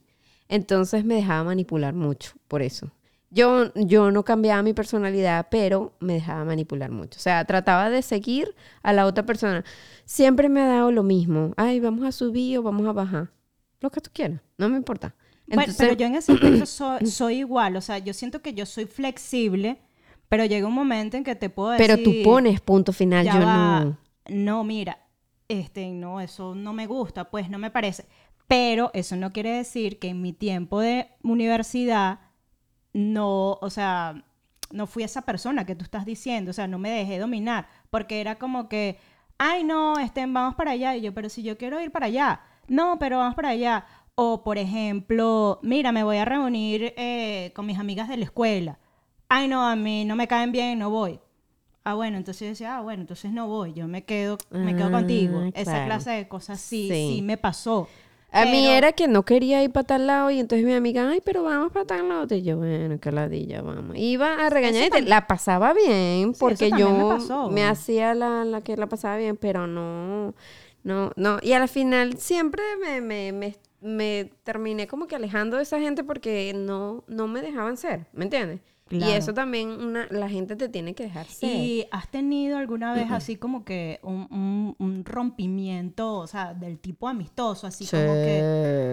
Entonces 0.48 1.04
me 1.04 1.14
dejaba 1.14 1.44
manipular 1.44 1.94
mucho 1.94 2.32
por 2.48 2.62
eso. 2.62 2.90
Yo, 3.30 3.72
yo 3.74 4.12
no 4.12 4.24
cambiaba 4.24 4.62
mi 4.62 4.72
personalidad, 4.72 5.48
pero 5.50 5.92
me 5.98 6.14
dejaba 6.14 6.44
manipular 6.44 6.90
mucho. 6.90 7.18
O 7.18 7.22
sea, 7.22 7.44
trataba 7.44 7.90
de 7.90 8.00
seguir 8.02 8.54
a 8.82 8.92
la 8.92 9.04
otra 9.04 9.26
persona. 9.26 9.64
Siempre 10.04 10.48
me 10.48 10.62
ha 10.62 10.66
dado 10.66 10.92
lo 10.92 11.02
mismo. 11.02 11.52
Ay, 11.56 11.80
vamos 11.80 12.04
a 12.06 12.12
subir 12.12 12.58
o 12.58 12.62
vamos 12.62 12.86
a 12.86 12.92
bajar. 12.92 13.30
Lo 13.80 13.90
que 13.90 14.00
tú 14.00 14.10
quieras. 14.12 14.40
No 14.56 14.68
me 14.68 14.76
importa. 14.76 15.14
Bueno, 15.46 15.72
pero 15.78 15.94
yo 15.94 16.06
en 16.06 16.16
ese 16.16 16.32
aspecto 16.32 16.66
soy, 16.66 17.06
soy 17.06 17.38
igual. 17.38 17.76
O 17.76 17.80
sea, 17.80 17.98
yo 17.98 18.12
siento 18.12 18.42
que 18.42 18.54
yo 18.54 18.66
soy 18.66 18.86
flexible, 18.86 19.80
pero 20.28 20.44
llega 20.44 20.66
un 20.66 20.74
momento 20.74 21.16
en 21.16 21.24
que 21.24 21.34
te 21.34 21.50
puedo 21.50 21.70
decir... 21.70 21.86
pero 21.86 22.02
tú 22.02 22.12
pones 22.24 22.60
punto 22.60 22.92
final, 22.92 23.26
yo 23.26 23.40
va, 23.40 23.84
no. 23.84 23.98
No, 24.28 24.64
mira, 24.64 24.98
este, 25.48 25.88
no, 25.90 26.20
eso 26.20 26.54
no 26.54 26.72
me 26.72 26.86
gusta, 26.86 27.30
pues 27.30 27.48
no 27.48 27.58
me 27.58 27.70
parece. 27.70 28.06
Pero 28.48 28.90
eso 28.94 29.16
no 29.16 29.32
quiere 29.32 29.50
decir 29.50 29.98
que 29.98 30.08
en 30.08 30.22
mi 30.22 30.32
tiempo 30.32 30.80
de 30.80 31.08
universidad 31.22 32.20
no, 32.92 33.58
o 33.60 33.70
sea, 33.70 34.24
no 34.70 34.86
fui 34.86 35.02
esa 35.02 35.22
persona 35.22 35.64
que 35.64 35.74
tú 35.74 35.84
estás 35.84 36.06
diciendo, 36.06 36.50
o 36.50 36.54
sea, 36.54 36.66
no 36.66 36.78
me 36.78 36.90
dejé 36.90 37.18
dominar, 37.18 37.68
porque 37.90 38.20
era 38.20 38.36
como 38.36 38.68
que, 38.68 38.98
ay, 39.38 39.64
no, 39.64 39.98
este, 39.98 40.26
vamos 40.26 40.54
para 40.54 40.72
allá, 40.72 40.96
y 40.96 41.02
yo, 41.02 41.14
pero 41.14 41.28
si 41.28 41.42
yo 41.42 41.58
quiero 41.58 41.80
ir 41.80 41.90
para 41.90 42.06
allá, 42.06 42.40
no, 42.68 42.98
pero 42.98 43.18
vamos 43.18 43.34
para 43.34 43.50
allá. 43.50 43.84
O, 44.18 44.42
por 44.42 44.56
ejemplo, 44.56 45.58
mira, 45.62 45.92
me 45.92 46.02
voy 46.02 46.16
a 46.16 46.24
reunir 46.24 46.94
eh, 46.96 47.52
con 47.54 47.66
mis 47.66 47.78
amigas 47.78 48.08
de 48.08 48.16
la 48.16 48.24
escuela. 48.24 48.78
Ay, 49.28 49.46
no, 49.46 49.68
a 49.68 49.76
mí 49.76 50.06
no 50.06 50.16
me 50.16 50.26
caen 50.26 50.52
bien, 50.52 50.78
no 50.78 50.88
voy. 50.88 51.20
Ah, 51.84 51.92
bueno, 51.94 52.16
entonces 52.16 52.40
yo 52.40 52.46
decía, 52.48 52.78
ah, 52.78 52.80
bueno, 52.80 53.02
entonces 53.02 53.30
no 53.30 53.46
voy, 53.46 53.74
yo 53.74 53.86
me 53.88 54.04
quedo, 54.04 54.38
me 54.50 54.74
quedo 54.74 54.86
Ah, 54.88 54.92
contigo. 54.92 55.42
Esa 55.52 55.64
claro. 55.64 55.84
clase 55.84 56.10
de 56.12 56.28
cosas 56.28 56.58
sí, 56.62 56.88
Sí. 56.90 57.16
sí, 57.16 57.22
me 57.22 57.36
pasó. 57.36 57.88
A 58.32 58.46
mí 58.46 58.66
era 58.66 58.92
que 58.92 59.06
no 59.06 59.22
quería 59.22 59.62
ir 59.62 59.70
para 59.70 59.86
tal 59.86 60.06
lado 60.06 60.30
y 60.30 60.40
entonces 60.40 60.66
mi 60.66 60.72
amiga, 60.72 61.10
ay, 61.10 61.20
pero 61.22 61.42
vamos 61.42 61.70
para 61.72 61.84
tal 61.84 62.08
lado. 62.08 62.34
Y 62.34 62.42
yo, 62.42 62.56
bueno, 62.56 62.98
que 62.98 63.12
ladilla, 63.12 63.60
vamos. 63.60 63.96
Iba 63.98 64.46
a 64.46 64.48
regañar 64.48 64.86
y 64.86 64.90
te- 64.90 64.98
tam- 65.02 65.06
la 65.08 65.26
pasaba 65.26 65.74
bien 65.74 66.32
porque 66.32 66.70
también 66.70 66.96
me 66.96 67.02
yo 67.02 67.08
pasó. 67.08 67.50
me 67.50 67.64
hacía 67.64 68.14
la, 68.14 68.46
la 68.46 68.62
que 68.62 68.76
la 68.78 68.86
pasaba 68.88 69.18
bien, 69.18 69.36
pero 69.36 69.66
no, 69.66 70.34
no, 70.84 71.12
no. 71.16 71.38
Y 71.42 71.52
al 71.52 71.68
final 71.68 72.16
siempre 72.18 72.62
me, 72.82 73.00
me, 73.00 73.32
me, 73.32 73.56
me 73.86 74.30
terminé 74.42 74.86
como 74.86 75.06
que 75.06 75.16
alejando 75.16 75.56
de 75.56 75.62
esa 75.62 75.78
gente 75.80 76.04
porque 76.04 76.52
no, 76.54 77.04
no 77.06 77.28
me 77.28 77.40
dejaban 77.40 77.76
ser, 77.76 78.06
¿me 78.12 78.24
entiendes? 78.24 78.60
Y 78.88 79.02
eso 79.16 79.34
también 79.34 79.68
una, 79.70 80.06
la 80.10 80.28
gente 80.28 80.54
te 80.54 80.68
tiene 80.68 80.94
que 80.94 81.02
dejar 81.04 81.26
ser. 81.26 81.50
¿Y 81.56 81.86
has 81.90 82.08
tenido 82.08 82.56
alguna 82.56 82.92
vez 82.94 83.10
así 83.10 83.34
como 83.36 83.64
que 83.64 83.98
un, 84.02 84.28
un- 84.30 84.76
un 84.78 85.04
rompimiento, 85.04 86.14
o 86.14 86.26
sea, 86.28 86.54
del 86.54 86.78
tipo 86.78 87.08
amistoso, 87.08 87.66
así 87.66 87.84
como 87.84 88.12
que... 88.14 88.40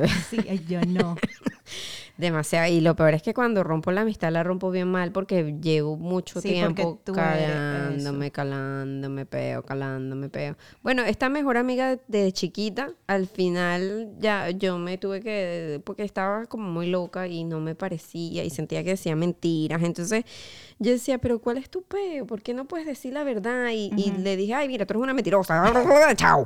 Sí, 0.29 0.38
eh, 0.47 0.60
yo 0.67 0.82
no. 0.88 1.15
Demasiado. 2.15 2.71
Y 2.71 2.80
lo 2.80 2.95
peor 2.95 3.15
es 3.15 3.23
que 3.23 3.34
cuando 3.34 3.63
rompo 3.63 3.91
la 3.91 4.02
amistad 4.02 4.32
la 4.32 4.43
rompo 4.43 4.69
bien 4.69 4.88
mal 4.88 5.12
porque 5.12 5.56
llevo 5.60 5.97
mucho 5.97 6.41
Sí, 6.41 6.49
tiempo 6.49 6.99
calándome, 7.06 8.30
calándome, 8.32 9.26
peo, 9.26 9.63
calándome, 9.63 10.30
peo. 10.30 10.56
Bueno, 10.84 11.02
esta 11.04 11.30
mejor 11.30 11.58
amiga 11.58 11.97
de- 12.08 12.32
chiquita, 12.32 12.91
al 13.08 13.26
final 13.28 14.12
ya 14.19 14.52
yo 14.52 14.78
me 14.78 14.99
tuve 14.99 15.21
que, 15.21 15.82
porque 15.84 16.04
estaba 16.04 16.45
como 16.45 16.69
muy 16.69 16.86
loca 16.88 17.28
y 17.28 17.43
no 17.45 17.60
me 17.60 17.73
parecía 17.73 18.43
y 18.43 18.49
sentía 18.52 18.84
que 18.84 18.91
decía 18.91 19.15
mentiras. 19.15 19.82
Entonces 19.82 20.23
yo 20.78 20.91
decía, 20.91 21.17
pero 21.17 21.39
¿cuál 21.39 21.58
es 21.58 21.69
tu 21.69 21.82
peo? 21.82 22.28
¿Por 22.28 22.43
qué 22.43 22.54
no 22.54 22.65
puedes 22.65 22.86
decir 22.86 23.13
la 23.13 23.23
verdad? 23.23 23.69
Y, 23.73 23.91
y 23.97 24.12
le 24.12 24.38
dije, 24.38 24.54
ay, 24.54 24.67
mira, 24.67 24.86
tú 24.86 24.93
eres 24.93 25.04
una 25.04 25.13
mentirosa. 25.15 25.63
Chao. 26.15 26.45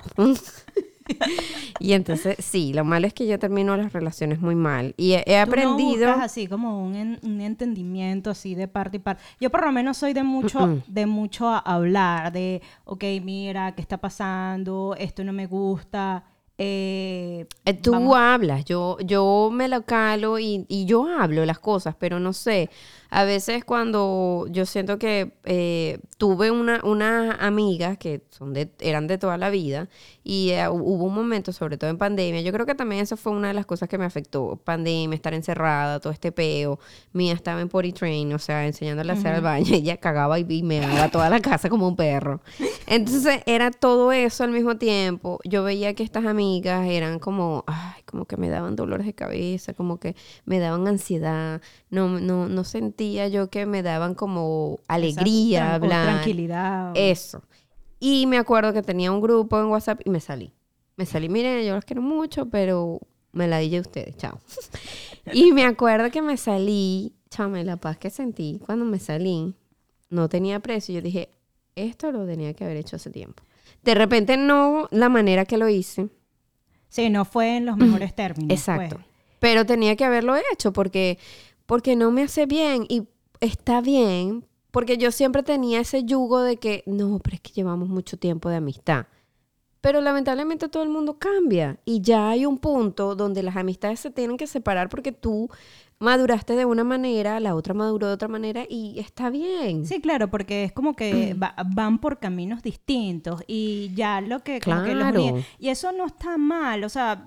y 1.79 1.93
entonces, 1.93 2.37
sí, 2.39 2.73
lo 2.73 2.83
malo 2.85 3.07
es 3.07 3.13
que 3.13 3.27
yo 3.27 3.39
termino 3.39 3.75
las 3.77 3.93
relaciones 3.93 4.39
muy 4.41 4.55
mal. 4.55 4.93
Y 4.97 5.13
he, 5.13 5.23
he 5.25 5.35
no 5.37 5.41
aprendido. 5.43 6.07
buscas 6.11 6.19
así 6.25 6.47
como 6.47 6.83
un, 6.83 6.95
en- 6.95 7.19
un 7.23 7.41
entendimiento 7.41 8.29
así 8.29 8.55
de 8.55 8.67
parte 8.67 8.97
y 8.97 8.99
parte. 8.99 9.21
Yo 9.39 9.49
por 9.49 9.65
lo 9.65 9.71
menos 9.71 9.97
soy 9.97 10.13
de 10.13 10.23
mucho, 10.23 10.81
de 10.87 11.05
mucho 11.05 11.47
a- 11.49 11.59
hablar, 11.59 12.31
de, 12.31 12.61
ok, 12.85 13.03
mira, 13.23 13.73
¿qué 13.73 13.81
está 13.81 13.97
pasando? 13.97 14.95
Esto 14.97 15.23
no 15.23 15.33
me 15.33 15.47
gusta. 15.47 16.23
eh, 16.59 17.45
Eh, 17.65 17.73
Tú 17.75 17.91
vamos- 17.91 18.15
hablas, 18.17 18.65
yo, 18.65 18.97
yo 19.05 19.49
me 19.51 19.67
lo 19.67 19.83
calo 19.83 20.39
y, 20.39 20.65
y 20.67 20.85
yo 20.85 21.05
hablo 21.07 21.45
las 21.45 21.59
cosas, 21.59 21.95
pero 21.99 22.19
no 22.19 22.33
sé. 22.33 22.69
A 23.09 23.23
veces 23.23 23.63
cuando 23.63 24.45
yo 24.49 24.65
siento 24.65 24.99
que 24.99 25.33
eh, 25.45 25.99
tuve 26.17 26.51
una, 26.51 26.81
unas 26.83 27.37
amigas 27.39 27.97
que 27.97 28.21
son 28.29 28.53
de, 28.53 28.69
eran 28.79 29.07
de 29.07 29.17
toda 29.17 29.37
la 29.37 29.49
vida 29.49 29.87
y 30.23 30.49
eh, 30.51 30.67
hu- 30.67 30.81
hubo 30.83 31.05
un 31.05 31.13
momento, 31.15 31.53
sobre 31.53 31.77
todo 31.77 31.89
en 31.89 31.97
pandemia, 31.97 32.41
yo 32.41 32.51
creo 32.51 32.65
que 32.65 32.75
también 32.75 33.01
eso 33.01 33.15
fue 33.15 33.31
una 33.31 33.47
de 33.47 33.53
las 33.53 33.65
cosas 33.65 33.87
que 33.87 33.97
me 33.97 34.05
afectó. 34.05 34.59
Pandemia, 34.63 35.15
estar 35.15 35.33
encerrada, 35.33 35.99
todo 35.99 36.11
este 36.11 36.31
peo. 36.31 36.79
Mía 37.13 37.33
estaba 37.33 37.61
en 37.61 37.69
potty 37.69 37.93
train, 37.93 38.33
o 38.33 38.39
sea, 38.39 38.65
enseñándole 38.65 39.11
a 39.11 39.15
hacer 39.15 39.33
al 39.35 39.41
baño. 39.41 39.73
Ella 39.73 39.97
cagaba 39.97 40.37
y, 40.39 40.45
y 40.49 40.63
meaba 40.63 41.09
toda 41.09 41.29
la 41.29 41.39
casa 41.39 41.69
como 41.69 41.87
un 41.87 41.95
perro. 41.95 42.41
Entonces 42.87 43.41
era 43.45 43.71
todo 43.71 44.11
eso 44.11 44.43
al 44.43 44.51
mismo 44.51 44.77
tiempo. 44.77 45.39
Yo 45.43 45.63
veía 45.63 45.93
que 45.93 46.03
estas 46.03 46.25
amigas 46.25 46.87
eran 46.87 47.19
como, 47.19 47.63
ay, 47.67 48.01
como 48.09 48.25
que 48.25 48.37
me 48.37 48.49
daban 48.49 48.75
dolores 48.75 49.05
de 49.05 49.13
cabeza, 49.13 49.73
como 49.75 49.99
que 49.99 50.15
me 50.45 50.57
daban 50.59 50.87
ansiedad. 50.87 51.61
No, 51.91 52.07
no, 52.19 52.47
no 52.47 52.63
sentía 52.63 53.27
yo 53.27 53.49
que 53.51 53.65
me 53.67 53.83
daban 53.83 54.15
como 54.15 54.79
alegría 54.87 55.79
tranquilidad. 55.79 56.91
o- 56.91 56.95
Eso. 56.95 57.43
Y 57.99 58.25
me 58.27 58.37
acuerdo 58.37 58.73
que 58.73 58.81
tenía 58.81 59.11
un 59.11 59.21
grupo 59.21 59.59
en 59.59 59.65
WhatsApp 59.67 60.01
y 60.05 60.09
me 60.09 60.19
salí. 60.19 60.51
Me 60.95 61.05
salí, 61.05 61.29
miren, 61.29 61.63
yo 61.65 61.75
los 61.75 61.85
quiero 61.85 62.01
mucho, 62.01 62.47
pero 62.47 62.99
me 63.31 63.47
la 63.47 63.59
dije 63.59 63.79
ustedes, 63.79 64.17
chao. 64.17 64.39
y 65.33 65.51
me 65.51 65.65
acuerdo 65.65 66.09
que 66.09 66.21
me 66.21 66.37
salí, 66.37 67.13
chame, 67.29 67.63
la 67.63 67.77
paz 67.77 67.97
que 67.97 68.09
sentí 68.09 68.59
cuando 68.65 68.85
me 68.85 68.97
salí, 68.99 69.53
no 70.09 70.29
tenía 70.29 70.59
precio. 70.59 70.95
Yo 70.95 71.01
dije, 71.01 71.29
esto 71.75 72.11
lo 72.11 72.25
tenía 72.25 72.53
que 72.53 72.63
haber 72.63 72.77
hecho 72.77 72.95
hace 72.95 73.11
tiempo. 73.11 73.43
De 73.83 73.93
repente 73.93 74.37
no 74.37 74.87
la 74.91 75.09
manera 75.09 75.45
que 75.45 75.57
lo 75.57 75.69
hice, 75.69 76.07
Sí, 76.89 77.09
no 77.09 77.25
fue 77.25 77.57
en 77.57 77.65
los 77.65 77.77
mejores 77.77 78.15
términos. 78.15 78.57
Exacto. 78.57 78.95
pues. 78.97 79.07
Pero 79.39 79.65
tenía 79.65 79.95
que 79.95 80.05
haberlo 80.05 80.35
hecho 80.51 80.73
porque, 80.73 81.19
porque 81.65 81.95
no 81.95 82.11
me 82.11 82.23
hace 82.23 82.45
bien 82.45 82.85
y 82.89 83.07
está 83.39 83.81
bien 83.81 84.45
porque 84.71 84.97
yo 84.97 85.11
siempre 85.11 85.43
tenía 85.43 85.79
ese 85.79 86.03
yugo 86.03 86.41
de 86.41 86.57
que 86.57 86.83
no, 86.85 87.19
pero 87.19 87.35
es 87.35 87.41
que 87.41 87.51
llevamos 87.51 87.89
mucho 87.89 88.17
tiempo 88.17 88.49
de 88.49 88.57
amistad. 88.57 89.07
Pero 89.81 90.01
lamentablemente 90.01 90.67
todo 90.69 90.83
el 90.83 90.89
mundo 90.89 91.17
cambia 91.19 91.77
y 91.85 92.01
ya 92.01 92.29
hay 92.29 92.45
un 92.45 92.57
punto 92.57 93.15
donde 93.15 93.43
las 93.43 93.55
amistades 93.55 93.99
se 93.99 94.09
tienen 94.11 94.37
que 94.37 94.47
separar 94.47 94.89
porque 94.89 95.11
tú 95.11 95.49
maduraste 95.99 96.55
de 96.55 96.65
una 96.65 96.83
manera, 96.83 97.39
la 97.39 97.55
otra 97.55 97.73
maduró 97.73 98.07
de 98.07 98.13
otra 98.13 98.27
manera 98.27 98.65
y 98.69 98.99
está 98.99 99.29
bien. 99.31 99.85
Sí, 99.85 99.99
claro, 99.99 100.29
porque 100.29 100.63
es 100.63 100.71
como 100.71 100.95
que 100.95 101.33
va- 101.33 101.55
van 101.73 101.97
por 101.99 102.19
caminos 102.19 102.61
distintos 102.61 103.41
y 103.47 103.91
ya 103.95 104.21
lo 104.21 104.41
que, 104.43 104.59
como 104.61 104.83
que 104.83 104.93
los 104.93 105.03
Claro. 105.09 105.23
unía- 105.25 105.43
Y 105.57 105.69
eso 105.69 105.91
no 105.91 106.05
está 106.05 106.37
mal, 106.37 106.83
o 106.83 106.89
sea, 106.89 107.25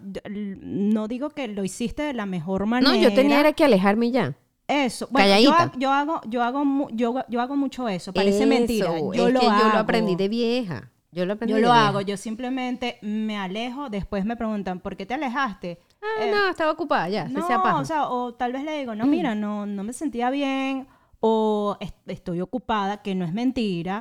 no 0.61 1.09
digo 1.09 1.31
que 1.31 1.49
lo 1.49 1.65
hiciste 1.65 2.03
de 2.03 2.13
la 2.15 2.27
mejor 2.27 2.67
manera. 2.67 2.93
no, 2.93 2.99
yo 3.01 3.13
tenía 3.15 3.41
era 3.41 3.53
que 3.53 3.65
alejarme 3.65 4.11
ya. 4.11 4.37
Eso. 4.69 5.09
Bueno, 5.11 5.37
yo, 5.41 5.53
yo 5.79 5.91
hago, 5.91 6.21
yo 6.29 6.43
hago, 6.45 6.89
yo, 6.93 7.15
yo 7.29 7.41
hago 7.41 7.57
mucho 7.57 7.89
eso. 7.89 8.13
Parece 8.13 8.39
Eso, 8.39 8.47
mentira. 8.47 9.01
Yo 9.01 9.27
es 9.29 9.35
lo 9.35 9.41
que 9.41 9.47
hago. 9.49 9.59
yo 9.63 9.69
lo 9.73 9.79
aprendí 9.81 10.15
de 10.15 10.29
vieja. 10.29 10.91
Yo 11.13 11.27
lo 11.27 11.33
aprendí 11.33 11.53
Yo 11.55 11.61
lo 11.61 11.73
hago. 11.73 12.01
Yo 12.01 12.17
simplemente 12.17 12.99
me 13.03 13.37
alejo. 13.37 13.91
Después 13.91 14.25
me 14.25 14.37
preguntan, 14.37 14.81
¿por 14.81 14.97
qué 14.97 15.07
te 15.07 15.15
alejaste? 15.15 15.81
Ah, 16.03 16.25
Eh, 16.25 16.31
no, 16.31 16.49
estaba 16.51 16.71
ocupada 16.73 17.09
ya. 17.09 17.27
se 17.29 17.33
No, 17.35 17.47
paja. 17.47 17.77
o 17.79 17.85
sea, 17.85 18.09
o 18.09 18.35
tal 18.35 18.53
vez 18.53 18.63
le 18.65 18.79
digo, 18.79 18.95
no, 18.95 19.07
mira, 19.07 19.35
no, 19.35 19.67
no 19.67 19.83
me 19.85 19.93
sentía 19.93 20.31
bien, 20.31 20.87
o 21.21 21.77
est- 21.81 21.97
estoy 22.09 22.41
ocupada, 22.41 23.03
que 23.03 23.15
no 23.15 23.25
es 23.25 23.33
mentira, 23.33 24.01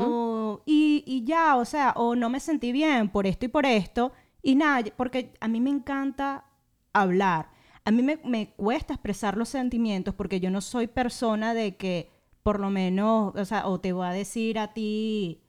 o, 0.00 0.62
y, 0.66 1.02
y 1.06 1.24
ya, 1.24 1.56
o 1.56 1.64
sea, 1.64 1.92
o 1.96 2.14
no 2.14 2.28
me 2.30 2.38
sentí 2.38 2.70
bien 2.72 3.08
por 3.08 3.26
esto 3.26 3.46
y 3.46 3.48
por 3.48 3.66
esto, 3.66 4.12
y 4.42 4.54
nada, 4.54 4.84
porque 4.96 5.32
a 5.40 5.48
mí 5.48 5.60
me 5.60 5.70
encanta 5.70 6.44
hablar. 6.92 7.48
A 7.84 7.90
mí 7.90 8.02
me, 8.02 8.18
me 8.24 8.52
cuesta 8.54 8.94
expresar 8.94 9.36
los 9.36 9.48
sentimientos 9.48 10.14
porque 10.14 10.38
yo 10.38 10.50
no 10.50 10.60
soy 10.60 10.86
persona 10.86 11.52
de 11.54 11.76
que, 11.76 12.10
por 12.44 12.60
lo 12.60 12.70
menos, 12.70 13.34
o 13.34 13.44
sea, 13.44 13.66
o 13.66 13.80
te 13.80 13.92
voy 13.92 14.06
a 14.06 14.10
decir 14.10 14.58
a 14.60 14.72
ti, 14.72 15.41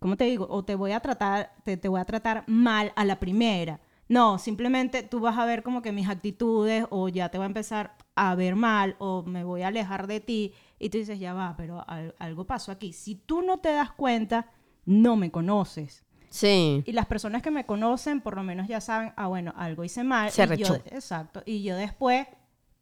¿cómo 0.00 0.16
te 0.16 0.24
digo? 0.24 0.46
O 0.50 0.64
te 0.64 0.74
voy 0.74 0.92
a 0.92 1.00
tratar, 1.00 1.52
te, 1.64 1.76
te 1.76 1.88
voy 1.88 2.00
a 2.00 2.04
tratar 2.04 2.44
mal 2.46 2.92
a 2.96 3.04
la 3.04 3.18
primera. 3.18 3.80
No, 4.08 4.38
simplemente 4.38 5.02
tú 5.02 5.18
vas 5.20 5.36
a 5.36 5.44
ver 5.46 5.62
como 5.64 5.82
que 5.82 5.90
mis 5.92 6.08
actitudes 6.08 6.86
o 6.90 7.08
ya 7.08 7.28
te 7.30 7.38
va 7.38 7.44
a 7.44 7.48
empezar 7.48 7.96
a 8.14 8.34
ver 8.36 8.54
mal 8.54 8.94
o 9.00 9.22
me 9.24 9.42
voy 9.42 9.62
a 9.62 9.68
alejar 9.68 10.06
de 10.06 10.20
ti 10.20 10.52
y 10.78 10.90
tú 10.90 10.98
dices, 10.98 11.18
ya 11.18 11.34
va, 11.34 11.54
pero 11.56 11.82
al- 11.88 12.14
algo 12.18 12.46
pasó 12.46 12.70
aquí. 12.70 12.92
Si 12.92 13.16
tú 13.16 13.42
no 13.42 13.58
te 13.58 13.70
das 13.72 13.90
cuenta, 13.92 14.52
no 14.84 15.16
me 15.16 15.30
conoces. 15.32 16.04
Sí. 16.30 16.82
Y 16.86 16.92
las 16.92 17.06
personas 17.06 17.42
que 17.42 17.50
me 17.50 17.66
conocen, 17.66 18.20
por 18.20 18.36
lo 18.36 18.42
menos 18.44 18.68
ya 18.68 18.80
saben, 18.80 19.12
ah, 19.16 19.26
bueno, 19.26 19.52
algo 19.56 19.82
hice 19.84 20.04
mal. 20.04 20.30
Se 20.30 20.44
y 20.44 20.58
yo- 20.58 20.74
exacto. 20.90 21.42
Y 21.44 21.62
yo 21.64 21.74
después, 21.76 22.26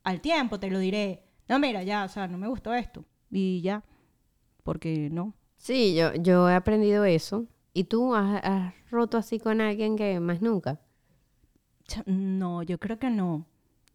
al 0.03 0.21
tiempo, 0.21 0.61
te 0.61 0.71
lo 0.71 0.79
diré. 0.79 1.25
No, 1.49 1.59
mira, 1.59 1.83
ya, 1.83 2.05
o 2.05 2.09
sea, 2.09 2.27
no 2.29 2.37
me 2.37 2.49
gustó 2.49 2.75
esto. 2.75 3.05
Y 3.31 3.61
ya. 3.63 3.83
Porque 4.63 5.09
no. 5.11 5.35
Sí, 5.65 5.95
yo, 5.95 6.13
yo 6.17 6.47
he 6.51 6.55
aprendido 6.55 7.07
eso. 7.07 7.47
¿Y 7.73 7.85
tú 7.85 8.15
has, 8.15 8.39
has 8.45 8.75
roto 8.91 9.17
así 9.17 9.39
con 9.39 9.63
alguien 9.63 9.97
que 9.97 10.21
más 10.21 10.43
nunca? 10.43 10.79
No, 12.05 12.63
yo 12.63 12.79
creo 12.79 12.99
que 12.99 13.09
no. 13.09 13.47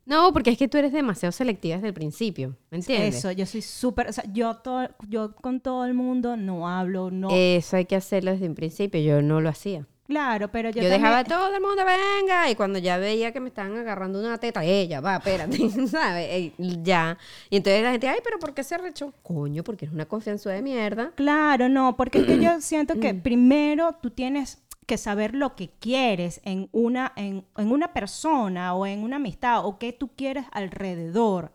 No, 0.04 0.34
porque 0.34 0.50
es 0.50 0.58
que 0.58 0.68
tú 0.68 0.80
eres 0.80 0.92
demasiado 0.92 1.32
selectiva 1.32 1.76
desde 1.76 1.90
el 1.90 1.94
principio, 1.94 2.58
¿me 2.72 2.80
entiendes? 2.80 3.18
Eso, 3.18 3.32
yo 3.32 3.46
soy 3.46 3.62
súper, 3.62 4.10
o 4.10 4.12
sea, 4.12 4.24
yo, 4.34 4.56
todo, 4.56 4.90
yo 5.08 5.36
con 5.36 5.60
todo 5.60 5.86
el 5.86 5.94
mundo 5.94 6.36
no 6.38 6.68
hablo, 6.68 7.12
no. 7.12 7.28
Eso 7.32 7.78
hay 7.78 7.86
que 7.86 7.96
hacerlo 7.96 8.32
desde 8.32 8.48
un 8.48 8.56
principio. 8.56 9.00
Yo 9.00 9.22
no 9.22 9.40
lo 9.40 9.50
hacía. 9.50 9.86
Claro, 10.10 10.50
pero 10.52 10.70
yo, 10.72 10.82
Yo, 10.82 10.90
también- 10.90 11.02
dejaba 11.02 11.20
a 11.20 11.24
todo 11.24 11.56
el 11.56 11.62
mundo, 11.62 11.84
venga, 11.86 12.50
y 12.50 12.56
cuando 12.56 12.80
ya 12.80 12.98
veía 12.98 13.32
que 13.32 13.40
me 13.40 13.48
estaban 13.50 13.78
agarrando 13.78 14.20
una 14.20 14.38
teta, 14.40 14.64
ella, 14.66 15.00
va, 15.00 15.18
espérate, 15.18 15.58
¿sabes? 15.88 16.52
Ya. 16.58 17.18
Y 17.50 17.58
entonces 17.58 17.84
la 17.84 17.92
gente, 17.92 18.10
ay, 18.10 18.20
pero 18.24 18.40
¿por 18.40 18.54
qué 18.54 18.64
se 18.64 18.76
arrechó? 18.76 19.14
Coño, 19.24 19.64
porque 19.64 19.86
es 19.86 19.92
una 19.92 20.06
confianza 20.08 20.50
de 20.50 20.62
mierda. 20.62 21.12
Claro, 21.16 21.70
no, 21.70 21.96
porque 21.96 22.20
es 22.20 22.26
que 22.26 22.40
yo 22.40 22.50
siento 22.60 23.00
que 23.00 23.14
Mm. 23.14 23.22
primero 23.22 23.96
tú 24.02 24.10
tienes 24.10 24.62
que 24.86 24.98
saber 24.98 25.36
lo 25.36 25.56
que 25.56 25.70
quieres 25.80 26.42
en 26.44 26.68
una, 26.72 27.14
en, 27.16 27.46
en 27.58 27.72
una 27.72 27.94
persona 27.94 28.74
o 28.74 28.88
en 28.88 29.04
una 29.04 29.18
amistad 29.18 29.64
o 29.64 29.78
qué 29.78 29.94
tú 29.94 30.10
quieres 30.16 30.46
alrededor. 30.52 31.52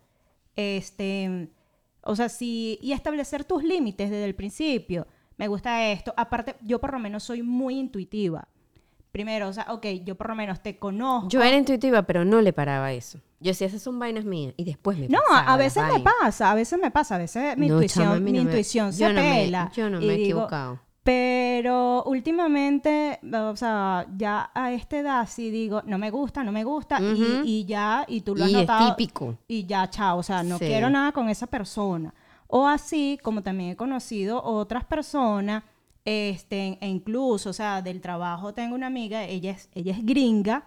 Este, 0.57 1.49
o 2.03 2.15
sea, 2.15 2.29
si, 2.29 2.79
y 2.81 2.93
establecer 2.93 3.45
tus 3.45 3.65
límites 3.65 4.11
desde 4.11 4.25
el 4.25 4.35
principio. 4.37 5.07
Me 5.37 5.49
gusta 5.49 5.91
esto. 5.91 6.14
Aparte, 6.16 6.57
yo 6.62 6.80
por 6.80 6.93
lo 6.93 6.99
menos 6.99 7.22
soy 7.24 7.43
muy 7.43 7.78
intuitiva. 7.78 8.47
Primero, 9.12 9.49
o 9.49 9.53
sea, 9.53 9.66
ok, 9.70 9.87
yo 10.05 10.16
por 10.16 10.28
lo 10.28 10.35
menos 10.35 10.61
te 10.61 10.76
conozco. 10.76 11.28
Yo 11.28 11.41
era 11.43 11.57
intuitiva, 11.57 12.03
pero 12.03 12.24
no 12.24 12.41
le 12.41 12.53
paraba 12.53 12.93
eso. 12.93 13.18
Yo 13.41 13.51
decía, 13.51 13.66
esas 13.68 13.82
son 13.82 13.99
vainas 13.99 14.24
mías. 14.24 14.55
Y 14.57 14.64
después 14.64 14.99
me 14.99 15.09
No, 15.09 15.20
a 15.30 15.57
veces 15.57 15.82
me 15.85 15.91
vainas. 15.93 16.12
pasa, 16.20 16.51
a 16.51 16.55
veces 16.55 16.78
me 16.80 16.91
pasa, 16.91 17.14
a 17.14 17.18
veces 17.18 17.57
mi 17.57 17.68
No, 17.68 17.74
intuición, 17.74 18.05
chama, 18.07 18.16
mi 18.20 18.32
no 18.32 18.39
me- 18.43 18.51
intuición 18.51 18.93
se 18.93 19.01
yo 19.03 19.09
no 19.12 19.20
me- 19.20 19.30
pela. 19.45 19.70
yo 19.74 19.89
no 19.91 19.99
me 20.01 20.07
he 20.07 20.16
digo, 20.16 20.22
equivocado. 20.41 20.80
Pero 21.05 22.03
últimamente, 22.05 23.20
o 23.32 23.57
sea, 23.57 24.07
ya 24.16 24.51
a 24.55 24.72
esta 24.72 24.99
edad 24.99 25.28
sí 25.30 25.51
digo, 25.51 25.82
no 25.87 25.97
me 25.99 26.11
gusta, 26.11 26.43
no 26.43 26.51
me 26.51 26.64
gusta, 26.64 26.99
y- 27.01 27.64
ya, 27.66 28.05
y 28.09 28.22
tú 28.22 28.35
lo 28.35 28.45
has 28.45 28.51
Y 28.51 28.57
es 28.61 28.66
típico. 28.89 29.37
Y 29.47 29.64
ya, 29.66 29.89
chao, 29.91 30.18
o 30.18 30.22
sea, 30.22 30.43
no 30.43 30.59
Sí. 30.59 30.64
quiero 30.66 30.91
nada 30.91 31.12
con 31.12 31.28
esa 31.28 31.47
persona. 31.47 32.12
O 32.47 32.67
así, 32.67 33.19
como 33.23 33.43
también 33.43 33.71
he 33.71 33.77
conocido 33.77 34.43
otras 34.43 34.85
personas, 34.85 35.65
este, 36.05 36.79
e 36.81 36.89
incluso, 36.89 37.51
o 37.51 37.53
sea, 37.53 37.83
del 37.83 38.01
trabajo 38.01 38.53
tengo 38.53 38.75
una 38.75 38.87
amiga, 38.89 39.25
ella 39.25 39.53
es, 39.53 39.71
ella 39.75 39.93
es 39.93 40.05
gringa, 40.05 40.67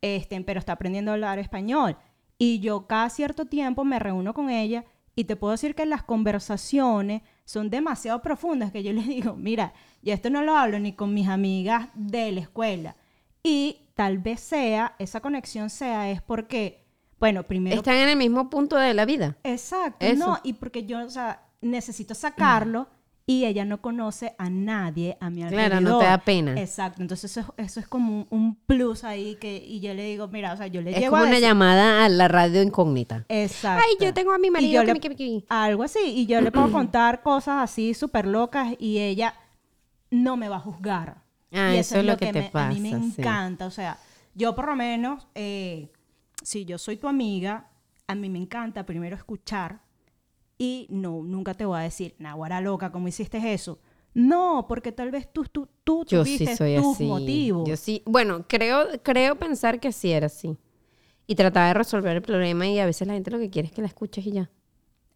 este, 0.00 0.40
pero 0.42 0.58
está 0.58 0.72
aprendiendo 0.72 1.10
a 1.10 1.14
hablar 1.14 1.38
español. 1.38 1.96
Y 2.38 2.58
yo 2.60 2.86
cada 2.86 3.08
cierto 3.08 3.44
tiempo 3.46 3.84
me 3.84 3.98
reúno 3.98 4.34
con 4.34 4.50
ella 4.50 4.84
y 5.14 5.24
te 5.24 5.36
puedo 5.36 5.52
decir 5.52 5.74
que 5.74 5.86
las 5.86 6.02
conversaciones 6.02 7.22
son 7.44 7.70
demasiado 7.70 8.22
profundas 8.22 8.72
que 8.72 8.82
yo 8.82 8.92
les 8.94 9.06
digo, 9.06 9.36
mira, 9.36 9.72
yo 10.02 10.12
esto 10.12 10.30
no 10.30 10.42
lo 10.42 10.56
hablo 10.56 10.78
ni 10.78 10.92
con 10.94 11.14
mis 11.14 11.28
amigas 11.28 11.88
de 11.94 12.32
la 12.32 12.40
escuela. 12.40 12.96
Y 13.42 13.88
tal 13.94 14.18
vez 14.18 14.40
sea, 14.40 14.94
esa 14.98 15.20
conexión 15.20 15.70
sea, 15.70 16.10
es 16.10 16.22
porque, 16.22 16.81
bueno, 17.22 17.44
primero 17.44 17.76
Están 17.76 17.94
en 17.98 18.08
el 18.08 18.16
mismo 18.16 18.50
punto 18.50 18.74
de 18.76 18.94
la 18.94 19.04
vida. 19.04 19.36
Exacto, 19.44 20.04
Eso. 20.04 20.16
no, 20.26 20.38
y 20.42 20.54
porque 20.54 20.84
yo, 20.86 21.04
o 21.06 21.08
sea, 21.08 21.40
necesito 21.60 22.14
sacarlo 22.16 22.88
y 23.26 23.44
ella 23.44 23.64
no 23.64 23.80
conoce 23.80 24.34
a 24.38 24.50
nadie 24.50 25.16
a 25.20 25.30
mi 25.30 25.44
alrededor. 25.44 25.68
Claro, 25.70 25.80
no 25.80 25.98
te 26.00 26.04
da 26.06 26.18
pena. 26.18 26.60
Exacto, 26.60 27.00
entonces 27.00 27.30
eso, 27.30 27.54
es- 27.56 27.66
eso 27.66 27.78
es 27.78 27.86
como 27.86 28.12
un, 28.12 28.26
un 28.30 28.54
plus 28.56 29.04
ahí 29.04 29.36
que, 29.36 29.56
y 29.64 29.78
yo 29.78 29.94
le 29.94 30.02
digo, 30.04 30.26
mira, 30.26 30.52
o 30.52 30.56
sea, 30.56 30.66
yo 30.66 30.82
le 30.82 30.90
Es 30.90 30.96
llego 30.98 31.10
como 31.12 31.22
a 31.22 31.26
una 31.26 31.36
decir- 31.36 31.48
llamada 31.48 32.04
a 32.04 32.08
la 32.08 32.26
radio 32.26 32.60
incógnita. 32.60 33.24
Exacto. 33.28 33.84
Ay, 33.86 34.04
yo 34.04 34.12
tengo 34.12 34.32
a 34.32 34.38
mi 34.38 34.50
marido 34.50 34.80
que 34.82 34.86
le- 34.88 34.92
me 34.94 35.00
que- 35.00 35.14
que- 35.14 35.44
Algo 35.48 35.84
así, 35.84 36.00
y 36.04 36.26
yo 36.26 36.40
le 36.40 36.50
puedo 36.50 36.72
contar 36.72 37.22
cosas 37.22 37.62
así 37.62 37.94
súper 37.94 38.26
locas 38.26 38.74
y 38.80 38.98
ella 38.98 39.34
no 40.10 40.36
me 40.36 40.48
va 40.48 40.56
a 40.56 40.60
juzgar. 40.60 41.22
Ah, 41.52 41.72
y 41.72 41.78
eso 41.78 42.00
es 42.00 42.04
lo 42.04 42.16
que 42.16 42.32
te 42.32 42.50
me- 42.52 42.60
a 42.60 42.68
mí 42.70 42.80
me 42.80 42.90
pasa, 42.90 43.04
sí. 43.14 43.20
encanta, 43.20 43.66
o 43.66 43.70
sea, 43.70 43.96
yo 44.34 44.56
por 44.56 44.66
lo 44.66 44.74
menos, 44.74 45.28
eh, 45.36 45.92
si 46.42 46.64
yo 46.64 46.78
soy 46.78 46.96
tu 46.96 47.08
amiga, 47.08 47.70
a 48.06 48.14
mí 48.14 48.28
me 48.28 48.38
encanta 48.38 48.84
primero 48.84 49.16
escuchar 49.16 49.82
y 50.58 50.86
no, 50.90 51.22
nunca 51.22 51.54
te 51.54 51.64
voy 51.64 51.78
a 51.78 51.82
decir, 51.82 52.14
naguara 52.18 52.60
loca, 52.60 52.92
¿cómo 52.92 53.08
hiciste 53.08 53.52
eso? 53.52 53.80
No, 54.14 54.66
porque 54.68 54.92
tal 54.92 55.10
vez 55.10 55.32
tú, 55.32 55.44
tú, 55.44 55.68
tú 55.84 56.04
Yo 56.06 56.24
sí 56.24 56.38
tuviste 56.38 56.56
soy 56.56 56.76
tus 56.76 56.94
así. 56.94 57.04
motivos. 57.04 57.68
Yo 57.68 57.76
sí, 57.76 58.02
bueno, 58.04 58.44
creo, 58.46 58.88
creo 59.02 59.36
pensar 59.36 59.80
que 59.80 59.90
sí 59.92 60.12
era 60.12 60.26
así. 60.26 60.56
Y 61.26 61.34
trataba 61.34 61.68
de 61.68 61.74
resolver 61.74 62.16
el 62.16 62.22
problema 62.22 62.66
y 62.66 62.78
a 62.78 62.86
veces 62.86 63.08
la 63.08 63.14
gente 63.14 63.30
lo 63.30 63.38
que 63.38 63.48
quiere 63.50 63.68
es 63.68 63.72
que 63.74 63.80
la 63.80 63.88
escuches 63.88 64.26
y 64.26 64.32
ya. 64.32 64.50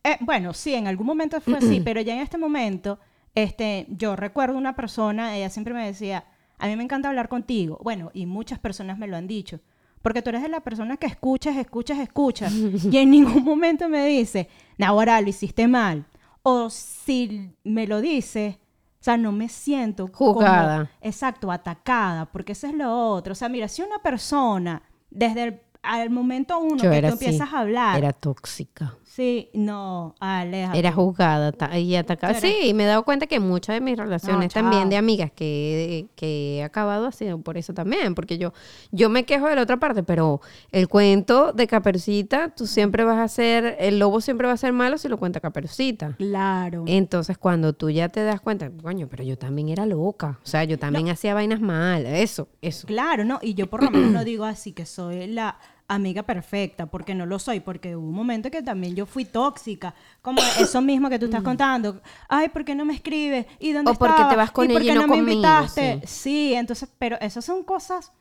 Eh, 0.04 0.16
bueno, 0.20 0.54
sí, 0.54 0.74
en 0.74 0.86
algún 0.86 1.06
momento 1.06 1.40
fue 1.40 1.58
así, 1.58 1.80
pero 1.84 2.00
ya 2.00 2.14
en 2.14 2.20
este 2.20 2.38
momento, 2.38 2.98
este, 3.34 3.86
yo 3.90 4.16
recuerdo 4.16 4.56
una 4.56 4.74
persona, 4.76 5.36
ella 5.36 5.50
siempre 5.50 5.74
me 5.74 5.84
decía, 5.84 6.24
a 6.58 6.68
mí 6.68 6.76
me 6.76 6.84
encanta 6.84 7.08
hablar 7.08 7.28
contigo. 7.28 7.78
Bueno, 7.82 8.10
y 8.14 8.24
muchas 8.26 8.58
personas 8.58 8.98
me 8.98 9.08
lo 9.08 9.16
han 9.16 9.26
dicho. 9.26 9.60
Porque 10.06 10.22
tú 10.22 10.28
eres 10.30 10.42
de 10.42 10.48
la 10.48 10.60
persona 10.60 10.96
que 10.96 11.08
escuchas, 11.08 11.56
escuchas, 11.56 11.98
escuchas. 11.98 12.52
y 12.52 12.96
en 12.96 13.10
ningún 13.10 13.42
momento 13.42 13.88
me 13.88 14.06
dice, 14.06 14.48
ahora 14.80 15.20
lo 15.20 15.28
hiciste 15.28 15.66
mal. 15.66 16.04
O 16.44 16.70
si 16.70 17.50
me 17.64 17.88
lo 17.88 18.00
dice, 18.00 18.60
o 19.00 19.02
sea, 19.02 19.16
no 19.16 19.32
me 19.32 19.48
siento 19.48 20.06
como- 20.06 20.34
Juzgada. 20.34 20.88
exacto, 21.00 21.50
atacada, 21.50 22.26
porque 22.26 22.52
eso 22.52 22.68
es 22.68 22.74
lo 22.74 22.96
otro. 23.10 23.32
O 23.32 23.34
sea, 23.34 23.48
mira, 23.48 23.66
si 23.66 23.82
una 23.82 23.98
persona, 23.98 24.80
desde 25.10 25.42
el 25.42 25.60
al 25.82 26.10
momento 26.10 26.56
uno 26.58 26.76
Yo 26.82 26.90
que 26.90 27.00
tú 27.00 27.06
así. 27.08 27.12
empiezas 27.24 27.52
a 27.52 27.58
hablar, 27.60 27.98
Era 27.98 28.12
tóxica. 28.12 28.94
Sí, 29.16 29.48
no, 29.54 30.14
aléjate. 30.20 30.78
Era 30.78 30.92
juzgada 30.92 31.50
y 31.78 31.94
atacada. 31.94 32.34
Sí, 32.34 32.54
y 32.64 32.74
me 32.74 32.84
he 32.84 32.86
dado 32.86 33.02
cuenta 33.02 33.26
que 33.26 33.40
muchas 33.40 33.76
de 33.76 33.80
mis 33.80 33.96
relaciones 33.96 34.52
chao. 34.52 34.62
también 34.62 34.90
de 34.90 34.98
amigas 34.98 35.32
que, 35.34 36.04
que 36.16 36.58
he 36.58 36.62
acabado 36.62 37.06
así 37.06 37.24
por 37.42 37.56
eso 37.56 37.72
también. 37.72 38.14
Porque 38.14 38.36
yo, 38.36 38.52
yo 38.92 39.08
me 39.08 39.24
quejo 39.24 39.46
de 39.48 39.56
la 39.56 39.62
otra 39.62 39.78
parte, 39.78 40.02
pero 40.02 40.42
el 40.70 40.86
cuento 40.88 41.54
de 41.54 41.66
Caperucita, 41.66 42.50
tú 42.50 42.66
siempre 42.66 43.04
vas 43.04 43.16
a 43.16 43.26
ser, 43.28 43.78
el 43.80 43.98
lobo 43.98 44.20
siempre 44.20 44.48
va 44.48 44.52
a 44.52 44.58
ser 44.58 44.74
malo 44.74 44.98
si 44.98 45.08
lo 45.08 45.16
cuenta 45.16 45.40
Caperucita. 45.40 46.12
Claro. 46.18 46.84
Entonces, 46.86 47.38
cuando 47.38 47.72
tú 47.72 47.88
ya 47.88 48.10
te 48.10 48.22
das 48.22 48.42
cuenta, 48.42 48.70
coño, 48.70 49.08
pero 49.08 49.24
yo 49.24 49.38
también 49.38 49.70
era 49.70 49.86
loca. 49.86 50.38
O 50.44 50.46
sea, 50.46 50.64
yo 50.64 50.78
también 50.78 51.08
hacía 51.08 51.32
vainas 51.32 51.62
mal. 51.62 52.04
Eso, 52.04 52.48
eso. 52.60 52.86
Claro, 52.86 53.24
¿no? 53.24 53.38
Y 53.40 53.54
yo 53.54 53.70
por 53.70 53.82
lo 53.82 53.90
menos 53.90 54.10
no 54.10 54.24
digo 54.24 54.44
así 54.44 54.72
que 54.72 54.84
soy 54.84 55.26
la 55.28 55.56
amiga 55.88 56.22
perfecta, 56.24 56.86
porque 56.86 57.14
no 57.14 57.26
lo 57.26 57.38
soy, 57.38 57.60
porque 57.60 57.94
hubo 57.96 58.08
un 58.08 58.14
momento 58.14 58.50
que 58.50 58.62
también 58.62 58.94
yo 58.96 59.06
fui 59.06 59.24
tóxica, 59.24 59.94
como 60.22 60.40
eso 60.58 60.80
mismo 60.82 61.08
que 61.08 61.18
tú 61.18 61.26
estás 61.26 61.42
contando. 61.42 62.00
Ay, 62.28 62.48
¿por 62.48 62.64
qué 62.64 62.74
no 62.74 62.84
me 62.84 62.94
escribes? 62.94 63.46
¿Y 63.60 63.72
dónde 63.72 63.92
O 63.92 63.94
porque 63.94 64.12
estaba? 64.14 64.30
te 64.30 64.36
vas 64.36 64.50
con 64.50 64.68
¿Y 64.70 64.72
por 64.72 64.82
y 64.82 64.86
qué 64.86 64.94
no 64.94 65.02
me 65.02 65.08
conmigo? 65.16 65.30
invitaste? 65.32 66.00
Sí. 66.04 66.06
Sí. 66.06 66.54
entonces, 66.54 66.88
pero 66.98 67.16
esas 67.20 67.44
son 67.44 67.62
cosas 67.62 68.12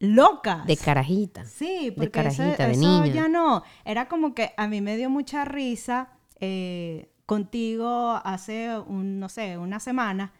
locas. 0.00 0.66
De 0.66 0.76
carajita. 0.76 1.44
Sí, 1.44 1.86
De 1.90 1.92
porque 1.92 2.20
eso- 2.20 2.38
carajita, 2.38 2.66
de 2.66 2.72
eso 2.72 2.80
niña. 2.80 3.06
ya 3.14 3.28
no. 3.28 3.62
Era 3.84 4.08
como 4.08 4.34
que 4.34 4.52
a 4.56 4.66
mí 4.66 4.80
me 4.80 4.96
dio 4.96 5.08
mucha 5.10 5.44
risa 5.44 6.08
eh, 6.40 7.08
contigo 7.26 8.20
hace, 8.24 8.76
un, 8.78 9.20
no 9.20 9.28
sé, 9.28 9.56
una 9.58 9.78
semana 9.80 10.32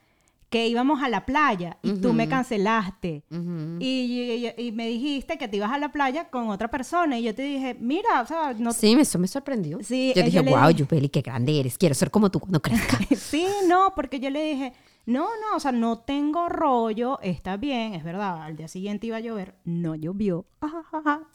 que 0.53 0.69
íbamos 0.69 1.03
a 1.03 1.09
la 1.09 1.25
playa 1.27 1.79
y 1.83 1.95
tú 1.95 2.13
me 2.13 2.29
cancelaste. 2.29 3.25
Y, 3.31 3.87
y- 3.87 4.53
y 4.67 4.71
me 4.73 4.87
dijiste 4.87 5.39
que 5.39 5.49
te 5.49 5.57
ibas 5.57 5.73
a 5.73 5.79
la 5.79 5.91
playa 5.91 6.29
con 6.29 6.51
otra 6.51 6.69
persona 6.69 7.19
y 7.19 7.23
yo 7.23 7.35
te 7.35 7.41
dije, 7.43 7.75
mira, 7.81 8.21
o 8.21 8.27
sea, 8.27 8.53
no... 8.57 8.73
Sí, 8.73 8.93
eso 8.93 9.19
me 9.19 9.27
sorprendió. 9.29 9.79
Sí, 9.83 10.13
yo 10.15 10.21
eh, 10.21 10.25
dije, 10.27 10.37
yo 10.37 10.51
wow, 10.51 10.69
dije- 10.69 10.75
Yupeli, 10.81 11.09
qué 11.09 11.23
grande 11.23 11.59
eres. 11.59 11.79
Quiero 11.79 11.95
ser 11.95 12.11
como 12.11 12.31
tú 12.31 12.39
cuando 12.39 12.61
crezca. 12.61 12.99
sí, 13.17 13.47
no, 13.67 13.95
porque 13.97 14.21
yo 14.21 14.29
le 14.29 14.45
dije, 14.45 14.73
no, 15.07 15.25
no, 15.41 15.57
o 15.57 15.61
sea, 15.61 15.73
no 15.73 15.99
tengo 16.01 16.49
rollo, 16.51 17.19
está 17.23 17.57
bien, 17.57 17.95
es 17.95 18.05
verdad, 18.05 18.43
al 18.43 18.55
día 18.57 18.69
siguiente 18.69 19.07
iba 19.07 19.17
a 19.17 19.21
llover, 19.21 19.55
no 19.65 19.95
llovió. 19.95 20.45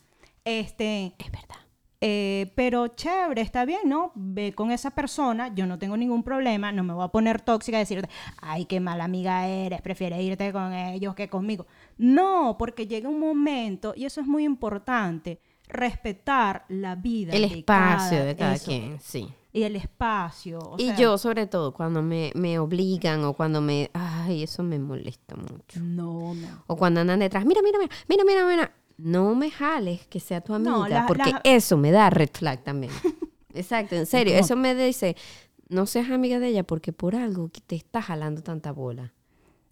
Este, 0.45 1.13
es 1.17 1.29
verdad. 1.31 1.57
Eh, 1.99 2.51
pero 2.55 2.89
chévere, 2.89 3.41
está 3.41 3.65
bien, 3.65 3.81
¿no? 3.85 4.11
Ve 4.13 4.53
con 4.53 4.69
esa 4.69 4.91
persona, 4.91 5.53
yo 5.55 5.65
no 5.65 5.79
tengo 5.79 5.97
ningún 5.97 6.21
problema, 6.21 6.71
no 6.71 6.83
me 6.83 6.93
voy 6.93 7.03
a 7.03 7.07
poner 7.07 7.41
tóxica 7.41 7.77
y 7.77 7.81
decirte, 7.81 8.07
ay, 8.39 8.65
qué 8.65 8.79
mala 8.79 9.05
amiga 9.05 9.47
eres, 9.47 9.81
prefieres 9.81 10.21
irte 10.21 10.51
con 10.51 10.73
ellos 10.73 11.15
que 11.15 11.27
conmigo. 11.27 11.65
No, 11.97 12.55
porque 12.59 12.85
llega 12.85 13.09
un 13.09 13.19
momento, 13.19 13.93
y 13.95 14.05
eso 14.05 14.21
es 14.21 14.27
muy 14.27 14.43
importante, 14.43 15.39
respetar 15.67 16.65
la 16.69 16.95
vida. 16.95 17.33
El 17.33 17.49
de 17.49 17.59
espacio 17.59 18.23
de 18.23 18.35
cada 18.35 18.53
eso, 18.53 18.65
quien, 18.65 18.99
sí. 19.01 19.27
Y 19.51 19.63
el 19.63 19.75
espacio. 19.75 20.59
o 20.59 20.75
y 20.77 20.85
sea, 20.85 20.97
yo, 20.97 21.17
sobre 21.17 21.47
todo, 21.47 21.73
cuando 21.73 22.03
me, 22.03 22.31
me 22.35 22.59
obligan 22.59 23.23
o 23.23 23.33
cuando 23.33 23.59
me... 23.59 23.89
Ay, 23.93 24.43
eso 24.43 24.61
me 24.61 24.77
molesta 24.77 25.35
mucho. 25.35 25.79
No, 25.79 26.35
no. 26.35 26.63
O 26.67 26.75
cuando 26.75 27.01
andan 27.01 27.19
detrás, 27.19 27.43
mira, 27.43 27.61
mira, 27.63 27.79
mira, 27.79 27.95
mira, 28.07 28.23
mira, 28.23 28.45
mira. 28.45 28.71
No 28.97 29.35
me 29.35 29.51
jales 29.51 30.07
que 30.07 30.19
sea 30.19 30.41
tu 30.41 30.53
amiga, 30.53 30.71
No, 30.71 30.87
la- 30.87 31.05
porque 31.05 31.31
la- 31.31 31.41
eso 31.43 31.77
me 31.77 31.91
da 31.91 32.09
red 32.09 32.29
flag 32.33 32.63
también. 32.63 32.91
Exacto, 33.53 33.95
en 33.95 34.05
serio. 34.05 34.35
Eso 34.35 34.55
me 34.55 34.73
dice, 34.75 35.15
no 35.69 35.85
seas 35.85 36.09
amiga 36.09 36.39
de 36.39 36.47
ella 36.47 36.63
porque 36.63 36.93
por 36.93 37.15
algo 37.15 37.49
te 37.65 37.75
está 37.75 38.01
jalando 38.01 38.41
tanta 38.41 38.71
bola. 38.71 39.13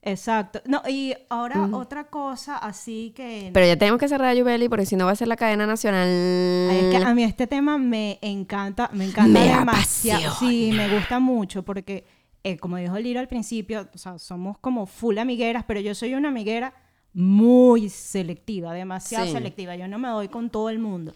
Exacto. 0.02 0.62
No, 0.68 0.84
y 0.88 1.16
ahora 1.30 1.68
otra 1.74 2.04
cosa 2.06 2.58
así 2.58 3.12
que... 3.16 3.50
Pero 3.52 3.66
ya 3.66 3.76
tenemos 3.76 4.00
que 4.00 4.08
cerrar 4.08 4.28
a 4.30 4.34
Yubeli 4.36 4.70
porque 4.70 4.86
si 4.86 4.96
no 4.96 5.06
va 5.06 5.12
a 5.12 5.16
ser 5.16 5.28
la 5.28 5.36
cadena 5.36 5.66
nacional. 5.66 6.08
Ay, 6.08 6.78
es 6.78 6.96
que 6.96 7.04
a 7.04 7.16
mí 7.16 7.24
este 7.24 7.48
tema 7.48 7.80
me 7.80 8.20
encanta, 8.22 8.88
me 8.94 9.06
encanta 9.06 9.40
Me 9.40 9.48
demasiado. 9.48 10.28
apasiona. 10.30 10.52
Sí, 10.52 10.72
me 10.76 10.94
gusta 10.96 11.20
mucho 11.20 11.64
porque, 11.66 12.06
eh, 12.44 12.58
como 12.58 12.78
dijo 12.78 12.96
Lira 13.00 13.20
al 13.20 13.28
principio, 13.28 13.90
o 13.92 13.98
sea, 13.98 14.20
somos 14.20 14.60
como 14.60 14.86
full 14.86 15.18
amigueras, 15.18 15.64
pero 15.68 15.80
yo 15.80 15.96
soy 15.96 16.14
una 16.14 16.30
amiguera 16.30 16.76
muy 17.16 17.90
selectiva, 17.90 18.74
demasiado 18.74 19.26
Sí. 19.26 19.32
selectiva. 19.32 19.76
Yo 19.76 19.88
no 19.88 19.98
me 19.98 20.10
doy 20.10 20.28
con 20.28 20.50
todo 20.50 20.70
el 20.70 20.80
mundo. 20.80 21.14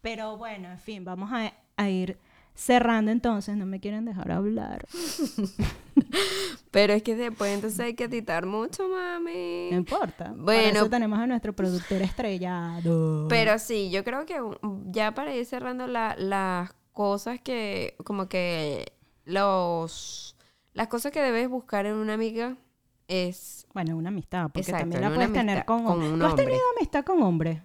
Pero 0.00 0.36
bueno, 0.38 0.70
en 0.70 0.78
fin, 0.78 1.04
vamos 1.04 1.30
a, 1.32 1.52
a 1.76 1.90
ir 1.90 2.16
cerrando 2.54 3.10
entonces. 3.10 3.56
No 3.56 3.66
me 3.66 3.80
quieren 3.80 4.04
dejar 4.04 4.30
hablar. 4.32 4.86
Pero 6.70 6.92
es 6.92 7.02
que 7.02 7.16
después 7.16 7.52
entonces 7.52 7.80
hay 7.80 7.94
que 7.94 8.04
editar 8.04 8.46
mucho, 8.46 8.88
mami. 8.88 9.68
No 9.72 9.76
importa. 9.78 10.24
Para 10.26 10.34
Bueno. 10.36 10.78
eso 10.78 10.88
tenemos 10.90 11.18
a 11.18 11.26
nuestro 11.26 11.52
productor 11.52 12.00
estrellado. 12.02 13.26
Pero 13.28 13.58
sí, 13.58 13.90
yo 13.90 14.04
creo 14.04 14.24
que 14.26 14.38
ya 14.86 15.12
para 15.12 15.34
ir 15.34 15.44
cerrando 15.46 15.86
la- 15.88 16.14
las 16.16 16.72
cosas 16.92 17.40
que, 17.40 17.96
como 18.04 18.28
que 18.28 18.92
los, 19.24 20.36
las 20.74 20.86
cosas 20.88 21.10
que 21.12 21.20
debes 21.20 21.48
buscar 21.48 21.86
en 21.86 21.94
una 21.94 22.14
amiga 22.14 22.56
es, 23.10 23.66
Bueno, 23.74 23.96
una 23.96 24.08
amistad, 24.08 24.50
porque 24.52 24.60
Exacto, 24.60 24.78
también 24.78 25.00
la 25.02 25.10
puedes 25.14 25.32
tener 25.32 25.64
con, 25.64 25.84
con 25.84 25.92
hombres. 25.92 26.12
un 26.12 26.18
¿Tú 26.18 26.24
has 26.26 26.34
tenido 26.34 26.62
amistad 26.76 27.04
con 27.04 27.22
hombres? 27.22 27.60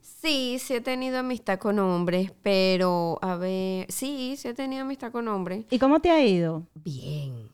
sí, 0.00 0.58
sí 0.58 0.74
he 0.74 0.80
tenido 0.80 1.18
amistad 1.18 1.58
con 1.58 1.78
hombres, 1.78 2.32
pero 2.42 3.18
a 3.22 3.36
ver, 3.36 3.86
sí, 3.90 4.34
sí 4.36 4.48
he 4.48 4.54
tenido 4.54 4.82
amistad 4.82 5.12
con 5.12 5.28
hombres. 5.28 5.64
¿Y 5.70 5.78
cómo 5.78 6.00
te 6.00 6.10
ha 6.10 6.24
ido? 6.24 6.66
Bien. 6.74 7.50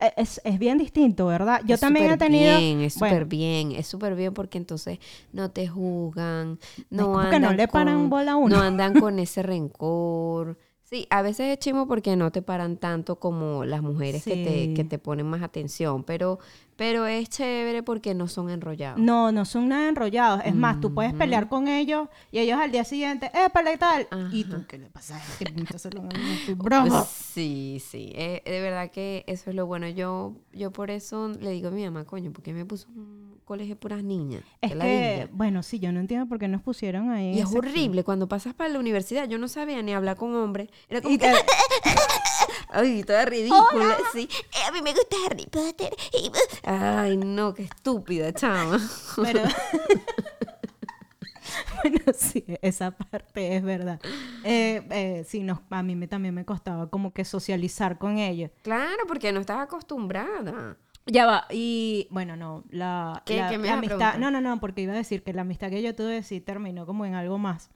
Eh, 0.00 0.12
Es, 0.16 0.40
es 0.44 0.58
bien 0.58 0.78
distinto, 0.78 1.26
¿verdad? 1.26 1.60
Yo 1.66 1.74
Es 1.74 1.80
también 1.80 2.06
he 2.06 2.08
súper 2.08 2.18
tenido... 2.18 2.60
Bien, 2.60 2.80
es 2.80 2.94
bueno, 2.94 3.14
súper 3.14 3.24
bien, 3.26 3.72
es 3.72 3.86
súper 3.86 4.14
bien 4.14 4.34
porque 4.34 4.58
entonces 4.58 4.98
no 5.32 5.50
te 5.50 5.66
juzgan, 5.68 6.58
no 6.90 7.04
como 7.04 7.18
andan 7.18 7.30
que 7.30 7.40
no 7.40 7.52
le 7.52 7.68
paran 7.68 7.94
con- 8.02 8.10
bola 8.10 8.32
a 8.32 8.36
uno. 8.36 8.56
No 8.56 8.62
andan 8.62 8.96
con 8.96 9.18
ese 9.18 9.42
rencor. 9.42 10.58
Sí, 10.88 11.06
a 11.10 11.20
veces 11.20 11.48
es 11.48 11.58
chimo 11.58 11.86
porque 11.86 12.16
no 12.16 12.32
te 12.32 12.40
paran 12.40 12.78
tanto 12.78 13.16
como 13.16 13.62
las 13.66 13.82
mujeres 13.82 14.24
que, 14.24 14.42
te, 14.42 14.72
que 14.72 14.84
te 14.84 14.98
ponen 14.98 15.26
más 15.26 15.42
atención, 15.42 16.02
pero, 16.02 16.38
pero 16.76 17.04
es 17.04 17.28
chévere 17.28 17.82
porque 17.82 18.14
no 18.14 18.26
son 18.26 18.48
enrollados. 18.48 18.98
No, 18.98 19.30
no 19.30 19.44
son 19.44 19.68
nada 19.68 19.90
enrollados. 19.90 20.40
Es 20.46 20.54
más, 20.54 20.80
tú 20.80 20.94
puedes 20.94 21.12
pelear 21.12 21.50
con 21.50 21.68
ellos 21.68 22.08
y 22.32 22.38
ellos 22.38 22.58
al 22.58 22.72
día 22.72 22.84
siguiente, 22.84 23.30
¡épale 23.34 23.76
tal! 23.76 24.08
Y 24.32 24.44
tú, 24.44 24.64
¿qué 24.66 24.78
le 24.78 24.88
pasa 24.88 25.16
a 25.16 25.18
este? 25.18 26.54
Broma. 26.54 27.04
Sí, 27.04 27.82
sí, 27.86 28.12
eh, 28.14 28.40
de 28.46 28.60
verdad 28.62 28.90
que 28.90 29.24
eso 29.26 29.50
es 29.50 29.56
lo 29.56 29.66
bueno. 29.66 29.86
Yo, 29.88 30.36
yo 30.54 30.70
por 30.70 30.90
eso 30.90 31.28
le 31.28 31.50
digo 31.50 31.68
a 31.68 31.70
mi 31.70 31.84
mamá, 31.84 32.06
coño, 32.06 32.32
porque 32.32 32.54
me 32.54 32.64
puso 32.64 32.88
un 32.88 33.17
colegio 33.48 33.74
de 33.74 33.80
puras 33.80 34.04
niñas. 34.04 34.42
Es 34.60 34.72
que, 34.74 35.28
bueno, 35.32 35.62
sí, 35.64 35.80
yo 35.80 35.90
no 35.90 35.98
entiendo 36.00 36.26
por 36.28 36.38
qué 36.38 36.46
nos 36.46 36.62
pusieron 36.62 37.10
ahí. 37.10 37.36
Y 37.36 37.40
es 37.40 37.52
horrible 37.52 38.04
cuando 38.04 38.28
pasas 38.28 38.54
para 38.54 38.70
la 38.70 38.78
universidad. 38.78 39.26
Yo 39.28 39.38
no 39.38 39.48
sabía 39.48 39.82
ni 39.82 39.92
hablar 39.94 40.16
con 40.16 40.34
hombres. 40.36 40.68
Era 40.88 41.00
como 41.02 41.14
Y 41.14 41.18
que, 41.18 41.32
ay, 42.70 43.02
toda 43.04 43.24
ridícula. 43.24 43.96
Sí, 44.12 44.28
"Eh, 44.30 44.68
a 44.68 44.72
mí 44.72 44.80
me 44.82 44.92
gusta 44.92 45.16
Harry 45.26 45.46
Potter. 45.46 45.92
y- 46.12 46.30
Ay, 46.62 47.16
no, 47.16 47.54
qué 47.54 47.64
estúpida, 47.64 48.32
chama. 48.32 48.78
Pero... 49.16 49.40
bueno, 51.82 51.98
sí, 52.16 52.44
esa 52.62 52.90
parte 52.90 53.56
es 53.56 53.62
verdad. 53.62 54.00
Eh, 54.44 54.82
eh, 54.90 55.24
sí, 55.26 55.42
nos, 55.42 55.60
a 55.70 55.82
mí 55.82 55.94
me, 55.96 56.08
también 56.08 56.34
me 56.34 56.44
costaba 56.44 56.88
como 56.90 57.12
que 57.12 57.24
socializar 57.24 57.98
con 57.98 58.18
ellos. 58.18 58.50
Claro, 58.62 59.04
porque 59.06 59.32
no 59.32 59.40
estás 59.40 59.60
acostumbrada. 59.60 60.76
Ya 61.10 61.24
va, 61.26 61.46
y 61.50 62.06
bueno, 62.10 62.36
no, 62.36 62.64
la, 62.70 63.22
¿Qué- 63.24 63.36
la- 63.38 63.48
qué 63.48 63.58
me 63.58 63.68
la 63.68 63.74
amistad, 63.74 64.18
no, 64.18 64.30
no, 64.30 64.40
no, 64.42 64.60
porque 64.60 64.82
iba 64.82 64.92
a 64.92 64.96
decir 64.96 65.22
que 65.22 65.32
la 65.32 65.40
amistad 65.42 65.70
que 65.70 65.82
yo 65.82 65.94
tuve 65.94 66.22
sí 66.22 66.40
terminó 66.40 66.84
como 66.86 67.04
en 67.06 67.14
algo 67.14 67.38
más. 67.38 67.70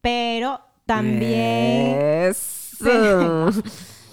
Pero 0.00 0.60
también, 0.86 1.98
Eso. 2.00 3.50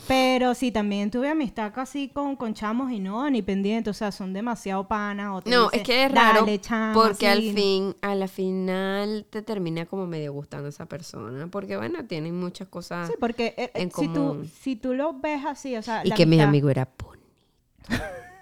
pero 0.07 0.55
sí, 0.55 0.72
también 0.72 1.11
tuve 1.11 1.30
amistad 1.30 1.72
casi 1.74 2.09
con, 2.09 2.36
con 2.36 2.53
chamos 2.55 2.91
y 2.91 2.99
no, 2.99 3.30
ni 3.30 3.41
pendiente, 3.43 3.91
o 3.91 3.93
sea, 3.93 4.11
son 4.11 4.34
demasiado 4.34 4.88
panas. 4.88 5.45
No, 5.45 5.70
es 5.72 5.84
que 5.84 6.05
es 6.05 6.11
raro 6.11 6.45
porque 6.93 7.28
al 7.28 7.41
fin, 7.43 7.95
a 8.01 8.16
la 8.16 8.28
final 8.28 9.28
te 9.30 9.41
termina 9.43 9.86
como 9.86 10.07
medio 10.07 10.34
gustando 10.34 10.68
esa 10.70 10.88
persona, 10.88 11.47
porque 11.47 11.78
bueno, 11.78 12.03
tienen 12.05 12.36
muchas 12.39 12.68
cosas 12.68 13.09
Sí, 13.09 13.13
porque 13.20 13.53
eh, 13.57 13.72
en 13.76 13.91
si, 13.91 14.07
tú, 14.07 14.13
común. 14.13 14.51
si 14.59 14.76
tú 14.76 14.93
lo 14.95 15.13
ves 15.13 15.45
así, 15.45 15.76
o 15.76 15.82
sea, 15.84 16.03
y 16.03 16.09
la 16.09 16.16
que 16.16 16.26
mi 16.26 16.41
amigo 16.41 16.70
era 16.70 16.88
bonito. 16.97 17.26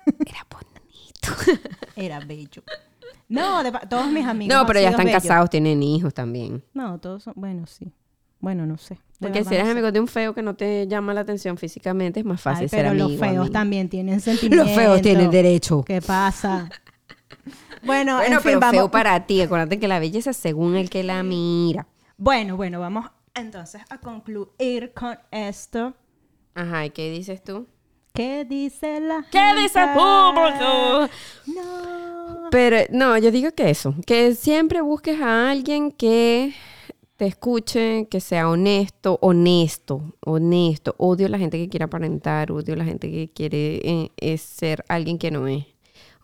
Era 0.26 0.46
bonito. 0.50 1.70
era 1.96 2.20
bello. 2.20 2.64
No, 3.30 3.64
de 3.64 3.72
todos 3.90 4.08
mis 4.12 4.26
amigos. 4.26 4.54
No, 4.54 4.62
han 4.62 4.68
pero 4.68 4.80
ya 4.80 4.88
sido 4.88 4.92
están 4.92 5.06
bellos. 5.06 5.22
casados, 5.24 5.50
tienen 5.50 5.82
hijos 5.82 6.14
también. 6.14 6.64
No, 6.74 7.00
todos 7.00 7.24
son, 7.24 7.34
bueno, 7.38 7.66
sí. 7.66 7.92
Bueno, 8.40 8.66
no 8.66 8.78
sé. 8.78 8.96
de 8.96 9.00
Porque 9.20 9.40
verdad 9.40 9.50
si 9.50 9.56
eres 9.56 9.66
no 9.66 9.68
sé. 9.68 9.72
amigo 9.72 9.92
de 9.94 10.00
un 10.02 10.08
feo 10.08 10.34
que 10.36 10.42
no 10.42 10.54
te 10.56 10.86
llama 10.88 11.14
la 11.14 11.22
atención 11.22 11.58
físicamente, 11.58 12.20
es 12.20 12.26
más 12.26 12.42
fácil 12.42 12.64
Ay, 12.64 12.70
ser 12.70 12.80
pero 12.80 12.90
amigo. 12.92 13.08
los 13.10 13.18
feos 13.20 13.38
amigo. 13.38 13.52
también 13.52 13.88
tienen 13.90 14.20
sentimientos. 14.20 14.68
Los 14.68 14.76
feos 14.76 15.02
tienen 15.02 15.32
derecho. 15.32 15.84
¿Qué 15.86 16.02
pasa? 16.02 16.70
Bueno, 17.84 18.18
Bueno, 18.18 18.36
en 18.36 18.42
fin, 18.42 18.42
pero 18.44 18.60
vamos. 18.60 18.76
feo 18.76 18.92
para 18.92 19.26
ti. 19.26 19.42
Acuérdate 19.42 19.80
que 19.80 19.88
la 19.88 20.00
belleza 20.00 20.32
es 20.32 20.38
según 20.38 20.76
el 20.76 20.90
que 20.90 21.04
la 21.04 21.24
mira. 21.24 21.88
Bueno, 22.18 22.56
bueno, 22.58 22.80
vamos 22.82 23.06
entonces 23.34 23.82
a 23.90 23.98
concluir 24.00 24.92
con 24.94 25.18
esto. 25.32 25.94
Ajá, 26.56 26.86
¿y 26.86 26.90
qué 26.92 27.10
dices 27.12 27.44
tú? 27.44 27.68
¿Qué 28.14 28.46
dice 28.46 29.00
la 29.00 29.26
¿Qué 29.32 29.42
dice 29.60 29.80
el 29.82 29.90
público? 29.90 31.10
No. 31.48 32.50
Pero 32.52 32.78
no, 32.92 33.18
yo 33.18 33.32
digo 33.32 33.50
que 33.54 33.72
eso, 33.72 33.96
que 34.06 34.36
siempre 34.36 34.82
busques 34.82 35.20
a 35.20 35.50
alguien 35.50 35.92
que 35.92 36.54
te 37.18 37.26
escuche, 37.26 38.08
que 38.12 38.20
sea 38.22 38.50
honesto, 38.50 39.18
honesto, 39.24 40.14
honesto. 40.24 40.94
Odio 41.00 41.26
a 41.26 41.30
la 41.30 41.40
gente 41.40 41.58
que 41.58 41.68
quiere 41.70 41.86
aparentar, 41.86 42.52
odio 42.52 42.76
a 42.76 42.78
la 42.78 42.86
gente 42.86 43.10
que 43.10 43.32
quiere 43.34 43.78
eh, 43.84 44.12
eh, 44.18 44.38
ser 44.38 44.86
alguien 44.90 45.18
que 45.18 45.32
no 45.32 45.48
es. 45.48 45.66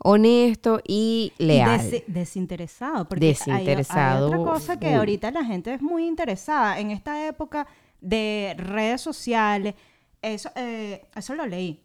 Honesto 0.03 0.81
y 0.87 1.33
leal. 1.39 1.89
Des- 1.89 2.03
desinteresado. 2.05 3.07
Porque 3.09 3.25
hay- 3.25 3.31
Desinteresado, 3.33 4.27
Hay, 4.27 4.33
otra 4.39 4.51
cosa 4.53 4.79
que 4.79 4.93
ahorita 4.93 5.31
la 5.31 5.43
gente 5.43 5.73
es 5.73 5.81
muy 5.81 6.05
interesada. 6.05 6.79
En 6.79 6.91
esta 6.91 7.25
época 7.27 7.65
de 7.99 8.53
redes 8.59 9.01
sociales, 9.01 9.73
eso, 10.21 10.49
eh, 10.55 11.07
eso 11.15 11.35
lo 11.35 11.45
leí. 11.45 11.83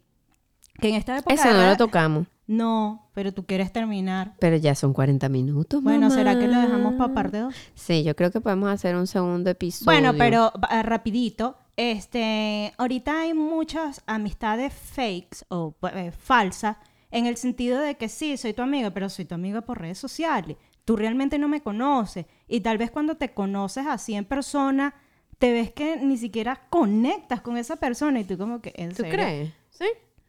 Que 0.80 0.88
en 0.88 0.96
esta 0.96 1.16
época. 1.18 1.34
Eso 1.34 1.52
no 1.52 1.66
lo 1.66 1.76
tocamos, 1.76 2.26
No, 2.46 3.08
pero 3.14 3.32
tú 3.32 3.46
quieres 3.46 3.72
terminar. 3.72 4.34
pero 4.40 4.56
ya 4.56 4.74
son 4.74 4.92
40 4.92 5.28
minutos. 5.28 5.82
Bueno, 5.82 6.10
¿será 6.10 6.38
que 6.38 6.46
lo 6.46 6.54
mamá. 6.54 6.66
dejamos 6.66 6.94
para 6.94 7.14
parte 7.14 7.38
2? 7.38 7.54
Sí, 7.74 8.02
yo 8.02 8.16
creo 8.16 8.30
que 8.30 8.40
podemos 8.40 8.68
hacer 8.70 8.96
un 8.96 9.06
segundo 9.06 9.50
episodio. 9.50 9.86
Bueno, 9.86 10.14
pero 10.18 10.52
ah, 10.62 10.82
rapidito. 10.82 11.56
Este, 11.76 12.72
ahorita 12.78 13.20
hay 13.20 13.34
muchas 13.34 14.02
amistades 14.06 14.72
fakes 14.72 15.44
o 15.48 15.74
eh, 15.92 16.12
falsas 16.12 16.76
en 17.10 17.26
el 17.26 17.36
sentido 17.36 17.80
de 17.80 17.96
que 17.96 18.08
sí, 18.08 18.36
soy 18.36 18.52
tu 18.52 18.62
amiga, 18.62 18.90
pero 18.90 19.08
soy 19.08 19.24
tu 19.24 19.34
amiga 19.34 19.60
por 19.60 19.80
redes 19.80 19.98
sociales. 19.98 20.56
Tú 20.84 20.96
realmente 20.96 21.38
no 21.38 21.48
me 21.48 21.62
conoces 21.62 22.26
y 22.46 22.60
tal 22.60 22.78
vez 22.78 22.90
cuando 22.90 23.16
te 23.16 23.32
conoces 23.32 23.86
así 23.86 24.14
en 24.14 24.24
persona 24.24 24.94
te 25.38 25.52
ves 25.52 25.72
que 25.72 25.96
ni 25.96 26.16
siquiera 26.16 26.60
conectas 26.70 27.40
con 27.40 27.56
esa 27.56 27.76
persona 27.76 28.20
y 28.20 28.24
tú 28.24 28.38
como 28.38 28.60
que 28.60 28.72
en 28.76 28.90
¿Tú 28.90 28.96
serio? 28.96 29.12
crees? 29.12 29.52
Sí. 29.70 29.86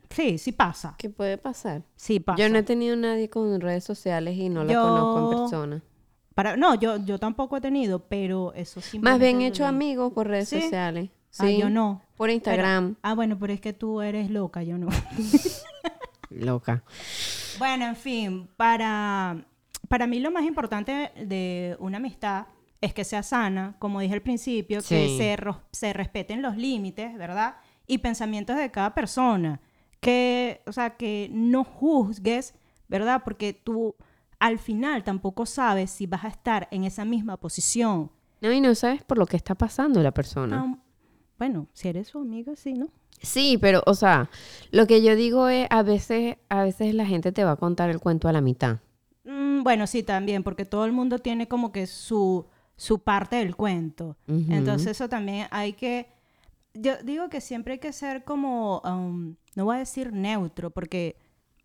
Sí, 0.10 0.38
sí 0.38 0.52
pasa. 0.52 0.96
¿Qué 0.98 1.10
puede 1.10 1.38
pasar? 1.38 1.82
Sí 1.96 2.20
pasa. 2.20 2.38
Yo 2.42 2.48
no 2.50 2.58
he 2.58 2.64
tenido 2.64 2.96
nadie 2.96 3.30
con 3.30 3.60
redes 3.60 3.84
sociales 3.84 4.38
y 4.38 4.50
no 4.50 4.64
la 4.64 4.74
Yo- 4.74 4.82
conozco 4.84 5.32
en 5.32 5.40
persona. 5.40 5.84
Para, 6.36 6.58
no, 6.58 6.76
yo, 6.76 6.98
yo 7.06 7.18
tampoco 7.18 7.58
he 7.58 7.62
tenido, 7.62 8.00
pero 8.08 8.54
eso 8.56 8.82
sí. 8.82 9.00
Más 9.00 9.20
bien 9.20 9.42
he 9.42 9.48
hecho 9.48 9.66
amigos 9.66 10.12
por 10.14 10.28
redes 10.28 10.50
¿Sí? 10.50 10.62
sociales. 10.62 11.10
Ah, 11.38 11.46
Sí. 11.48 11.58
yo 11.58 11.70
no. 11.70 12.02
Por 12.18 12.30
Instagram. 12.30 12.90
Pero- 12.96 13.00
ah, 13.04 13.14
bueno, 13.16 13.38
pero 13.40 13.52
es 13.54 13.62
que 13.62 13.74
tú 13.74 14.02
eres 14.02 14.30
loca, 14.30 14.64
yo 14.64 14.78
no. 14.78 14.88
Loca. 16.30 16.84
Bueno, 17.60 17.86
en 17.86 17.96
fin, 17.96 18.50
para, 18.58 19.46
para 19.88 20.08
mí 20.08 20.20
lo 20.20 20.32
más 20.32 20.44
importante 20.44 21.12
de 21.26 21.76
una 21.80 21.98
amistad 21.98 22.48
es 22.86 22.94
que 22.94 23.04
sea 23.04 23.24
sana, 23.24 23.76
como 23.80 24.00
dije 24.00 24.14
al 24.14 24.22
principio, 24.22 24.80
que 24.80 25.18
se, 25.18 25.38
se 25.72 25.94
respeten 25.94 26.42
los 26.42 26.56
límites, 26.58 27.18
¿verdad? 27.18 27.56
Y 27.88 28.00
pensamientos 28.00 28.58
de 28.58 28.72
cada 28.72 28.94
persona. 28.94 29.62
Que, 30.00 30.62
o 30.68 30.72
sea, 30.72 30.98
que 30.98 31.30
no 31.32 31.64
juzgues, 31.64 32.54
¿verdad? 32.88 33.22
Porque 33.24 33.54
tú 33.54 33.96
al 34.40 34.60
final 34.60 35.04
tampoco 35.04 35.46
sabes 35.46 35.92
si 35.92 36.06
vas 36.06 36.26
a 36.26 36.28
estar 36.28 36.68
en 36.72 36.84
esa 36.84 37.06
misma 37.06 37.38
posición. 37.38 38.12
No, 38.42 38.52
y 38.52 38.62
no 38.62 38.76
sabes 38.76 39.04
por 39.04 39.18
lo 39.18 39.26
que 39.26 39.38
está 39.38 39.56
pasando 39.56 40.04
la 40.04 40.12
persona. 40.12 40.80
Bueno, 41.38 41.68
si 41.74 41.88
eres 41.88 42.10
su 42.10 42.20
amiga, 42.20 42.56
sí, 42.56 42.74
¿no? 42.74 42.90
Sí, 43.22 43.58
pero, 43.60 43.82
o 43.86 43.94
sea, 43.94 44.30
lo 44.72 44.88
que 44.88 45.02
yo 45.02 45.16
digo 45.16 45.48
es, 45.48 45.68
a 45.70 45.84
veces, 45.84 46.38
a 46.50 46.64
veces 46.64 46.94
la 46.94 47.06
gente 47.06 47.32
te 47.32 47.44
va 47.44 47.52
a 47.52 47.56
contar 47.56 47.90
el 47.90 48.00
cuento 48.00 48.28
a 48.28 48.34
la 48.34 48.42
mitad. 48.42 48.80
Mm, 49.24 49.64
bueno, 49.64 49.88
sí, 49.88 50.04
también, 50.04 50.44
porque 50.44 50.66
todo 50.66 50.86
el 50.86 50.92
mundo 50.92 51.20
tiene 51.20 51.48
como 51.48 51.72
que 51.72 51.88
su, 51.88 52.46
su 52.76 53.00
parte 53.00 53.38
del 53.38 53.56
cuento. 53.56 54.18
Entonces 54.28 54.88
eso 54.88 55.10
también 55.10 55.48
hay 55.52 55.74
que... 55.74 56.08
Yo 56.74 56.98
digo 57.04 57.30
que 57.30 57.40
siempre 57.40 57.74
hay 57.74 57.80
que 57.80 57.94
ser 57.94 58.26
como, 58.26 58.82
um, 58.84 59.36
no 59.56 59.66
voy 59.66 59.78
a 59.78 59.80
decir 59.80 60.12
neutro, 60.12 60.72
porque 60.72 61.16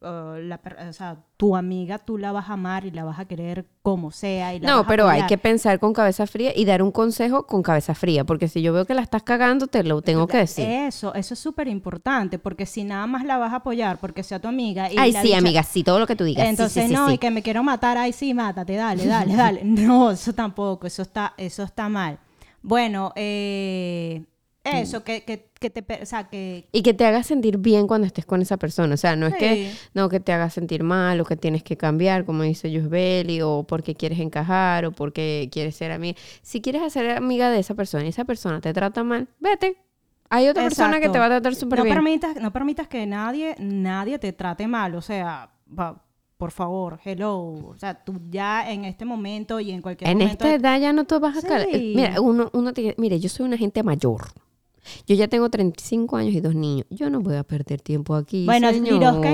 uh, 0.03 0.39
la 0.41 0.59
per- 0.59 0.77
o 0.89 0.93
sea, 0.93 1.17
tu 1.37 1.57
amiga 1.57 1.99
tú 1.99 2.19
la 2.19 2.33
vas 2.33 2.49
a 2.51 2.55
amar 2.55 2.85
y 2.85 2.91
la 2.91 3.05
vas 3.05 3.19
a 3.19 3.25
querer 3.25 3.67
como 3.83 4.11
sea. 4.11 4.55
Y 4.55 4.61
la 4.61 4.69
No, 4.69 4.77
vas 4.79 4.85
a 4.85 4.89
pero 4.89 5.09
hay 5.09 5.27
que 5.27 5.39
pensar 5.39 5.79
con 5.79 5.93
cabeza 5.93 6.27
fría 6.27 6.53
y 6.55 6.65
dar 6.65 6.83
un 6.83 6.91
consejo 6.91 7.47
con 7.47 7.63
cabeza 7.63 7.95
fría, 7.95 8.25
porque 8.25 8.49
si 8.49 8.63
yo 8.63 8.73
veo 8.73 8.85
que 8.87 8.95
la 8.95 9.03
estás 9.03 9.23
cagando, 9.23 9.67
te 9.67 9.83
lo 9.85 10.03
tengo 10.03 10.27
que 10.27 10.39
decir. 10.39 10.67
Eso, 10.67 11.15
eso 11.15 11.35
es 11.35 11.41
súper 11.41 11.69
importante, 11.69 12.39
porque 12.39 12.67
si 12.67 12.85
nada 12.85 13.07
más 13.07 13.25
la 13.25 13.39
vas 13.39 13.53
a 13.53 13.57
apoyar 13.57 13.99
porque 13.99 14.23
sea 14.23 14.39
tu 14.41 14.49
amiga. 14.49 14.91
Y 14.91 14.97
Ay, 14.99 15.13
sí, 15.13 15.35
amiga, 15.35 15.63
sí, 15.63 15.83
todo 15.85 15.99
lo 15.99 16.07
que 16.07 16.17
tú 16.17 16.25
digas. 16.25 16.49
Entonces, 16.49 16.85
sí, 16.85 16.89
sí, 16.89 16.95
no, 16.95 17.09
sí. 17.09 17.15
y 17.15 17.19
que 17.19 17.31
me 17.31 17.43
quiero 17.43 17.63
matar, 17.63 17.99
ay, 17.99 18.13
sí, 18.13 18.35
mátate, 18.35 18.75
dale, 18.75 19.07
dale, 19.07 19.35
dale. 19.37 19.61
No, 19.65 20.11
eso 20.11 20.33
tampoco, 20.35 20.87
eso 20.87 21.03
está, 21.03 21.35
eso 21.37 21.63
está 21.63 21.89
mal. 21.89 22.19
Bueno, 22.63 23.13
eh, 23.17 24.25
eso, 24.65 25.05
que, 25.05 25.23
que, 25.25 25.51
que 25.59 25.71
te, 25.71 26.03
o 26.03 26.07
sea, 26.07 26.29
que... 26.29 26.69
Y 26.73 26.83
que 26.83 26.93
te 26.95 27.05
haga 27.07 27.23
sentir 27.23 27.59
bien 27.59 27.87
cuando 27.87 28.07
estés 28.07 28.27
con 28.27 28.43
esa 28.43 28.57
persona. 28.57 28.95
O 28.95 28.97
sea, 28.99 29.17
no 29.17 29.27
es 29.27 29.35
que 29.35 29.73
no 29.95 30.09
que 30.09 30.21
te 30.21 30.33
haga 30.33 30.51
sentir 30.51 30.83
mal 30.83 31.21
o 31.21 31.25
que 31.25 31.37
tienes 31.37 31.63
que 31.63 31.77
cambiar, 31.77 32.25
como 32.25 32.43
dice 32.43 32.71
Yusbeli, 32.71 33.41
o 33.43 33.65
porque 33.67 33.95
quieres 33.95 34.19
encajar 34.21 34.85
o 34.85 34.93
porque 34.93 35.49
quieres 35.51 35.77
ser 35.77 35.93
amiga. 35.93 36.19
Si 36.43 36.61
quieres 36.61 36.93
ser 36.93 37.11
amiga 37.11 37.51
de 37.51 37.59
esa 37.59 37.75
persona 37.75 38.05
y 38.05 38.09
esa 38.09 38.25
persona 38.25 38.61
te 38.61 38.73
trata 38.73 39.03
mal, 39.03 39.29
vete. 39.39 39.77
Hay 40.29 40.47
otra 40.47 40.63
persona 40.63 41.01
que 41.01 41.09
te 41.09 41.19
va 41.19 41.25
a 41.27 41.29
tratar 41.31 41.55
súper 41.57 41.79
no 41.81 41.85
bien. 41.85 41.97
Permitas, 41.97 42.37
no 42.37 42.53
permitas 42.53 42.87
que 42.87 43.05
nadie, 43.07 43.57
nadie 43.59 44.19
te 44.19 44.33
trate 44.33 44.69
mal, 44.69 44.95
o 44.95 45.03
sea, 45.03 45.51
va, 45.77 46.05
por 46.37 46.53
favor, 46.53 47.01
hello. 47.05 47.37
O 47.37 47.75
sea, 47.77 48.05
tú 48.05 48.21
ya 48.31 48.71
en 48.71 48.85
este 48.85 49.05
momento 49.05 49.59
y 49.59 49.73
en 49.73 49.83
cualquier 49.83 50.09
En 50.09 50.19
momento... 50.19 50.45
esta 50.45 50.55
edad 50.55 50.81
ya 50.81 50.93
no 50.93 51.05
te 51.05 51.19
vas 51.19 51.45
a... 51.45 51.61
Sí. 51.65 51.95
Mira, 51.97 52.21
uno, 52.21 52.49
uno 52.53 52.73
te- 52.73 52.95
mire, 52.97 53.19
yo 53.19 53.29
soy 53.29 53.45
una 53.47 53.57
gente 53.57 53.83
mayor. 53.83 54.21
Yo 55.07 55.15
ya 55.15 55.29
tengo 55.29 55.49
35 55.51 56.17
años 56.17 56.35
y 56.35 56.41
dos 56.41 56.55
niños. 56.55 56.87
Yo 56.91 57.11
no 57.11 57.21
voy 57.21 57.37
a 57.37 57.43
perder 57.45 57.81
tiempo 57.81 58.15
aquí, 58.15 58.47
Bueno, 58.47 58.69
en 58.71 58.87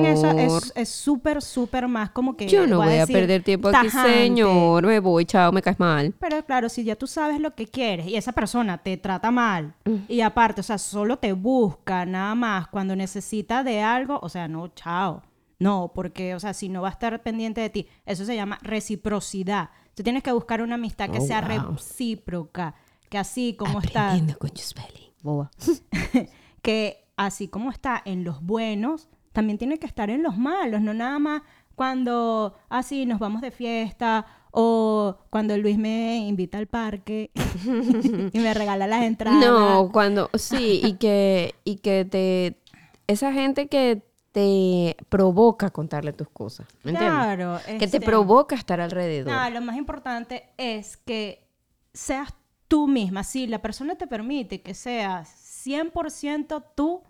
eso 0.07 0.31
es 0.31 0.73
es 0.75 0.89
súper, 0.89 1.41
súper 1.43 1.89
más 1.89 2.11
como 2.11 2.37
que... 2.37 2.49
Yo 2.49 2.67
no 2.67 2.79
voy 2.79 2.89
a, 2.89 3.01
decir, 3.01 3.15
perder 3.15 3.43
tiempo 3.43 3.69
aquí, 3.69 3.89
señor. 3.91 4.87
Me 4.87 4.99
voy, 5.01 5.25
chao, 5.25 5.53
me 5.53 5.63
caes 5.63 5.79
mal. 5.79 6.15
Pero 6.19 6.45
claro, 6.45 6.69
si 6.69 6.85
ya 6.85 6.97
tú 6.97 7.07
sabes 7.07 7.41
lo 7.41 7.55
que 7.55 7.67
quieres 7.67 8.07
y 8.07 8.17
esa 8.17 8.33
persona 8.33 8.79
te 8.79 8.97
trata 8.97 9.31
mal 9.31 9.75
Mm. 9.85 9.95
y 10.09 10.21
aparte, 10.21 10.61
o 10.61 10.65
sea, 10.65 10.79
solo 10.79 11.19
te 11.19 11.33
busca 11.33 12.05
nada 12.07 12.35
más 12.35 12.67
cuando 12.69 12.97
necesita 12.97 13.63
de 13.63 13.81
algo, 13.83 14.19
o 14.23 14.29
sea, 14.29 14.49
no, 14.49 14.69
chao. 14.69 15.23
No, 15.59 15.93
porque, 15.95 16.35
o 16.35 16.41
sea, 16.41 16.53
si 16.53 16.69
no 16.69 16.83
va 16.83 16.89
a 16.89 16.93
estar 16.93 17.23
pendiente 17.23 17.61
de 17.61 17.71
ti, 17.71 17.89
eso 18.05 18.25
se 18.25 18.35
llama 18.37 18.59
reciprocidad. 18.63 19.71
Tú 19.95 20.03
tienes 20.03 20.23
que 20.23 20.33
buscar 20.33 20.61
una 20.61 20.75
amistad 20.75 21.09
que 21.09 21.19
Oh, 21.19 21.27
sea 21.27 21.41
wow. 21.41 21.73
recíproca, 21.77 22.75
que 23.09 23.19
así 23.19 23.55
como 23.55 23.81
está, 23.81 24.09
Aprendiendo 24.11 24.39
con 24.39 24.51
Yusbeli. 24.51 25.06
Boba, 25.23 25.51
que 26.63 27.05
así 27.17 27.49
como 27.49 27.71
está 27.71 28.01
en 28.05 28.25
los 28.25 28.43
buenos, 28.43 29.09
también 29.33 29.59
tiene 29.59 29.79
que 29.79 29.87
estar 29.87 30.11
en 30.11 30.23
los 30.23 30.37
malos, 30.37 30.81
no 30.81 30.95
nada 30.95 31.19
más 31.19 31.43
cuando 31.75 32.55
así 32.69 33.07
nos 33.07 33.19
vamos 33.19 33.43
de 33.43 33.51
fiesta 33.51 34.27
o 34.51 35.19
cuando 35.29 35.57
Luis 35.59 35.77
me 35.77 36.27
invita 36.27 36.57
al 36.57 36.67
parque 36.67 37.31
y 38.33 38.39
me 38.39 38.55
regala 38.55 38.87
las 38.87 39.03
entradas. 39.03 39.45
No, 39.45 39.91
cuando, 39.93 40.31
sí, 40.35 40.81
y 40.83 40.95
que, 40.95 41.55
y 41.65 41.77
que 41.77 42.07
te, 42.07 42.59
esa 43.07 43.33
gente 43.33 43.69
que 43.69 44.03
te 44.33 44.97
provoca 45.11 45.71
contarle 45.71 46.13
tus 46.15 46.29
cosas, 46.31 46.67
¿me 46.83 46.93
entiendes? 46.93 47.21
Claro, 47.21 47.61
Que 47.79 47.87
te 47.87 48.01
provoca 48.01 48.55
estar 48.55 48.81
alrededor. 48.81 49.35
No, 49.35 49.51
lo 49.51 49.61
más 49.61 49.77
importante 49.77 50.49
es 50.57 50.97
que 50.97 51.47
seas 51.93 52.35
tú 52.69 52.89
misma. 52.89 53.25
Si 53.25 53.47
la 53.47 53.63
persona 53.63 53.97
te 53.97 54.07
permite 54.07 54.63
que 54.63 54.75
seas 54.75 55.29
100% 55.67 56.65
tú, 56.75 57.03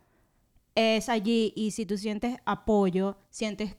es 0.74 1.08
allí. 1.08 1.52
Y 1.56 1.72
si 1.72 1.86
tú 1.86 1.98
sientes 1.98 2.38
apoyo, 2.44 3.16
sientes 3.30 3.76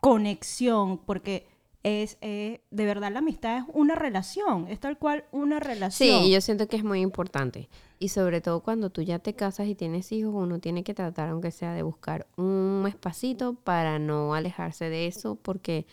conexión, 0.00 0.98
porque 0.98 1.48
es, 1.82 2.16
eh, 2.22 2.62
de 2.70 2.86
verdad 2.86 3.12
la 3.12 3.18
amistad 3.18 3.58
es 3.58 3.64
una 3.72 3.94
relación, 3.94 4.68
es 4.68 4.80
tal 4.80 4.98
cual 4.98 5.24
una 5.32 5.60
relación. 5.60 6.22
Sí, 6.22 6.30
yo 6.30 6.40
siento 6.40 6.66
que 6.66 6.76
es 6.76 6.84
muy 6.84 7.00
importante. 7.00 7.68
Y 7.98 8.08
sobre 8.08 8.40
todo 8.40 8.60
cuando 8.60 8.90
tú 8.90 9.02
ya 9.02 9.18
te 9.18 9.34
casas 9.34 9.66
y 9.68 9.74
tienes 9.74 10.10
hijos, 10.12 10.34
uno 10.34 10.58
tiene 10.58 10.82
que 10.82 10.94
tratar, 10.94 11.28
aunque 11.28 11.50
sea, 11.50 11.72
de 11.72 11.82
buscar 11.82 12.26
un 12.36 12.84
espacito 12.88 13.54
para 13.54 13.98
no 13.98 14.34
alejarse 14.34 14.88
de 14.88 15.06
eso, 15.06 15.36
porque 15.36 15.86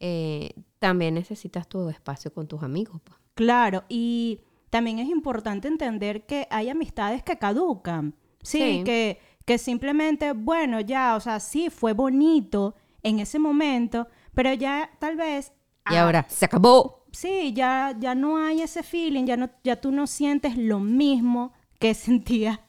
eh, 0.00 0.50
también 0.78 1.14
necesitas 1.14 1.68
tu 1.68 1.88
espacio 1.88 2.32
con 2.32 2.46
tus 2.46 2.62
amigos. 2.62 3.00
pues. 3.02 3.18
Claro, 3.34 3.84
y 3.88 4.40
también 4.76 4.98
es 4.98 5.08
importante 5.08 5.68
entender 5.68 6.26
que 6.26 6.46
hay 6.50 6.68
amistades 6.68 7.22
que 7.22 7.38
caducan. 7.38 8.14
Sí, 8.42 8.58
Sí. 8.58 8.82
Que, 8.84 9.18
que 9.46 9.56
simplemente, 9.56 10.32
bueno, 10.32 10.80
ya, 10.80 11.16
o 11.16 11.20
sea, 11.20 11.40
sí, 11.40 11.70
fue 11.70 11.94
bonito 11.94 12.74
en 13.02 13.20
ese 13.20 13.38
momento, 13.38 14.06
pero 14.34 14.52
ya 14.52 14.90
tal 14.98 15.16
vez... 15.16 15.50
Y 15.90 15.94
ah, 15.94 16.02
ahora, 16.02 16.26
se 16.28 16.44
acabó. 16.44 17.06
Sí, 17.10 17.54
ya, 17.54 17.96
ya 17.98 18.14
no 18.14 18.36
hay 18.36 18.60
ese 18.60 18.82
feeling, 18.82 19.24
ya, 19.24 19.38
no, 19.38 19.48
ya 19.64 19.80
tú 19.80 19.92
no 19.92 20.06
sientes 20.06 20.58
lo 20.58 20.78
mismo 20.78 21.54
que 21.78 21.94
sentías, 22.06 22.60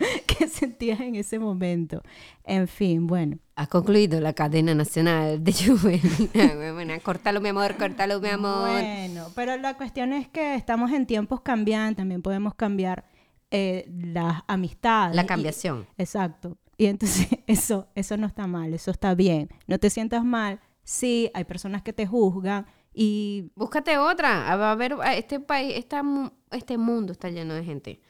que 0.26 0.48
sentías 0.48 1.00
en 1.00 1.14
ese 1.16 1.38
momento. 1.38 2.02
En 2.44 2.66
fin, 2.68 3.06
bueno. 3.06 3.38
Ha 3.56 3.66
concluido 3.66 4.20
la 4.20 4.32
cadena 4.32 4.74
nacional 4.74 5.42
de 5.44 5.52
Juvenil. 5.66 6.30
bueno, 6.74 6.94
córtalo, 7.02 7.40
mi 7.40 7.50
amor, 7.50 7.76
córtalo, 7.76 8.20
mi 8.20 8.28
amor. 8.28 8.70
Bueno, 8.70 9.26
pero 9.34 9.56
la 9.56 9.76
cuestión 9.76 10.12
es 10.12 10.28
que 10.28 10.54
estamos 10.54 10.90
en 10.92 11.06
tiempos 11.06 11.42
cambiantes, 11.42 11.96
también 11.98 12.22
podemos 12.22 12.54
cambiar 12.54 13.04
eh, 13.50 13.84
las 13.88 14.42
amistades. 14.46 15.14
La 15.16 15.24
y- 15.24 15.26
cambiación. 15.26 15.86
exacto. 15.98 16.56
Y 16.78 16.86
entonces 16.86 17.28
eso, 17.46 17.88
eso 17.94 18.16
no 18.16 18.26
está 18.26 18.46
mal, 18.46 18.72
eso 18.72 18.90
está 18.90 19.14
bien. 19.14 19.50
No 19.66 19.78
te 19.78 19.90
sientas 19.90 20.24
mal. 20.24 20.60
Sí, 20.82 21.30
hay 21.34 21.44
personas 21.44 21.82
que 21.82 21.92
te 21.92 22.06
juzgan 22.06 22.66
y, 22.94 23.50
Búscate 23.54 23.98
otra. 23.98 24.56
Va 24.56 24.70
a 24.70 24.72
haber, 24.72 24.96
este 25.14 25.38
país, 25.40 25.74
esta 25.76 26.02
este 26.50 26.78
mundo 26.78 27.12
está 27.12 27.28
lleno 27.28 27.54
de 27.54 27.64
gente. 27.64 28.00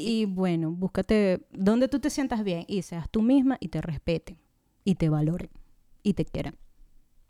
Y 0.00 0.24
bueno, 0.26 0.70
búscate 0.70 1.46
donde 1.52 1.88
tú 1.88 2.00
te 2.00 2.10
sientas 2.10 2.42
bien 2.44 2.64
y 2.68 2.82
seas 2.82 3.08
tú 3.10 3.22
misma 3.22 3.56
y 3.60 3.68
te 3.68 3.80
respeten 3.80 4.38
y 4.84 4.94
te 4.96 5.08
valoren 5.08 5.50
y 6.02 6.14
te 6.14 6.24
quieran. 6.24 6.56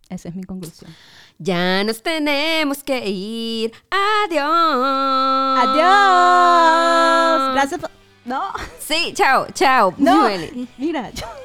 Esa 0.08 0.28
es 0.28 0.34
mi 0.34 0.42
conclusión. 0.44 0.90
Ya 1.38 1.84
nos 1.84 2.02
tenemos 2.02 2.82
que 2.82 3.08
ir. 3.08 3.72
Adiós. 3.90 5.68
Adiós. 5.68 7.52
Gracias. 7.54 7.80
por- 7.80 7.90
No. 8.24 8.42
Sí, 8.80 9.12
chao, 9.14 9.46
chao. 9.52 9.94
No. 9.98 10.26
Mira. 10.78 11.10
yo- 11.10 11.26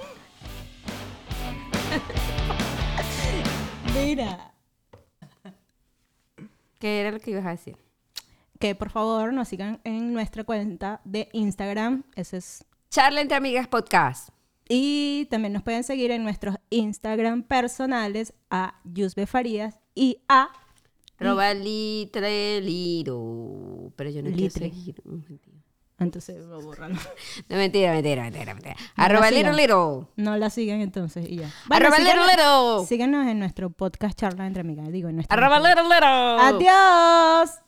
Mira. 3.93 4.51
¿Qué 6.79 6.99
era 7.01 7.11
lo 7.11 7.19
que 7.19 7.31
ibas 7.31 7.45
a 7.45 7.51
decir? 7.51 7.77
Que 8.59 8.73
por 8.75 8.89
favor 8.89 9.33
nos 9.33 9.47
sigan 9.49 9.79
en 9.83 10.13
nuestra 10.13 10.43
cuenta 10.43 11.01
de 11.03 11.29
Instagram. 11.33 12.03
Ese 12.15 12.37
es. 12.37 12.65
Charla 12.89 13.21
entre 13.21 13.35
amigas 13.37 13.67
podcast. 13.67 14.29
Y 14.69 15.27
también 15.29 15.53
nos 15.53 15.61
pueden 15.63 15.83
seguir 15.83 16.11
en 16.11 16.23
nuestros 16.23 16.55
Instagram 16.69 17.43
personales 17.43 18.33
a 18.49 18.79
Yusbe 18.83 19.27
Farías 19.27 19.77
y 19.93 20.19
a 20.27 20.49
Roba 21.19 21.53
litre 21.53 22.61
liro. 22.61 23.91
Pero 23.95 24.09
yo 24.09 24.21
no 24.23 24.29
Litre. 24.29 24.71
quiero 24.71 24.75
seguir. 24.75 25.03
Entonces 25.99 26.43
lo 26.45 26.61
borran. 26.61 26.93
No, 27.49 27.55
mentira, 27.57 27.93
mentira, 27.93 28.23
mentira, 28.23 28.53
mentira. 28.53 28.75
No 28.97 29.03
Arroba 29.03 29.29
sigan. 29.29 29.55
little. 29.55 30.07
No 30.17 30.35
la 30.37 30.49
sigan 30.49 30.81
entonces 30.81 31.29
y 31.29 31.37
ya. 31.37 31.51
Arroba 31.69 31.97
little 31.99 32.11
síganos, 32.13 32.27
little. 32.79 32.87
síganos 32.87 33.27
en 33.27 33.39
nuestro 33.39 33.69
podcast 33.69 34.17
Charla 34.19 34.47
entre 34.47 34.61
amigas. 34.61 34.89
Digo, 34.91 35.07
en 35.09 35.15
nuestro 35.15 35.37
Arroba 35.37 35.59
little 35.59 35.83
little. 35.83 36.67
Adiós. 36.69 37.59